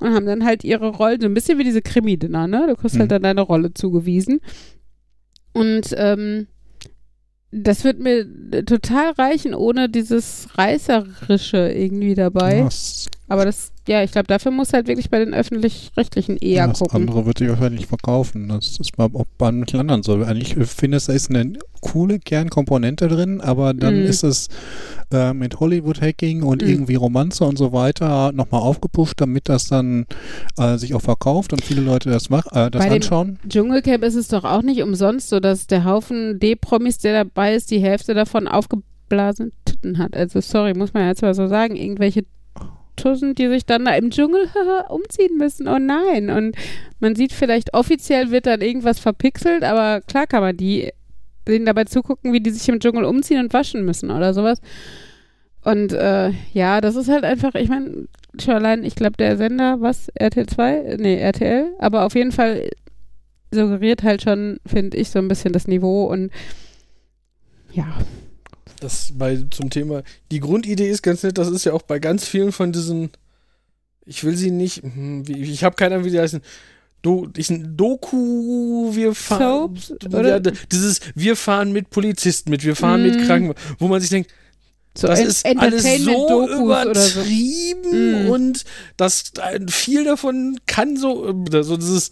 [0.00, 2.66] und haben dann halt ihre Rollen, so ein bisschen wie diese Krimi-Dinner, ne?
[2.68, 3.14] Du kriegst halt Mhm.
[3.14, 4.40] dann deine Rolle zugewiesen.
[5.58, 6.46] Und ähm,
[7.50, 8.26] das wird mir
[8.64, 12.62] total reichen, ohne dieses Reißerische irgendwie dabei.
[12.62, 16.78] das, Aber das, ja, ich glaube, dafür muss halt wirklich bei den Öffentlich-Rechtlichen eher das
[16.78, 17.00] gucken.
[17.02, 18.48] andere wird sich wahrscheinlich nicht verkaufen.
[18.48, 20.22] Das ist mal auch bei manchen anderen so.
[20.32, 24.06] Ich finde, da ist eine coole Kernkomponente drin, aber dann Mhm.
[24.06, 24.48] ist es
[25.12, 26.68] äh, mit Hollywood-Hacking und Mhm.
[26.68, 30.06] irgendwie Romanze und so weiter nochmal aufgepusht, damit das dann
[30.58, 33.38] äh, sich auch verkauft und viele Leute das, mach, äh, das Bei dem- anschauen.
[33.48, 37.70] Dschungelcamp ist es doch auch nicht umsonst so, dass der Haufen D-Promis, der dabei ist,
[37.70, 40.14] die Hälfte davon aufgeblasene Titten hat.
[40.16, 41.76] Also sorry, muss man jetzt mal so sagen.
[41.76, 42.24] Irgendwelche
[42.98, 44.48] Tussen, die sich dann da im Dschungel
[44.88, 45.68] umziehen müssen.
[45.68, 46.30] Oh nein.
[46.30, 46.56] Und
[47.00, 50.90] man sieht vielleicht, offiziell wird dann irgendwas verpixelt, aber klar kann man die
[51.46, 54.60] denen dabei zugucken, wie die sich im Dschungel umziehen und waschen müssen oder sowas.
[55.64, 58.06] Und äh, ja, das ist halt einfach, ich meine,
[58.40, 60.96] schon allein, ich glaube, der Sender, was, RTL 2?
[60.98, 62.68] Nee, RTL, aber auf jeden Fall
[63.50, 66.30] suggeriert halt schon, finde ich, so ein bisschen das Niveau und
[67.72, 67.86] ja,
[68.80, 70.02] Das bei zum Thema.
[70.30, 73.10] Die Grundidee ist ganz nett, das ist ja auch bei ganz vielen von diesen.
[74.06, 74.82] Ich will sie nicht.
[74.82, 76.40] hm, wie- Ich habe keine Ahnung, wie die heißen.
[77.02, 79.76] Do, diesen Doku, wir fahren.
[79.76, 83.06] Soaps, Ja, dieses, wir fahren mit Polizisten mit, wir fahren Mm.
[83.06, 84.32] mit Kranken, wo man sich denkt,
[84.96, 86.64] so das ist alles so oder so.
[86.64, 88.30] übertrieben Mm.
[88.30, 88.64] und
[88.96, 89.30] das
[89.70, 92.10] viel davon kann so, äh, so dieses,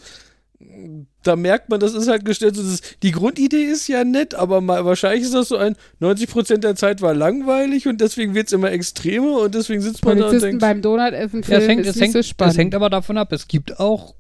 [1.27, 2.63] da merkt man, das ist halt gestellt, so
[3.03, 7.03] die Grundidee ist ja nett, aber mal, wahrscheinlich ist das so ein, 90% der Zeit
[7.03, 10.61] war langweilig und deswegen wird es immer extremer und deswegen sitzt man da und denkt,
[10.61, 12.53] beim Donutessen Ja, es filmen hängt, ist nicht hängt, so spannend.
[12.55, 13.33] es hängt aber davon ab.
[13.33, 14.15] Es gibt auch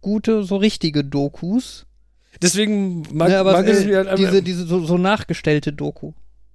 [0.00, 1.86] gute, so richtige Dokus.
[2.40, 5.72] deswegen mag, Ne, aber mag es, es mir halt einfach, diese, diese so, so nachgestellte
[5.72, 6.12] Doku.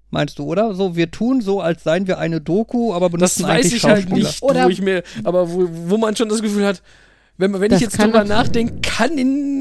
[0.09, 0.73] Meinst du, oder?
[0.73, 3.83] So, wir tun so, als seien wir eine Doku, aber das benutzen weiß eigentlich ich
[3.83, 6.81] halt nicht, Oder- wo ich mir, aber wo, wo man schon das Gefühl hat,
[7.37, 9.15] wenn, man- wenn ich jetzt drüber nachdenke, kann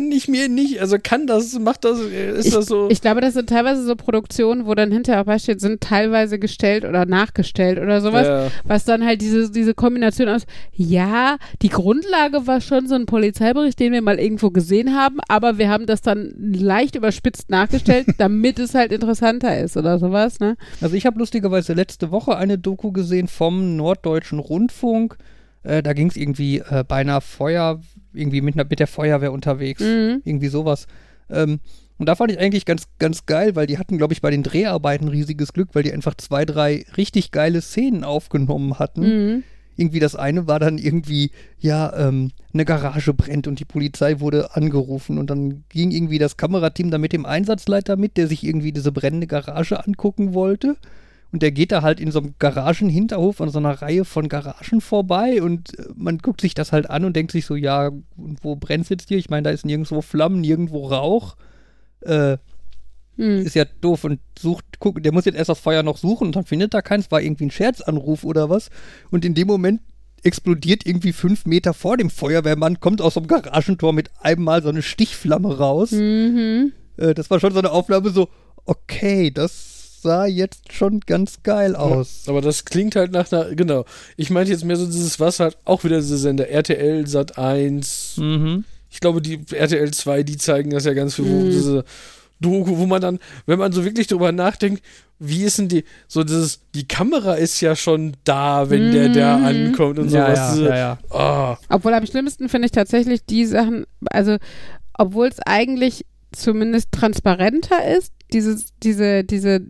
[0.09, 2.89] nicht mir nicht, also kann das, macht das, äh, ist das so.
[2.91, 6.85] Ich glaube, das sind teilweise so Produktionen, wo dann hinterher auch beisteht, sind teilweise gestellt
[6.85, 8.47] oder nachgestellt oder sowas, Ja.
[8.65, 13.79] was dann halt diese, diese Kombination aus, ja, die Grundlage war schon so ein Polizeibericht,
[13.79, 18.59] den wir mal irgendwo gesehen haben, aber wir haben das dann leicht überspitzt nachgestellt, damit
[18.59, 20.57] es halt interessanter ist oder sowas, ne?
[20.81, 25.17] Also ich habe lustigerweise letzte Woche eine Doku gesehen vom Norddeutschen Rundfunk
[25.67, 27.81] Äh, da ging es irgendwie äh, bei einer Feuer,
[28.13, 29.83] irgendwie mit, mit der Feuerwehr unterwegs.
[29.83, 30.23] Mhm.
[30.25, 30.87] Irgendwie sowas.
[31.29, 31.61] Ähm,
[31.99, 34.43] und da fand ich eigentlich ganz, ganz geil, weil die hatten, glaube ich, bei den
[34.43, 39.01] Dreharbeiten riesiges Glück, weil die einfach zwei, drei richtig geile Szenen aufgenommen hatten.
[39.01, 39.43] Mhm.
[39.79, 44.55] Irgendwie das eine war dann irgendwie, ja, ähm, eine Garage brennt und die Polizei wurde
[44.55, 48.73] angerufen und dann ging irgendwie das Kamerateam da mit dem Einsatzleiter mit, der sich irgendwie
[48.73, 50.77] diese brennende Garage angucken wollte.
[51.37, 54.81] Und der geht da halt in so einem Garagenhinterhof an so einer Reihe von Garagen
[54.81, 58.57] vorbei und äh, man guckt sich das halt an und denkt sich so, ja, wo
[58.57, 59.19] brennt's jetzt hier?
[59.19, 61.37] Ich meine, da ist nirgendwo Flammen, nirgendwo Rauch.
[62.01, 62.39] Äh,
[63.19, 63.43] Mhm.
[63.47, 66.37] ist ja doof und sucht, guck, der muss jetzt erst das Feuer noch suchen und
[66.37, 68.71] dann findet er keins, war irgendwie ein Scherzanruf oder was.
[69.11, 69.81] Und in dem Moment
[70.23, 74.63] explodiert irgendwie fünf Meter vor dem Feuerwehrmann, kommt aus so einem Garagentor mit einem Mal
[74.63, 75.93] so eine Stichflamme raus.
[75.93, 76.73] Mhm.
[76.97, 78.29] Äh, das war schon so eine Aufnahme so,
[78.65, 79.76] okay, das
[80.07, 82.23] sah jetzt schon ganz geil aus.
[82.29, 83.85] Aber das klingt halt nach einer, genau.
[84.17, 88.15] Ich meinte jetzt mehr so dieses, was halt auch wieder diese Sender, RTL, Sat 1,
[88.19, 88.65] Mhm.
[88.91, 91.51] ich glaube, die RTL 2, die zeigen das ja ganz viel, wo Mhm.
[91.51, 91.85] diese
[92.41, 94.83] Doku, wo man dann, wenn man so wirklich drüber nachdenkt,
[95.19, 99.39] wie ist denn die, so dieses, die Kamera ist ja schon da, wenn der da
[99.39, 99.45] Mhm.
[99.47, 100.59] ankommt und Ja, sowas.
[100.59, 100.99] ja, ja, ja.
[101.11, 104.37] Ah, Obwohl am schlimmsten finde ich tatsächlich die Sachen, also
[104.99, 109.61] obwohl es eigentlich zumindest transparenter ist, dieses, diese, diese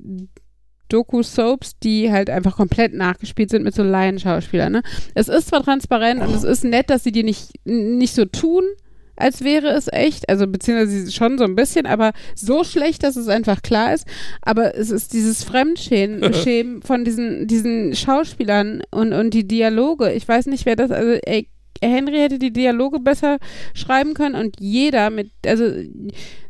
[0.89, 4.73] Doku-Soaps, die halt einfach komplett nachgespielt sind mit so Laienschauspielern.
[4.73, 4.83] Ne?
[5.15, 8.65] Es ist zwar transparent und es ist nett, dass sie die nicht, nicht so tun,
[9.17, 13.29] als wäre es echt, also beziehungsweise schon so ein bisschen, aber so schlecht, dass es
[13.29, 14.07] einfach klar ist.
[14.43, 20.13] Aber es ist dieses Fremdschämen Schämen von diesen, diesen Schauspielern und, und die Dialoge.
[20.13, 21.49] Ich weiß nicht, wer das, also ey,
[21.83, 23.39] Henry hätte die Dialoge besser
[23.75, 25.65] schreiben können und jeder mit, also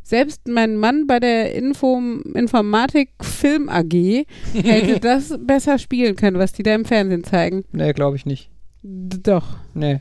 [0.03, 2.01] selbst mein Mann bei der Info,
[2.33, 7.65] Informatik Film AG hätte das besser spielen können, was die da im Fernsehen zeigen.
[7.71, 8.49] Nee, glaube ich nicht.
[8.83, 9.57] Doch.
[9.73, 9.99] Nee.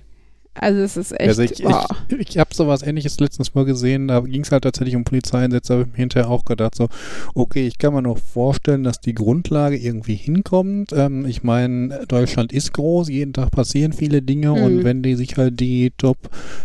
[0.59, 1.29] Also es ist echt.
[1.29, 1.87] Also ich, boah.
[2.09, 5.73] ich, ich habe sowas ähnliches letztens mal gesehen, da ging es halt tatsächlich um Polizeieinsätze,
[5.75, 6.89] habe ich mir hinterher auch gedacht, so,
[7.35, 10.93] okay, ich kann mir noch vorstellen, dass die Grundlage irgendwie hinkommt.
[10.93, 14.63] Ähm, ich meine, Deutschland ist groß, jeden Tag passieren viele Dinge Mhm.
[14.63, 16.19] und wenn die sich halt die Top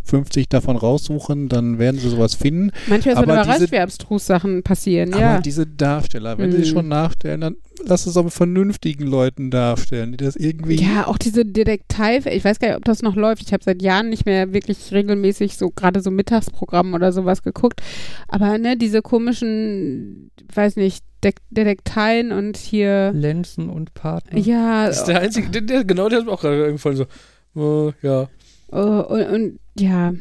[0.04, 2.72] 50 davon raussuchen, dann werden sie sowas finden.
[2.88, 5.40] Manchmal ist man überrascht, diese- wie abstrus Sachen passieren, Aber ja.
[5.42, 6.66] diese Darsteller, wenn sie Mhm.
[6.66, 7.56] schon nachstellen, dann
[7.86, 12.44] lass es auch mit vernünftigen Leuten darstellen, die das irgendwie Ja, auch diese Detektiv, ich
[12.44, 13.42] weiß gar nicht, ob das noch läuft.
[13.44, 17.82] Ich habe seit Jahren nicht mehr wirklich regelmäßig so gerade so Mittagsprogramm oder sowas geguckt.
[18.28, 24.40] Aber ne, diese komischen, weiß nicht, De Detekteien und hier, Lenzen und Partner.
[24.40, 27.06] ja, das ist der einzige, der, der, genau, der ist mir auch gerade eingefallen,
[27.54, 28.28] so, äh, ja.
[28.72, 30.14] Oh, und, und ja.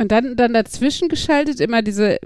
[0.00, 2.18] Und dann, dann dazwischen geschaltet immer diese,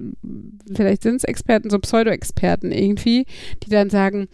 [0.73, 3.25] vielleicht sind es Experten, so Pseudo-Experten irgendwie,
[3.65, 4.29] die dann sagen,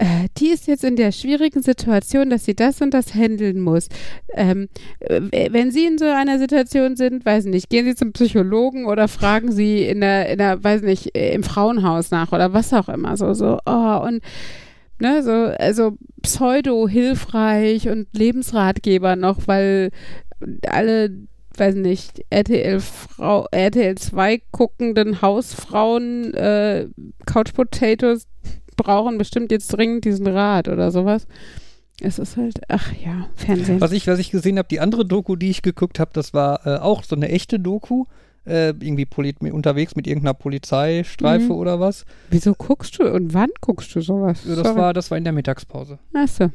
[0.00, 3.88] äh, die ist jetzt in der schwierigen Situation, dass sie das und das handeln muss.
[4.32, 4.68] Ähm,
[5.00, 9.08] äh, wenn Sie in so einer Situation sind, weiß nicht, gehen Sie zum Psychologen oder
[9.08, 12.88] fragen Sie in der, in der, weiß nicht, äh, im Frauenhaus nach oder was auch
[12.88, 13.18] immer.
[13.18, 14.22] So, so, oh, und
[15.00, 19.90] ne, so, also pseudo-hilfreich und Lebensratgeber noch, weil
[20.66, 21.10] alle,
[21.58, 26.88] weiß nicht, RTL Frau, RTL 2 guckenden Hausfrauen äh,
[27.26, 28.26] Couch Potatoes
[28.82, 31.26] brauchen bestimmt jetzt dringend diesen Rat oder sowas.
[32.00, 33.80] Es ist halt, ach ja, Fernsehen.
[33.80, 36.66] Was ich, was ich gesehen habe, die andere Doku, die ich geguckt habe, das war
[36.66, 38.04] äh, auch so eine echte Doku.
[38.46, 41.50] Äh, irgendwie poli unterwegs mit irgendeiner Polizeistreife Mhm.
[41.50, 42.06] oder was.
[42.30, 44.40] Wieso guckst du und wann guckst du sowas?
[44.46, 44.76] Das Sorry.
[44.76, 46.50] war, das war in der Mittagspause, Achso.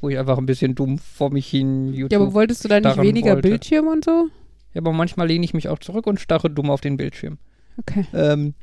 [0.00, 2.12] wo ich einfach ein bisschen dumm vor mich hin YouTube.
[2.12, 3.48] Ja, aber wolltest du da nicht weniger wollte.
[3.48, 4.28] Bildschirm und so?
[4.72, 7.36] Ja, aber manchmal lehne ich mich auch zurück und starre dumm auf den Bildschirm.
[7.78, 8.06] Okay.
[8.14, 8.54] Ähm,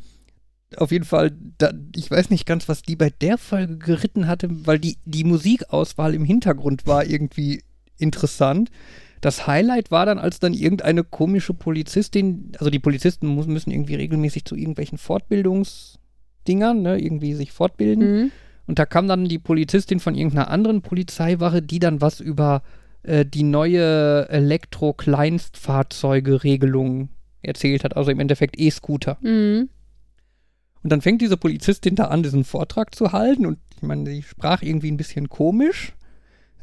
[0.78, 4.50] auf jeden Fall, da, ich weiß nicht ganz, was die bei der Folge geritten hatte,
[4.66, 7.64] weil die, die Musikauswahl im Hintergrund war irgendwie
[7.98, 8.70] interessant.
[9.22, 13.96] Das Highlight war dann, als dann irgendeine komische Polizistin, also die Polizisten muss, müssen irgendwie
[13.96, 18.22] regelmäßig zu irgendwelchen Fortbildungsdingern, ne, irgendwie sich fortbilden.
[18.22, 18.32] Mhm.
[18.68, 22.62] Und da kam dann die Polizistin von irgendeiner anderen Polizeiwache, die dann was über
[23.04, 27.10] äh, die neue Elektro-Kleinstfahrzeuge-Regelung
[27.42, 29.18] erzählt hat, also im Endeffekt E-Scooter.
[29.22, 29.70] Mhm.
[30.84, 34.24] Und dann fängt diese Polizistin da an, diesen Vortrag zu halten und ich meine, sie
[34.24, 35.94] sprach irgendwie ein bisschen komisch,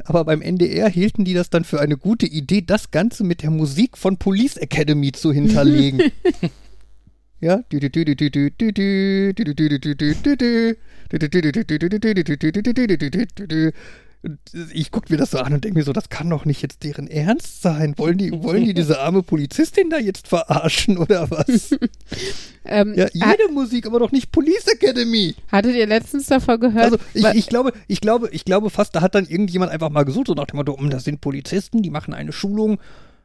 [0.05, 3.51] aber beim NDR hielten die das dann für eine gute Idee, das Ganze mit der
[3.51, 6.01] Musik von Police Academy zu hinterlegen.
[7.41, 7.63] Ja.
[14.27, 14.41] Und
[14.75, 16.83] ich gucke mir das so an und denke mir so, das kann doch nicht jetzt
[16.83, 17.95] deren Ernst sein.
[17.97, 21.71] Wollen die, wollen die diese arme Polizistin da jetzt verarschen oder was?
[22.69, 25.37] Ähm, Ja, jede Musik, aber doch nicht Police Academy.
[25.53, 26.83] hattet ihr letztens davon gehört?
[26.85, 30.03] Also ich, ich glaube, ich glaube, ich glaube fast, da hat dann irgendjemand einfach mal
[30.05, 32.81] gesucht, so nach dem Motto, "Hm, das sind Polizisten, die machen eine Schulung.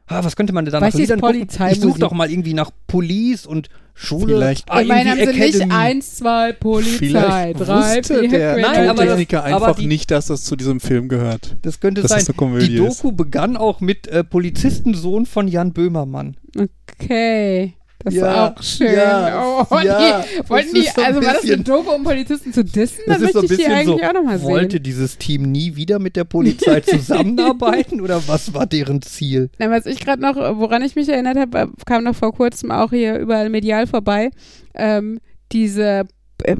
[0.06, 1.48] Ah, was könnte man denn da ist Liedern gucken?
[1.72, 4.34] Ich suche doch mal irgendwie nach Police und Schule.
[4.36, 5.72] Vielleicht- ah, meine haben sie nicht Academy.
[5.74, 8.70] eins, zwei, Polizei, Vielleicht drei, wusste vier, der Querdenker.
[8.80, 11.56] Nein, aber das- Techniker aber einfach die- nicht, dass das zu diesem Film gehört.
[11.62, 12.18] Das könnte sein.
[12.18, 16.36] das eine Komödie Die Doku begann auch mit äh, Polizistensohn von Jan Böhmermann.
[16.56, 17.74] Okay.
[18.04, 18.94] Das Ja, ist auch schön.
[18.94, 21.90] ja, oh, ja, die, wollten das die, so ein also war das eine bisschen- Doku,
[21.94, 22.98] um Polizisten zu dissen?
[23.06, 25.18] Das Dann ist so ein möchte ich die bisschen so, eigentlich auch nochmal wollte dieses
[25.18, 26.80] Team nie wieder mit der Polizei
[27.26, 29.50] zusammenarbeiten oder was war deren Ziel?
[29.58, 32.90] Na, was ich gerade noch, woran ich mich erinnert habe, kam noch vor kurzem auch
[32.90, 34.30] hier überall medial vorbei.
[34.74, 35.20] Ähm,
[35.52, 36.04] diese, äh,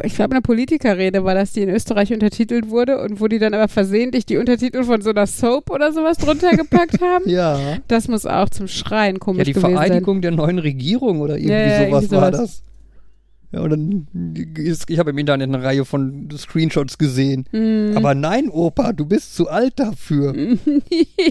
[0.05, 3.55] ich glaube, eine Politikerrede war das, die in Österreich untertitelt wurde und wo die dann
[3.55, 7.29] aber versehentlich die Untertitel von so einer Soap oder sowas drunter gepackt haben.
[7.29, 7.79] Ja.
[7.89, 11.53] Das muss auch zum Schreien komisch Ja, die gewesen Vereidigung der neuen Regierung oder irgendwie
[11.53, 12.41] Ja, ja, sowas irgendwie war sowas.
[12.41, 12.63] das.
[13.55, 14.07] Ja, und dann
[14.57, 17.45] ist, ich habe im Internet eine Reihe von Screenshots gesehen.
[17.53, 17.93] sein.
[17.97, 20.35] Aber nein, Opa, du bist zu alt dafür.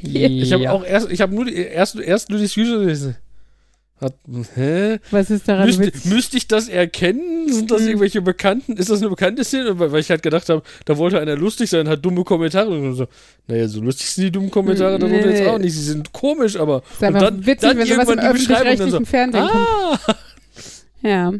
[0.03, 3.15] Ich habe auch erst, ich habe nur die, erst, erst nur die Screenshot gelesen.
[4.01, 4.15] Hat,
[4.55, 4.97] hä?
[5.11, 7.53] Was ist daran Müsste, müsste ich das erkennen?
[7.53, 7.87] Sind das Mhm.
[7.89, 8.73] irgendwelche Bekannten?
[8.75, 9.77] Ist das eine bekannte Szene?
[9.77, 13.07] Weil, ich halt gedacht habe, da wollte einer lustig sein, hat dumme Kommentare und so.
[13.47, 15.73] Naja, so lustig sind die dummen Kommentare Nee, darunter jetzt auch nicht.
[15.73, 16.81] Sie sind komisch, aber.
[16.93, 19.67] ist einfach witzig, wenn sowas im öffentlich-rechtlichen Fernsehen kommt.
[20.07, 20.15] Ah,
[21.03, 21.31] Ja.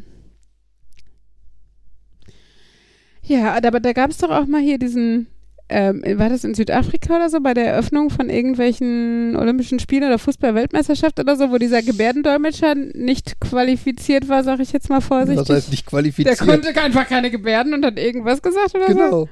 [3.23, 5.27] Ja, aber da gab es doch auch mal hier diesen,
[5.72, 10.19] ähm, war das in Südafrika oder so, bei der Eröffnung von irgendwelchen Olympischen Spielen oder
[10.19, 15.48] Fußball-Weltmeisterschaft oder so, wo dieser Gebärdendolmetscher nicht qualifiziert war, sag ich jetzt mal vorsichtig.
[15.48, 16.39] Das heißt nicht der qualifiziert.
[16.39, 18.93] konnte einfach keine Gebärden und hat irgendwas gesagt oder so.
[18.93, 19.30] genau.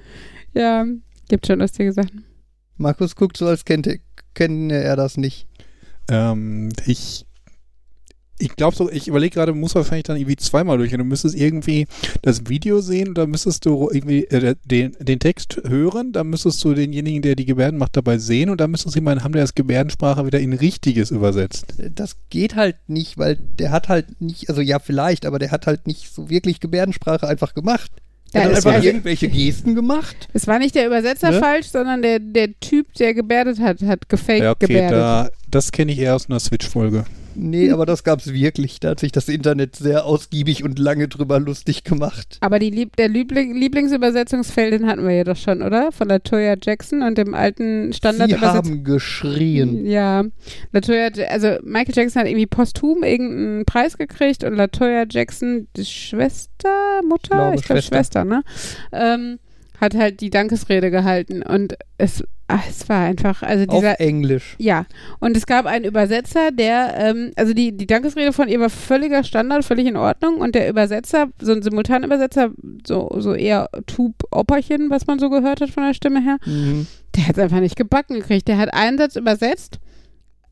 [0.54, 0.86] Ja,
[1.28, 2.24] gibt schon lustige Sachen.
[2.78, 4.00] Markus guckt so, als kennte,
[4.34, 5.46] kenne er das nicht.
[6.10, 7.26] Ähm, ich
[8.40, 10.92] ich glaube so, ich überlege gerade, muss wahrscheinlich dann irgendwie zweimal durch.
[10.92, 11.88] Du müsstest irgendwie
[12.22, 16.74] das Video sehen, da müsstest du irgendwie äh, den, den Text hören, dann müsstest du
[16.74, 19.56] denjenigen, der die Gebärden macht, dabei sehen und dann müsstest du jemanden haben, der das
[19.56, 21.74] Gebärdensprache wieder in Richtiges übersetzt.
[21.96, 25.68] Das geht halt nicht, weil der hat halt nicht, also ja vielleicht, aber der hat
[25.68, 27.92] halt nicht so wirklich Gebärdensprache einfach gemacht.
[28.34, 30.28] Der Ja, hat es einfach war- irgendwelche Gesten gemacht.
[30.34, 31.40] Es war nicht der Übersetzer Ne?
[31.40, 34.92] falsch, sondern der, der Typ, der gebärdet hat, hat gefaked Ja, okay, gebärdet.
[35.00, 37.06] da, das kenne ich eher aus einer Switch-Folge.
[37.36, 38.80] Nee, aber das gab's wirklich.
[38.80, 42.38] Da hat sich das Internet sehr ausgiebig und lange drüber lustig gemacht.
[42.42, 45.92] Aber die Lieb der Liebling Lieblingsübersetzungsfeld, den hatten wir ja doch schon, oder?
[45.92, 48.56] Von Latoya Jackson und dem alten Sie Standardübersetzung.
[48.56, 49.86] haben geschrien.
[49.86, 50.26] Ja,
[50.74, 57.02] Latoya, also Michael Jackson hat irgendwie posthum irgendeinen Preis gekriegt und Latoya Jackson, die Schwester,
[57.08, 58.24] Mutter, glaube, ich glaube Schwester.
[58.24, 58.44] Schwester, ne?
[58.92, 59.40] Ähm,
[59.82, 64.56] hat halt die Dankesrede gehalten und es, ach, es war einfach, also Auf dieser, Englisch.
[64.58, 64.86] ja,
[65.20, 69.24] und es gab einen Übersetzer, der, ähm, also die, die Dankesrede von ihr war völliger
[69.24, 70.38] Standard, völlig in Ordnung.
[70.38, 72.52] Und der Übersetzer, so ein Simultanübersetzer,
[72.86, 76.88] so, so eher Tube-Opperchen, was man so gehört hat von der Stimme her, Mhm.
[77.16, 78.48] der hat es einfach nicht gebacken gekriegt.
[78.48, 79.80] Der hat einen Satz übersetzt,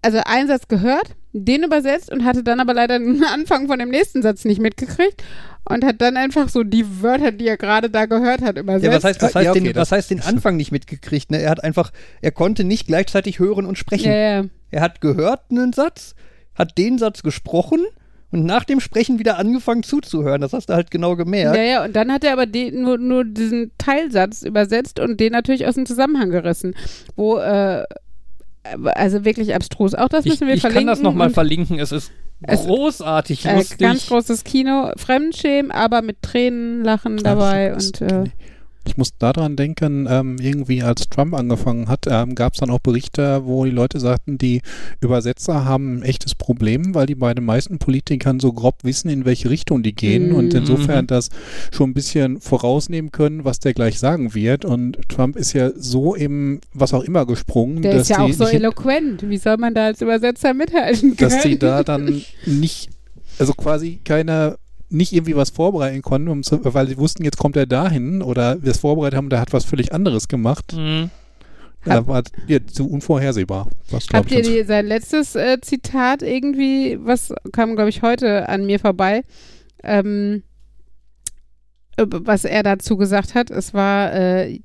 [0.02, 3.90] also einen Satz gehört, den übersetzt und hatte dann aber leider den Anfang von dem
[3.90, 5.24] nächsten Satz nicht mitgekriegt
[5.70, 8.86] und hat dann einfach so die Wörter, die er gerade da gehört hat, übersetzt.
[8.86, 11.30] Ja, was heißt, was heißt, ja, okay, den, das- was heißt den Anfang nicht mitgekriegt?
[11.32, 11.42] Ne?
[11.42, 11.92] Er hat einfach,
[12.22, 14.12] er konnte nicht gleichzeitig hören und sprechen.
[14.12, 14.46] ja, ja.
[14.72, 16.14] Er hat gehört einen Satz,
[16.56, 17.86] hat den Satz gesprochen
[18.32, 20.42] und nach dem Sprechen wieder angefangen zuzuhören.
[20.42, 21.56] Das hast du halt genau gemerkt.
[21.56, 25.32] Ja, ja, und dann hat er aber den, nur, nur diesen Teilsatz übersetzt und den
[25.32, 26.76] natürlich aus dem Zusammenhang gerissen.
[27.16, 27.84] Wo, äh,
[28.86, 29.94] also wirklich abstrus.
[29.96, 30.88] Auch das Ich, müssen wir ich verlinken.
[30.88, 31.80] kann das nochmal verlinken.
[31.80, 32.12] Es ist
[32.42, 33.78] Es- großartig äh, lustig.
[33.80, 34.92] Ganz großes Kino.
[34.98, 37.74] Fremdschämen, aber mit Tränen, Lachen dabei.
[37.74, 38.26] Und äh,
[38.88, 42.80] Ich muss daran denken, ähm, irgendwie als Trump angefangen hat, ähm, gab es dann auch
[42.80, 44.62] Berichte, wo die Leute sagten, die
[45.02, 49.26] Übersetzer haben ein echtes Problem, weil die bei den meisten Politikern so grob wissen, in
[49.26, 50.36] welche Richtung die gehen Mhm.
[50.36, 51.08] und insofern Mhm.
[51.08, 51.30] das
[51.72, 54.66] schon ein bisschen vorausnehmen können, was der gleich sagen wird.
[54.66, 58.32] Und Trump ist ja so im was auch immer gesprungen, der dass ist ja auch
[58.32, 59.30] so eloquent.
[59.30, 61.32] Wie soll man da als Übersetzer mithalten können?
[61.32, 62.90] dass die da dann nicht,
[63.40, 64.58] also quasi keine,
[64.90, 68.56] nicht irgendwie was vorbereiten konnten, um zu, weil sie wussten, jetzt kommt er dahin oder
[68.56, 70.74] das vorbereitet haben, der hat was völlig anderes gemacht.
[70.74, 71.10] Mhm.
[71.86, 73.70] Da war ja, zu unvorhersehbar.
[73.90, 74.64] Was Habt glaubt ihr ihr?
[74.64, 79.24] die, sein letztes äh, Zitat irgendwie, was kam, glaube ich, heute an mir vorbei,
[79.84, 80.44] ähm,
[81.96, 83.52] äh, was er dazu gesagt hat?
[83.52, 84.60] Es war äh,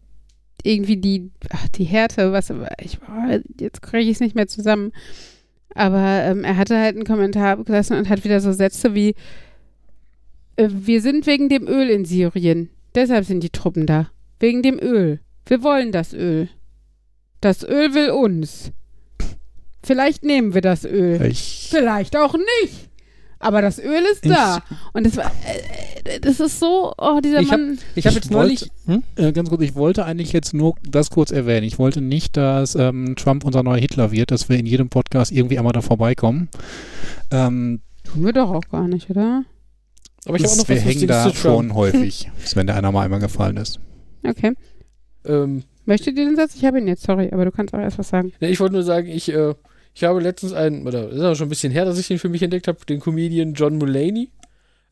[0.65, 4.93] irgendwie die, ach, die Härte, was, ich, oh, jetzt kriege ich es nicht mehr zusammen.
[5.75, 9.15] Aber ähm, er hatte halt einen Kommentar gelassen und hat wieder so Sätze wie,
[10.57, 12.69] wir sind wegen dem Öl in Syrien.
[12.95, 14.11] Deshalb sind die Truppen da.
[14.39, 15.21] Wegen dem Öl.
[15.47, 16.49] Wir wollen das Öl.
[17.41, 18.71] Das Öl will uns.
[19.83, 21.21] Vielleicht nehmen wir das Öl.
[21.27, 22.89] Ich, Vielleicht auch nicht.
[23.41, 24.63] Aber das Öl ist da.
[24.93, 25.25] Und das war,
[26.05, 27.79] äh, äh, das ist so, oh, dieser Ich hab- Mann.
[27.97, 28.71] Ich habe jetzt neulich.
[28.87, 29.03] Hm?
[29.17, 31.67] äh, ganz kurz, ich wollte eigentlich jetzt nur das kurz erwähnen.
[31.67, 35.33] Ich wollte nicht, dass ähm, Trump unser neuer Hitler wird, dass wir in jedem Podcast
[35.33, 36.49] irgendwie einmal da vorbeikommen.
[37.33, 39.43] Ähm, Tun wir doch auch gar nicht, oder?
[40.27, 43.05] Aber ich habe auch noch wir was hängen da schon häufig, wenn der einer mal
[43.05, 43.81] einmal gefallen ist.
[44.25, 44.53] Okay.
[45.25, 46.55] Ähm, Möchtet ihr den Satz?
[46.55, 48.33] Ich habe ihn jetzt, sorry, aber du kannst auch erst was sagen.
[48.41, 49.55] ne, ich wollte nur sagen, ich, äh,
[49.95, 52.19] ich habe letztens einen, oder das ist auch schon ein bisschen her, dass ich den
[52.19, 54.31] für mich entdeckt habe, den Comedian John Mulaney.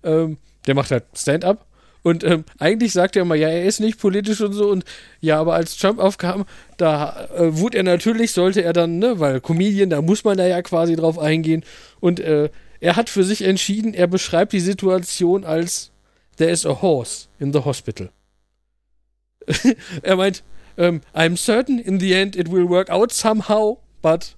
[0.03, 1.67] Ähm, der macht halt Stand-up.
[2.03, 4.71] Und ähm, eigentlich sagt er immer, ja, er ist nicht politisch und so.
[4.71, 4.85] Und
[5.21, 6.47] ja, aber als Trump aufkam,
[6.77, 10.47] da äh, wurde er natürlich, sollte er dann, ne, weil Comedian, da muss man da
[10.47, 11.63] ja quasi drauf eingehen.
[12.01, 12.49] Und äh,
[12.81, 15.93] er hat für sich entschieden, er beschreibt die Situation als
[16.37, 18.11] There is a horse in the hospital.
[20.03, 20.43] er meint,
[20.79, 24.37] ähm, I'm certain in the end it will work out somehow, but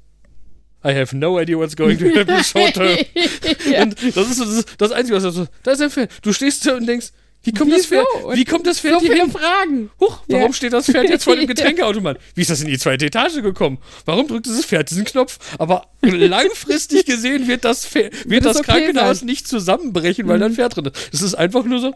[0.84, 2.98] I have no idea what's going to happen short term.
[3.70, 3.82] ja.
[3.82, 6.10] Und das ist das, ist das Einzige, was er so, da ist ein Pferd.
[6.22, 7.12] Du stehst da und denkst,
[7.44, 8.02] wie kommt das Wieso?
[8.04, 9.32] Pferd, Und wie kommt das Pferd so hier viele hin?
[9.32, 9.90] Fragen.
[10.00, 10.52] Huch, warum Ja.
[10.52, 12.18] steht das Pferd jetzt vor dem Getränkeautomat?
[12.34, 13.78] Wie ist das in die zweite Etage gekommen?
[14.04, 15.38] Warum drückt dieses Pferd diesen Knopf?
[15.58, 19.26] Aber langfristig gesehen wird das, Pferd, wird Wird es das okay Krankenhaus sein?
[19.26, 21.10] nicht zusammenbrechen, weil da ein Pferd drin ist.
[21.12, 21.94] Es ist einfach nur so,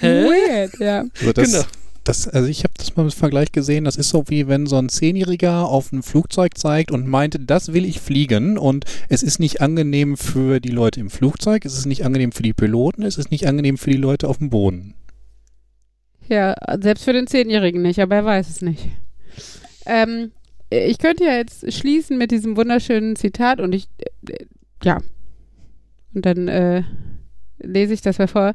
[0.00, 0.24] hä?
[0.24, 1.04] Weird, ja.
[1.20, 1.64] Also das, Genau.
[2.04, 4.76] Das, also ich habe das mal im Vergleich gesehen, das ist so wie wenn so
[4.76, 9.38] ein Zehnjähriger auf ein Flugzeug zeigt und meint, das will ich fliegen und es ist
[9.38, 13.18] nicht angenehm für die Leute im Flugzeug, es ist nicht angenehm für die Piloten, es
[13.18, 14.94] ist nicht angenehm für die Leute auf dem Boden.
[16.28, 18.88] Ja, selbst für den Zehnjährigen nicht, aber er weiß es nicht.
[19.84, 20.30] Ähm,
[20.70, 23.88] ich könnte ja jetzt schließen mit diesem wunderschönen Zitat und ich,
[24.28, 24.44] äh,
[24.82, 25.00] ja,
[26.14, 26.84] und dann äh,
[27.62, 28.52] lese ich das mal vor.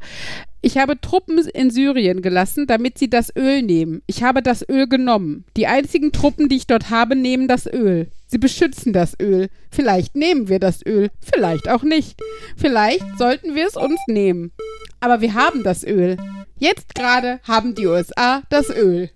[0.61, 4.02] Ich habe Truppen in Syrien gelassen, damit sie das Öl nehmen.
[4.07, 5.45] Ich habe das Öl genommen.
[5.56, 8.07] Die einzigen Truppen, die ich dort habe, nehmen das Öl.
[8.27, 9.49] Sie beschützen das Öl.
[9.69, 12.19] Vielleicht nehmen wir das Öl, vielleicht auch nicht.
[12.57, 14.52] Vielleicht sollten wir es uns nehmen.
[14.99, 16.18] Aber wir haben das Öl.
[16.57, 19.11] Jetzt gerade haben die USA das Öl.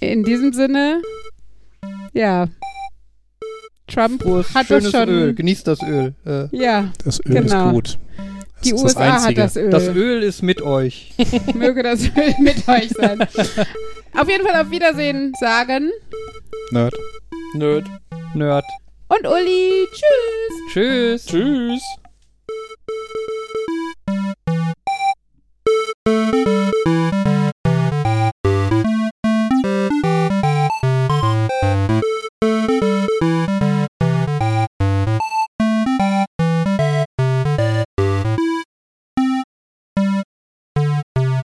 [0.00, 1.00] In diesem Sinne,
[2.12, 2.48] ja.
[3.94, 5.08] Trump Frohes, hat das schon.
[5.08, 5.34] Öl.
[5.34, 6.14] Genießt das Öl.
[6.26, 7.66] Äh, Ja, Das Öl Genau.
[7.68, 7.98] ist gut.
[8.16, 9.70] Das die ist USA das hat das Öl.
[9.70, 11.12] das Öl ist mit euch.
[11.54, 13.20] Möge das Öl mit euch sein.
[13.22, 15.90] auf jeden Fall auf Wiedersehen sagen.
[16.70, 16.94] Nerd.
[17.54, 17.84] Nerd.
[18.34, 18.64] Nerd.
[19.08, 20.72] Und Uli, tschüss.
[20.72, 21.26] Tschüss.
[21.26, 21.82] Tschüss.